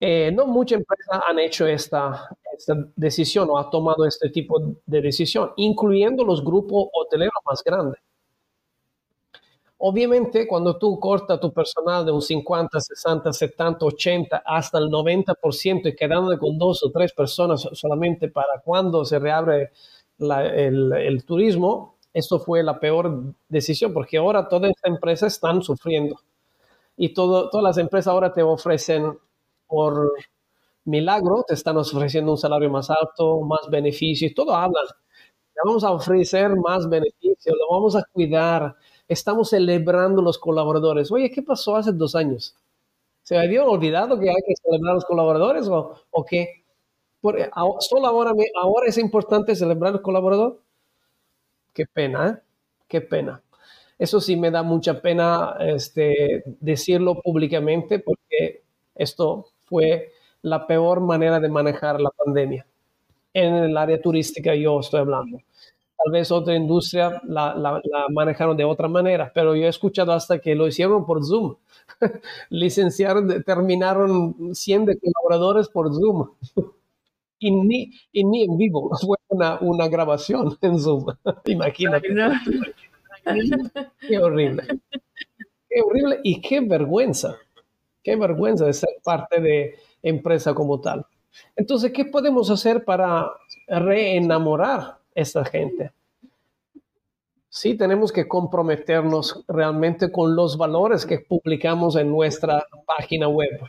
Eh, 0.01 0.31
no 0.33 0.47
muchas 0.47 0.79
empresas 0.79 1.21
han 1.29 1.39
hecho 1.41 1.67
esta, 1.67 2.29
esta 2.57 2.75
decisión 2.95 3.49
o 3.51 3.59
ha 3.59 3.69
tomado 3.69 4.05
este 4.05 4.31
tipo 4.31 4.61
de 4.87 5.01
decisión, 5.01 5.53
incluyendo 5.57 6.25
los 6.25 6.45
grupos 6.45 6.89
hoteleros 6.93 7.35
más 7.45 7.63
grandes. 7.65 8.01
Obviamente, 9.81 10.47
cuando 10.49 10.77
tú 10.77 10.99
cortas 10.99 11.39
tu 11.39 11.53
personal 11.53 12.05
de 12.05 12.11
un 12.11 12.21
50, 12.21 12.81
60, 12.81 13.33
70, 13.33 13.87
80 13.87 14.43
hasta 14.45 14.79
el 14.79 14.91
90% 14.91 15.89
y 15.89 15.95
quedando 15.95 16.37
con 16.37 16.59
dos 16.59 16.83
o 16.83 16.91
tres 16.91 17.13
personas 17.13 17.69
solamente 17.73 18.29
para 18.29 18.61
cuando 18.65 19.05
se 19.05 19.21
reabre 19.21 19.71
el, 20.19 20.93
el, 20.93 21.25
turismo, 21.25 21.95
esto 22.13 22.41
fue 22.41 22.65
la 22.65 22.81
peor 22.81 23.35
decisión 23.49 23.93
porque 23.93 24.19
ahora 24.19 24.49
todas 24.49 24.71
estas 24.73 24.91
empresas 24.91 25.35
están 25.35 25.63
sufriendo 25.63 26.21
y 26.97 27.11
todo, 27.11 27.49
todas 27.49 27.63
las 27.63 27.79
empresas 27.79 28.09
ahora 28.09 28.33
te 28.33 28.43
ofrecen 28.43 29.17
por 29.69 30.13
milagro, 30.85 31.45
te 31.47 31.55
están 31.55 31.77
ofreciendo 31.77 32.33
un 32.33 32.39
salario 32.39 32.71
más 32.71 32.91
alto, 32.91 33.41
más 33.43 33.69
beneficios, 33.71 34.33
todo 34.35 34.55
hablan. 34.55 34.85
Le 35.55 35.63
vamos 35.65 35.85
a 35.85 35.93
ofrecer 35.93 36.57
más 36.57 36.89
beneficios, 36.89 37.57
lo 37.59 37.75
vamos 37.77 37.97
a 37.97 38.03
cuidar, 38.13 38.77
estamos 39.09 39.51
celebrando 39.51 40.23
los 40.23 40.39
colaboradores. 40.39 41.13
Oye, 41.13 41.31
¿qué 41.31 41.43
pasó 41.43 41.77
hace 41.77 41.93
dos 41.93 42.15
años? 42.15 42.57
¿Se 43.23 43.39
había 43.39 43.65
olvidado 43.65 44.19
que 44.19 44.31
hay 44.31 44.43
que 44.47 44.55
celebrar 44.63 44.95
los 44.95 45.05
colaboradores 45.05 45.69
o, 45.69 45.95
o 46.11 46.25
qué? 46.25 46.65
solo 47.81 48.07
ahora, 48.07 48.33
ahora 48.63 48.87
es 48.89 48.97
importante 48.99 49.55
celebrar 49.57 49.93
los 49.93 50.03
colaboradores 50.03 50.59
qué 51.79 51.87
pena, 51.87 52.29
¿eh? 52.29 52.43
qué 52.89 53.01
pena. 53.01 53.41
Eso 53.99 54.21
sí 54.21 54.37
me 54.37 54.51
da 54.51 54.65
mucha 54.65 55.01
pena 55.01 55.57
este, 55.61 56.43
decirlo 56.61 57.21
públicamente 57.23 58.01
porque 58.01 58.65
esto 58.97 59.47
fue 59.69 60.13
la 60.43 60.67
peor 60.67 61.01
manera 61.01 61.41
de 61.41 61.49
manejar 61.49 62.01
la 62.01 62.11
pandemia. 62.11 62.67
En 63.33 63.55
el 63.55 63.77
área 63.77 64.01
turística 64.01 64.55
yo 64.55 64.81
estoy 64.81 65.01
hablando. 65.01 65.39
Tal 66.05 66.13
vez 66.13 66.31
otra 66.31 66.55
industria 66.55 67.21
la, 67.25 67.55
la, 67.55 67.83
manejaron 68.11 68.57
de 68.57 68.65
otra 68.65 68.87
manera, 68.87 69.33
pero 69.35 69.57
yo 69.57 69.67
he 69.67 69.69
escuchado 69.69 70.13
hasta 70.13 70.39
que 70.39 70.55
lo 70.55 70.69
hicieron 70.69 71.05
por 71.05 71.25
Zoom. 71.25 71.57
Licenciaron, 72.51 73.43
terminaron 73.43 74.55
100 74.55 74.85
de 74.85 74.99
colaboradores 74.99 75.69
por 75.69 75.93
Zoom. 75.93 76.31
y 77.41 77.51
ni, 77.51 77.91
y 78.13 78.25
ni 78.25 78.45
en 78.45 78.57
vivo, 78.57 78.91
fue 79.01 79.17
una, 79.29 79.59
una 79.61 79.89
grabación 79.89 80.57
en 80.61 80.79
Zoom. 80.79 81.07
Imagínate. 81.47 82.09
qué 84.09 84.19
horrible. 84.19 84.63
Qué 85.69 85.83
horrible 85.83 86.21
y 86.23 86.41
qué 86.41 86.61
vergüenza. 86.61 87.37
Qué 88.09 88.17
vergüenza 88.17 88.65
de 88.65 88.73
ser 88.73 88.89
parte 89.05 89.39
de 89.39 89.75
empresa 90.03 90.55
como 90.55 90.81
tal. 90.81 91.05
Entonces, 91.55 91.93
¿qué 91.93 92.07
podemos 92.07 92.49
hacer 92.49 92.83
para 92.83 93.31
reenamorar 93.67 94.81
a 94.81 94.99
esta 95.15 95.45
gente? 95.45 95.93
Sí, 97.51 97.77
tenemos 97.77 98.11
que 98.11 98.27
comprometernos 98.27 99.45
realmente 99.47 100.11
con 100.11 100.35
los 100.35 100.57
valores 100.57 101.05
que 101.05 101.19
publicamos 101.19 101.97
en 101.97 102.11
nuestra 102.11 102.65
página 102.87 103.29
web 103.29 103.61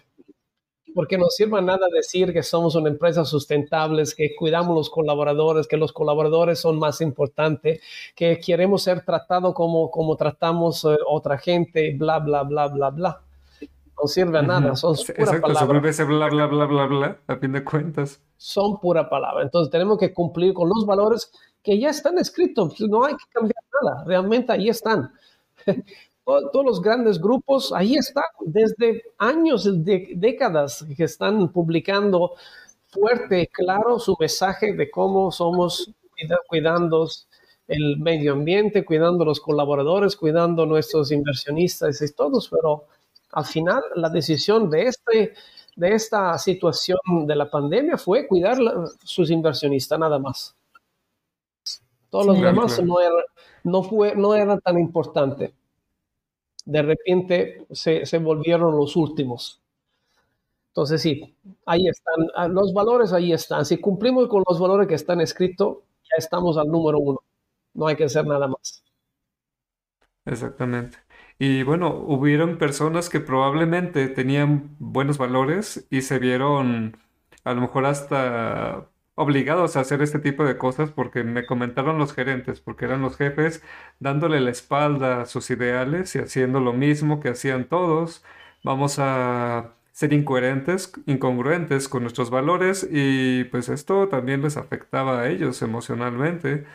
porque 0.96 1.18
no 1.18 1.26
sirve 1.30 1.62
nada 1.62 1.88
decir 1.94 2.34
que 2.34 2.42
somos 2.42 2.76
una 2.76 2.90
empresa 2.90 3.24
sustentable, 3.24 4.04
que 4.18 4.36
cuidamos 4.36 4.76
los 4.76 4.90
colaboradores, 4.90 5.68
que 5.68 5.78
los 5.78 5.94
colaboradores 5.94 6.60
son 6.60 6.80
más 6.80 7.00
importantes, 7.02 7.82
que 8.16 8.40
queremos 8.40 8.84
ser 8.84 9.06
tratados 9.06 9.54
como, 9.54 9.92
como 9.92 10.16
tratamos 10.16 10.84
eh, 10.86 10.98
otra 11.08 11.38
gente, 11.38 11.94
bla, 11.96 12.20
bla, 12.20 12.44
bla, 12.44 12.68
bla, 12.68 12.90
bla. 12.90 13.22
No 14.02 14.08
sirve 14.08 14.40
a 14.40 14.42
nada, 14.42 14.76
son 14.76 14.96
pura 14.96 15.42
palabra. 15.42 15.60
se 15.60 15.66
vuelve 15.66 15.90
ese 15.90 16.04
bla, 16.06 16.30
bla, 16.30 16.48
bla, 16.48 16.66
bla, 16.66 16.86
bla, 16.86 17.20
a 17.28 17.36
fin 17.36 17.52
de 17.52 17.64
cuentas. 17.64 18.22
Son 18.38 18.80
pura 18.80 19.10
palabra. 19.10 19.44
Entonces 19.44 19.72
tenemos 19.72 19.98
que 19.98 20.14
cumplir 20.14 20.54
con 20.54 20.70
los 20.70 20.86
valores 20.86 21.32
que 21.62 21.78
ya 21.80 21.90
están 21.90 22.18
escritos, 22.18 22.80
no 22.82 23.04
hay 23.04 23.16
que 23.16 23.26
cambiar 23.32 23.62
nada, 23.82 24.04
realmente 24.06 24.52
ahí 24.52 24.70
están. 24.70 25.12
todos 26.52 26.66
los 26.66 26.82
grandes 26.82 27.20
grupos, 27.20 27.74
ahí 27.74 27.96
están, 27.96 28.24
desde 28.46 29.04
años, 29.18 29.84
de, 29.84 30.14
décadas 30.16 30.86
que 30.96 31.04
están 31.04 31.52
publicando 31.52 32.34
fuerte, 32.88 33.50
claro, 33.52 34.00
su 34.00 34.16
mensaje 34.20 34.74
de 34.74 34.90
cómo 34.90 35.32
somos 35.32 35.92
cuidando 36.48 37.08
el 37.68 37.98
medio 38.00 38.34
ambiente, 38.34 38.84
cuidando 38.84 39.24
los 39.26 39.40
colaboradores, 39.40 40.16
cuidando 40.16 40.66
nuestros 40.66 41.12
inversionistas 41.12 42.02
y 42.02 42.14
todos, 42.14 42.50
pero 42.50 42.86
al 43.32 43.46
final 43.46 43.82
la 43.96 44.10
decisión 44.10 44.70
de, 44.70 44.84
este, 44.84 45.34
de 45.76 45.94
esta 45.94 46.38
situación 46.38 47.00
de 47.26 47.36
la 47.36 47.50
pandemia 47.50 47.98
fue 47.98 48.28
cuidar 48.28 48.58
sus 49.04 49.30
inversionistas 49.30 50.00
nada 50.00 50.20
más. 50.20 50.56
Todos 52.10 52.26
los 52.26 52.42
demás 52.42 52.82
no, 52.84 53.00
era, 53.00 53.24
no, 53.64 53.84
fue, 53.84 54.16
no 54.16 54.34
era 54.34 54.58
tan 54.60 54.80
importante 54.80 55.54
de 56.70 56.84
repente 56.84 57.66
se, 57.72 58.18
volvieron 58.20 58.78
los 58.78 58.96
últimos. 58.96 59.60
Entonces 60.68 61.02
sí, 61.02 61.36
ahí 61.66 61.88
están, 61.88 62.28
ah, 62.36 62.48
los 62.48 62.74
valores 62.74 63.12
ahí 63.12 63.34
están. 63.34 63.66
Si 63.66 63.78
cumplimos 63.78 64.28
con 64.28 64.44
los 64.48 64.60
valores 64.60 64.88
que 64.88 64.94
están 64.94 65.20
escritos, 65.20 65.78
ya 66.04 66.18
estamos 66.18 66.58
al 66.58 66.68
número 66.68 67.00
uno. 67.00 67.24
No 67.74 67.88
hay 67.88 67.96
que 67.96 68.04
hacer 68.04 68.28
nada 68.28 68.48
más. 68.48 68.84
Exactamente. 70.26 71.00
Y 71.40 71.64
bueno, 71.64 71.90
hubieron 71.96 72.58
personas 72.58 73.10
que 73.10 73.22
probablemente 73.22 74.10
tenían 74.10 74.76
buenos 74.80 75.18
valores 75.18 75.88
y 75.90 76.02
se 76.02 76.20
vieron 76.20 76.98
a 77.46 77.54
lo 77.54 77.62
mejor 77.62 77.86
hasta 77.86 78.90
obligados 79.16 79.76
a 79.78 79.82
hacer 79.82 80.02
este 80.02 80.20
tipo 80.20 80.44
de 80.46 80.58
cosas 80.58 80.92
porque 80.92 81.24
me 81.24 81.46
comentaron 81.46 81.98
los 81.98 82.14
gerentes, 82.14 82.60
porque 82.62 82.86
eran 82.86 83.02
los 83.02 83.18
jefes 83.18 83.64
dándole 84.00 84.42
la 84.42 84.52
espalda 84.52 85.22
a 85.22 85.26
sus 85.26 85.50
ideales 85.50 86.16
y 86.16 86.20
haciendo 86.20 86.60
lo 86.60 86.74
mismo 86.74 87.20
que 87.22 87.30
hacían 87.30 87.66
todos. 87.66 88.24
Vamos 88.64 88.98
a 89.00 89.74
ser 89.94 90.14
incoherentes, 90.14 90.92
incongruentes 91.06 91.88
con 91.90 92.04
nuestros 92.04 92.30
valores 92.30 92.88
y 92.92 93.46
pues 93.46 93.70
esto 93.70 94.10
también 94.10 94.42
les 94.42 94.58
afectaba 94.58 95.22
a 95.22 95.30
ellos 95.30 95.62
emocionalmente. 95.62 96.66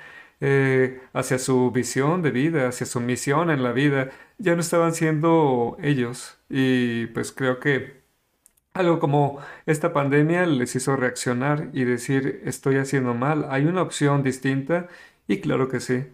Eh, 0.47 1.01
hacia 1.15 1.39
su 1.39 1.71
visión 1.71 2.21
de 2.21 2.31
vida, 2.31 2.69
hacia 2.69 2.85
su 2.85 3.01
misión 3.01 3.51
en 3.51 3.63
la 3.63 3.73
vida, 3.73 4.11
ya 4.37 4.55
no 4.55 4.61
estaban 4.61 4.93
siendo 4.95 5.79
ellos. 5.81 6.39
Y 6.51 7.07
pues 7.09 7.33
creo 7.33 7.61
que 7.61 8.03
algo 8.75 8.99
como 9.01 9.39
esta 9.65 9.95
pandemia 9.95 10.45
les 10.45 10.77
hizo 10.77 10.97
reaccionar 10.97 11.71
y 11.73 11.85
decir 11.85 12.43
estoy 12.45 12.77
haciendo 12.77 13.15
mal, 13.15 13.47
hay 13.49 13.65
una 13.65 13.81
opción 13.81 14.23
distinta 14.23 14.89
y 15.27 15.41
claro 15.41 15.69
que 15.69 15.81
sí. 15.81 16.05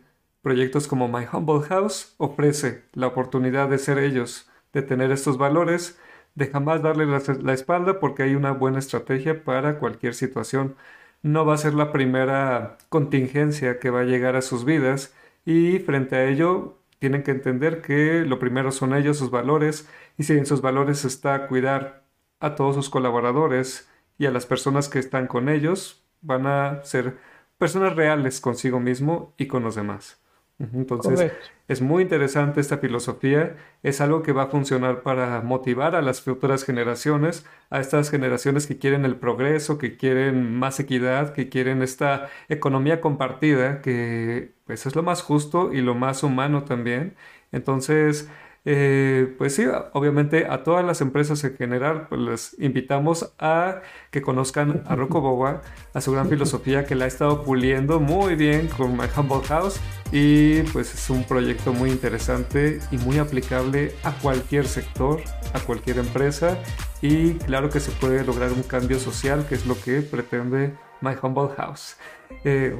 Proyectos 0.42 0.86
como 0.86 1.08
My 1.08 1.26
Humble 1.32 1.66
House 1.68 2.14
ofrece 2.18 2.84
la 2.92 3.08
oportunidad 3.08 3.68
de 3.68 3.78
ser 3.78 3.98
ellos, 3.98 4.48
de 4.72 4.82
tener 4.82 5.10
estos 5.10 5.38
valores, 5.38 5.98
de 6.36 6.46
jamás 6.46 6.82
darle 6.82 7.06
la, 7.06 7.52
espalda 7.52 7.98
porque 7.98 8.22
hay 8.22 8.36
una 8.36 8.52
buena 8.52 8.78
estrategia 8.78 9.42
para 9.42 9.78
cualquier 9.80 10.14
situación. 10.14 10.76
No 11.22 11.44
va 11.44 11.54
a 11.54 11.58
ser 11.58 11.74
la 11.74 11.92
primera 11.92 12.78
contingencia 12.88 13.78
que 13.78 13.90
va 13.90 14.00
a 14.00 14.04
llegar 14.04 14.36
a 14.36 14.42
sus 14.42 14.64
vidas 14.64 15.14
y 15.44 15.78
frente 15.80 16.16
a 16.16 16.24
ello 16.24 16.78
tienen 16.98 17.22
que 17.22 17.30
entender 17.30 17.82
que 17.82 18.24
lo 18.26 18.38
primero 18.38 18.72
son 18.72 18.94
ellos, 18.94 19.18
sus 19.18 19.30
valores, 19.30 19.88
y 20.18 20.24
si 20.24 20.34
en 20.34 20.46
sus 20.46 20.60
valores 20.60 21.04
está 21.04 21.46
cuidar 21.48 22.04
a 22.40 22.54
todos 22.54 22.74
sus 22.74 22.90
colaboradores 22.90 23.88
y 24.18 24.26
a 24.26 24.30
las 24.30 24.46
personas 24.46 24.88
que 24.88 24.98
están 24.98 25.26
con 25.26 25.48
ellos 25.48 26.04
van 26.20 26.46
a 26.46 26.84
ser 26.84 27.18
personas 27.58 27.96
reales 27.96 28.40
consigo 28.40 28.80
mismo 28.80 29.34
y 29.38 29.46
con 29.46 29.62
los 29.62 29.74
demás. 29.74 30.19
Entonces, 30.60 31.32
es 31.68 31.80
muy 31.80 32.02
interesante 32.02 32.60
esta 32.60 32.76
filosofía, 32.76 33.56
es 33.82 34.02
algo 34.02 34.22
que 34.22 34.32
va 34.32 34.42
a 34.42 34.46
funcionar 34.48 35.02
para 35.02 35.40
motivar 35.40 35.96
a 35.96 36.02
las 36.02 36.20
futuras 36.20 36.64
generaciones, 36.64 37.46
a 37.70 37.80
estas 37.80 38.10
generaciones 38.10 38.66
que 38.66 38.78
quieren 38.78 39.06
el 39.06 39.16
progreso, 39.16 39.78
que 39.78 39.96
quieren 39.96 40.58
más 40.58 40.78
equidad, 40.78 41.32
que 41.32 41.48
quieren 41.48 41.80
esta 41.80 42.28
economía 42.50 43.00
compartida, 43.00 43.80
que 43.80 44.52
pues 44.66 44.84
es 44.84 44.94
lo 44.94 45.02
más 45.02 45.22
justo 45.22 45.72
y 45.72 45.80
lo 45.80 45.94
más 45.94 46.22
humano 46.22 46.64
también. 46.64 47.14
Entonces, 47.52 48.28
eh, 48.66 49.34
pues 49.38 49.54
sí, 49.54 49.64
obviamente 49.94 50.46
a 50.46 50.62
todas 50.62 50.84
las 50.84 51.00
empresas 51.00 51.42
en 51.44 51.56
general, 51.56 52.08
pues 52.08 52.20
les 52.20 52.56
invitamos 52.60 53.32
a 53.38 53.80
que 54.10 54.20
conozcan 54.20 54.82
a 54.86 54.96
Rocco 54.96 55.22
Boba, 55.22 55.62
a 55.94 56.00
su 56.02 56.12
gran 56.12 56.28
filosofía 56.28 56.84
que 56.84 56.94
la 56.94 57.06
ha 57.06 57.08
estado 57.08 57.42
puliendo 57.42 58.00
muy 58.00 58.34
bien 58.34 58.68
con 58.68 58.96
My 58.96 59.06
Humble 59.16 59.46
House 59.48 59.80
y 60.12 60.62
pues 60.72 60.94
es 60.94 61.08
un 61.08 61.24
proyecto 61.24 61.72
muy 61.72 61.90
interesante 61.90 62.80
y 62.90 62.98
muy 62.98 63.18
aplicable 63.18 63.94
a 64.02 64.12
cualquier 64.12 64.66
sector, 64.66 65.22
a 65.54 65.60
cualquier 65.60 65.98
empresa 65.98 66.58
y 67.00 67.34
claro 67.34 67.70
que 67.70 67.80
se 67.80 67.92
puede 67.92 68.24
lograr 68.24 68.52
un 68.52 68.62
cambio 68.62 68.98
social 68.98 69.46
que 69.48 69.54
es 69.54 69.64
lo 69.64 69.80
que 69.80 70.02
pretende 70.02 70.74
My 71.00 71.12
Humble 71.20 71.48
House. 71.56 71.96
Eh, 72.44 72.76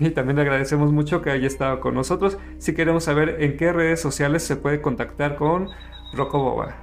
y 0.00 0.10
también 0.10 0.36
le 0.36 0.42
agradecemos 0.42 0.92
mucho 0.92 1.22
que 1.22 1.30
haya 1.30 1.46
estado 1.46 1.80
con 1.80 1.94
nosotros. 1.94 2.38
Si 2.58 2.74
queremos 2.74 3.04
saber 3.04 3.36
en 3.40 3.56
qué 3.56 3.72
redes 3.72 4.00
sociales 4.00 4.42
se 4.42 4.56
puede 4.56 4.80
contactar 4.80 5.36
con 5.36 5.68
Rocco 6.14 6.38
Boba. 6.38 6.74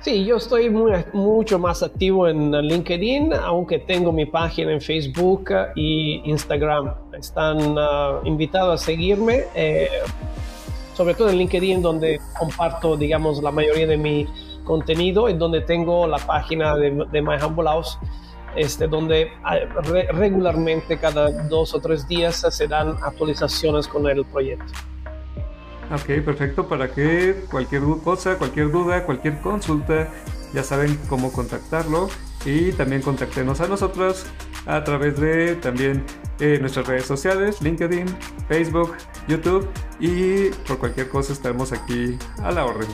Sí, 0.00 0.24
yo 0.24 0.36
estoy 0.36 0.70
mucho 0.70 1.58
más 1.58 1.82
activo 1.82 2.28
en 2.28 2.52
LinkedIn, 2.52 3.32
aunque 3.34 3.80
tengo 3.80 4.12
mi 4.12 4.26
página 4.26 4.72
en 4.72 4.80
Facebook 4.80 5.50
y 5.74 6.22
Instagram. 6.24 6.94
Están 7.18 7.76
uh, 7.76 8.24
invitados 8.24 8.80
a 8.80 8.84
seguirme, 8.84 9.42
eh, 9.56 9.88
sobre 10.94 11.14
todo 11.14 11.30
en 11.30 11.38
LinkedIn, 11.38 11.82
donde 11.82 12.20
comparto, 12.38 12.96
digamos, 12.96 13.42
la 13.42 13.50
mayoría 13.50 13.88
de 13.88 13.96
mi 13.96 14.26
contenido, 14.62 15.28
en 15.28 15.38
donde 15.40 15.62
tengo 15.62 16.06
la 16.06 16.18
página 16.18 16.76
de, 16.76 17.04
de 17.10 17.20
My 17.22 17.34
Humble 17.44 17.64
House 17.64 17.98
este, 18.56 18.88
donde 18.88 19.30
ah, 19.44 19.56
regularmente 20.12 20.98
cada 20.98 21.30
dos 21.48 21.74
o 21.74 21.80
tres 21.80 22.06
días 22.08 22.46
se 22.50 22.66
dan 22.66 22.96
actualizaciones 23.02 23.86
con 23.86 24.06
el 24.08 24.24
proyecto. 24.24 24.72
Ok, 25.90 26.22
perfecto. 26.24 26.68
Para 26.68 26.92
que 26.92 27.44
cualquier 27.50 27.82
cosa, 28.04 28.36
cualquier 28.36 28.70
duda, 28.70 29.04
cualquier 29.04 29.40
consulta, 29.40 30.08
ya 30.52 30.62
saben 30.62 30.98
cómo 31.08 31.32
contactarlo 31.32 32.08
y 32.44 32.72
también 32.72 33.02
contactenos 33.02 33.60
a 33.60 33.68
nosotros 33.68 34.26
a 34.66 34.84
través 34.84 35.18
de 35.18 35.56
también 35.56 36.04
eh, 36.40 36.58
nuestras 36.60 36.86
redes 36.86 37.06
sociales, 37.06 37.62
LinkedIn, 37.62 38.06
Facebook, 38.48 38.94
YouTube 39.26 39.68
y 39.98 40.50
por 40.66 40.78
cualquier 40.78 41.08
cosa 41.08 41.32
estaremos 41.32 41.72
aquí 41.72 42.16
a 42.42 42.52
la 42.52 42.64
orden 42.64 42.88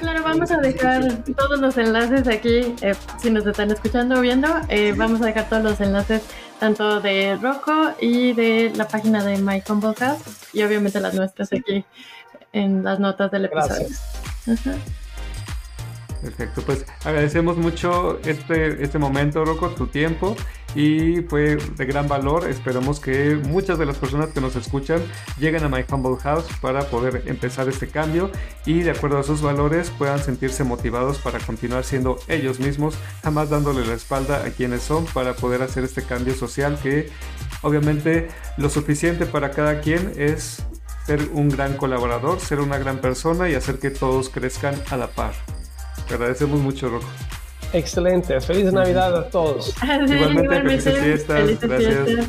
claro, 0.00 0.22
vamos 0.22 0.50
a 0.50 0.58
dejar 0.58 1.24
todos 1.36 1.60
los 1.60 1.76
enlaces 1.78 2.26
aquí, 2.28 2.74
eh, 2.80 2.94
si 3.20 3.30
nos 3.30 3.46
están 3.46 3.70
escuchando 3.70 4.16
o 4.16 4.20
viendo, 4.20 4.48
eh, 4.68 4.94
vamos 4.96 5.20
a 5.22 5.26
dejar 5.26 5.48
todos 5.48 5.62
los 5.62 5.80
enlaces 5.80 6.22
tanto 6.58 7.00
de 7.00 7.36
Rocco 7.36 7.92
y 8.00 8.32
de 8.32 8.72
la 8.76 8.86
página 8.86 9.24
de 9.24 9.38
My 9.38 9.62
Humble 9.68 9.94
House 9.98 10.22
y 10.52 10.62
obviamente 10.62 11.00
las 11.00 11.14
nuestras 11.14 11.52
aquí 11.52 11.84
en 12.52 12.84
las 12.84 13.00
notas 13.00 13.30
del 13.30 13.46
episodio. 13.46 13.88
Perfecto, 16.22 16.62
pues 16.62 16.86
agradecemos 17.04 17.56
mucho 17.56 18.20
este, 18.24 18.82
este 18.82 18.98
momento, 18.98 19.44
Rocco, 19.44 19.70
tu 19.70 19.88
tiempo 19.88 20.36
y 20.74 21.22
fue 21.22 21.56
de 21.56 21.84
gran 21.84 22.08
valor. 22.08 22.48
Esperamos 22.48 23.00
que 23.00 23.36
muchas 23.48 23.78
de 23.78 23.86
las 23.86 23.96
personas 23.96 24.30
que 24.30 24.40
nos 24.40 24.56
escuchan 24.56 25.00
lleguen 25.38 25.64
a 25.64 25.68
My 25.68 25.84
Humble 25.90 26.16
House 26.22 26.46
para 26.60 26.82
poder 26.88 27.22
empezar 27.26 27.68
este 27.68 27.88
cambio 27.88 28.30
y 28.66 28.82
de 28.82 28.90
acuerdo 28.90 29.18
a 29.18 29.22
sus 29.22 29.42
valores 29.42 29.90
puedan 29.90 30.18
sentirse 30.18 30.64
motivados 30.64 31.18
para 31.18 31.38
continuar 31.38 31.84
siendo 31.84 32.18
ellos 32.28 32.60
mismos, 32.60 32.96
jamás 33.22 33.50
dándole 33.50 33.86
la 33.86 33.94
espalda 33.94 34.44
a 34.44 34.50
quienes 34.50 34.82
son 34.82 35.04
para 35.06 35.34
poder 35.34 35.62
hacer 35.62 35.84
este 35.84 36.02
cambio 36.02 36.34
social 36.34 36.78
que 36.82 37.10
obviamente 37.62 38.28
lo 38.56 38.68
suficiente 38.70 39.26
para 39.26 39.50
cada 39.50 39.80
quien 39.80 40.12
es 40.16 40.62
ser 41.06 41.30
un 41.32 41.48
gran 41.48 41.76
colaborador, 41.76 42.40
ser 42.40 42.60
una 42.60 42.78
gran 42.78 42.98
persona 42.98 43.48
y 43.48 43.54
hacer 43.54 43.78
que 43.78 43.90
todos 43.90 44.28
crezcan 44.28 44.74
a 44.90 44.96
la 44.96 45.08
par. 45.08 45.34
Te 46.06 46.14
agradecemos 46.14 46.60
mucho, 46.60 46.88
Rocco. 46.88 47.08
Excelente. 47.72 48.40
Feliz 48.40 48.72
Navidad 48.72 49.16
a 49.16 49.28
todos. 49.28 49.74
igualmente, 49.82 50.60
felices 50.62 50.98
fiestas. 50.98 51.60
gracias. 51.60 52.28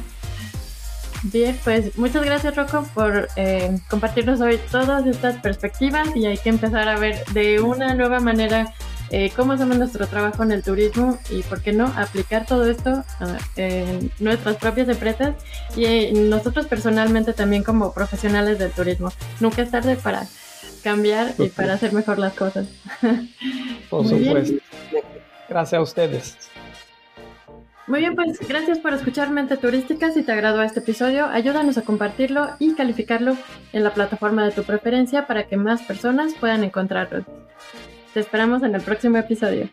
Bien, 1.23 1.57
pues 1.63 1.97
muchas 1.97 2.25
gracias 2.25 2.53
Rocco 2.53 2.85
por 2.93 3.29
eh, 3.37 3.77
compartirnos 3.89 4.41
hoy 4.41 4.59
todas 4.69 5.05
estas 5.07 5.37
perspectivas 5.37 6.13
y 6.15 6.25
hay 6.25 6.37
que 6.37 6.49
empezar 6.49 6.89
a 6.89 6.99
ver 6.99 7.23
de 7.27 7.61
una 7.61 7.93
nueva 7.93 8.19
manera 8.19 8.73
eh, 9.09 9.31
cómo 9.33 9.53
hacemos 9.53 9.77
nuestro 9.77 10.05
trabajo 10.07 10.43
en 10.43 10.51
el 10.51 10.63
turismo 10.63 11.17
y, 11.29 11.43
¿por 11.43 11.61
qué 11.61 11.71
no?, 11.71 11.85
aplicar 11.95 12.45
todo 12.45 12.69
esto 12.69 13.05
ah, 13.21 13.37
en 13.55 14.11
nuestras 14.19 14.57
propias 14.57 14.89
empresas 14.89 15.35
y 15.77 16.11
nosotros 16.13 16.65
personalmente 16.65 17.31
también 17.31 17.63
como 17.63 17.93
profesionales 17.93 18.59
del 18.59 18.71
turismo. 18.71 19.13
Nunca 19.39 19.61
es 19.61 19.71
tarde 19.71 19.95
para 19.95 20.27
cambiar 20.83 21.35
y 21.37 21.47
para 21.47 21.73
hacer 21.73 21.93
mejor 21.93 22.19
las 22.19 22.33
cosas. 22.33 22.67
Por 23.89 24.07
supuesto. 24.07 24.55
Gracias 25.53 25.77
a 25.77 25.83
ustedes. 25.83 26.37
Muy 27.85 27.99
bien, 27.99 28.15
pues 28.15 28.39
gracias 28.47 28.79
por 28.79 28.91
escuchar 28.95 29.29
Mente 29.29 29.55
Turística. 29.55 30.09
Si 30.09 30.23
te 30.23 30.31
agradó 30.31 30.63
este 30.63 30.79
episodio, 30.79 31.27
ayúdanos 31.27 31.77
a 31.77 31.83
compartirlo 31.83 32.49
y 32.57 32.73
calificarlo 32.73 33.37
en 33.71 33.83
la 33.83 33.93
plataforma 33.93 34.43
de 34.45 34.51
tu 34.51 34.63
preferencia 34.63 35.27
para 35.27 35.43
que 35.43 35.55
más 35.55 35.83
personas 35.83 36.33
puedan 36.33 36.63
encontrarlo. 36.63 37.23
Te 38.15 38.19
esperamos 38.19 38.63
en 38.63 38.73
el 38.73 38.81
próximo 38.81 39.17
episodio. 39.17 39.69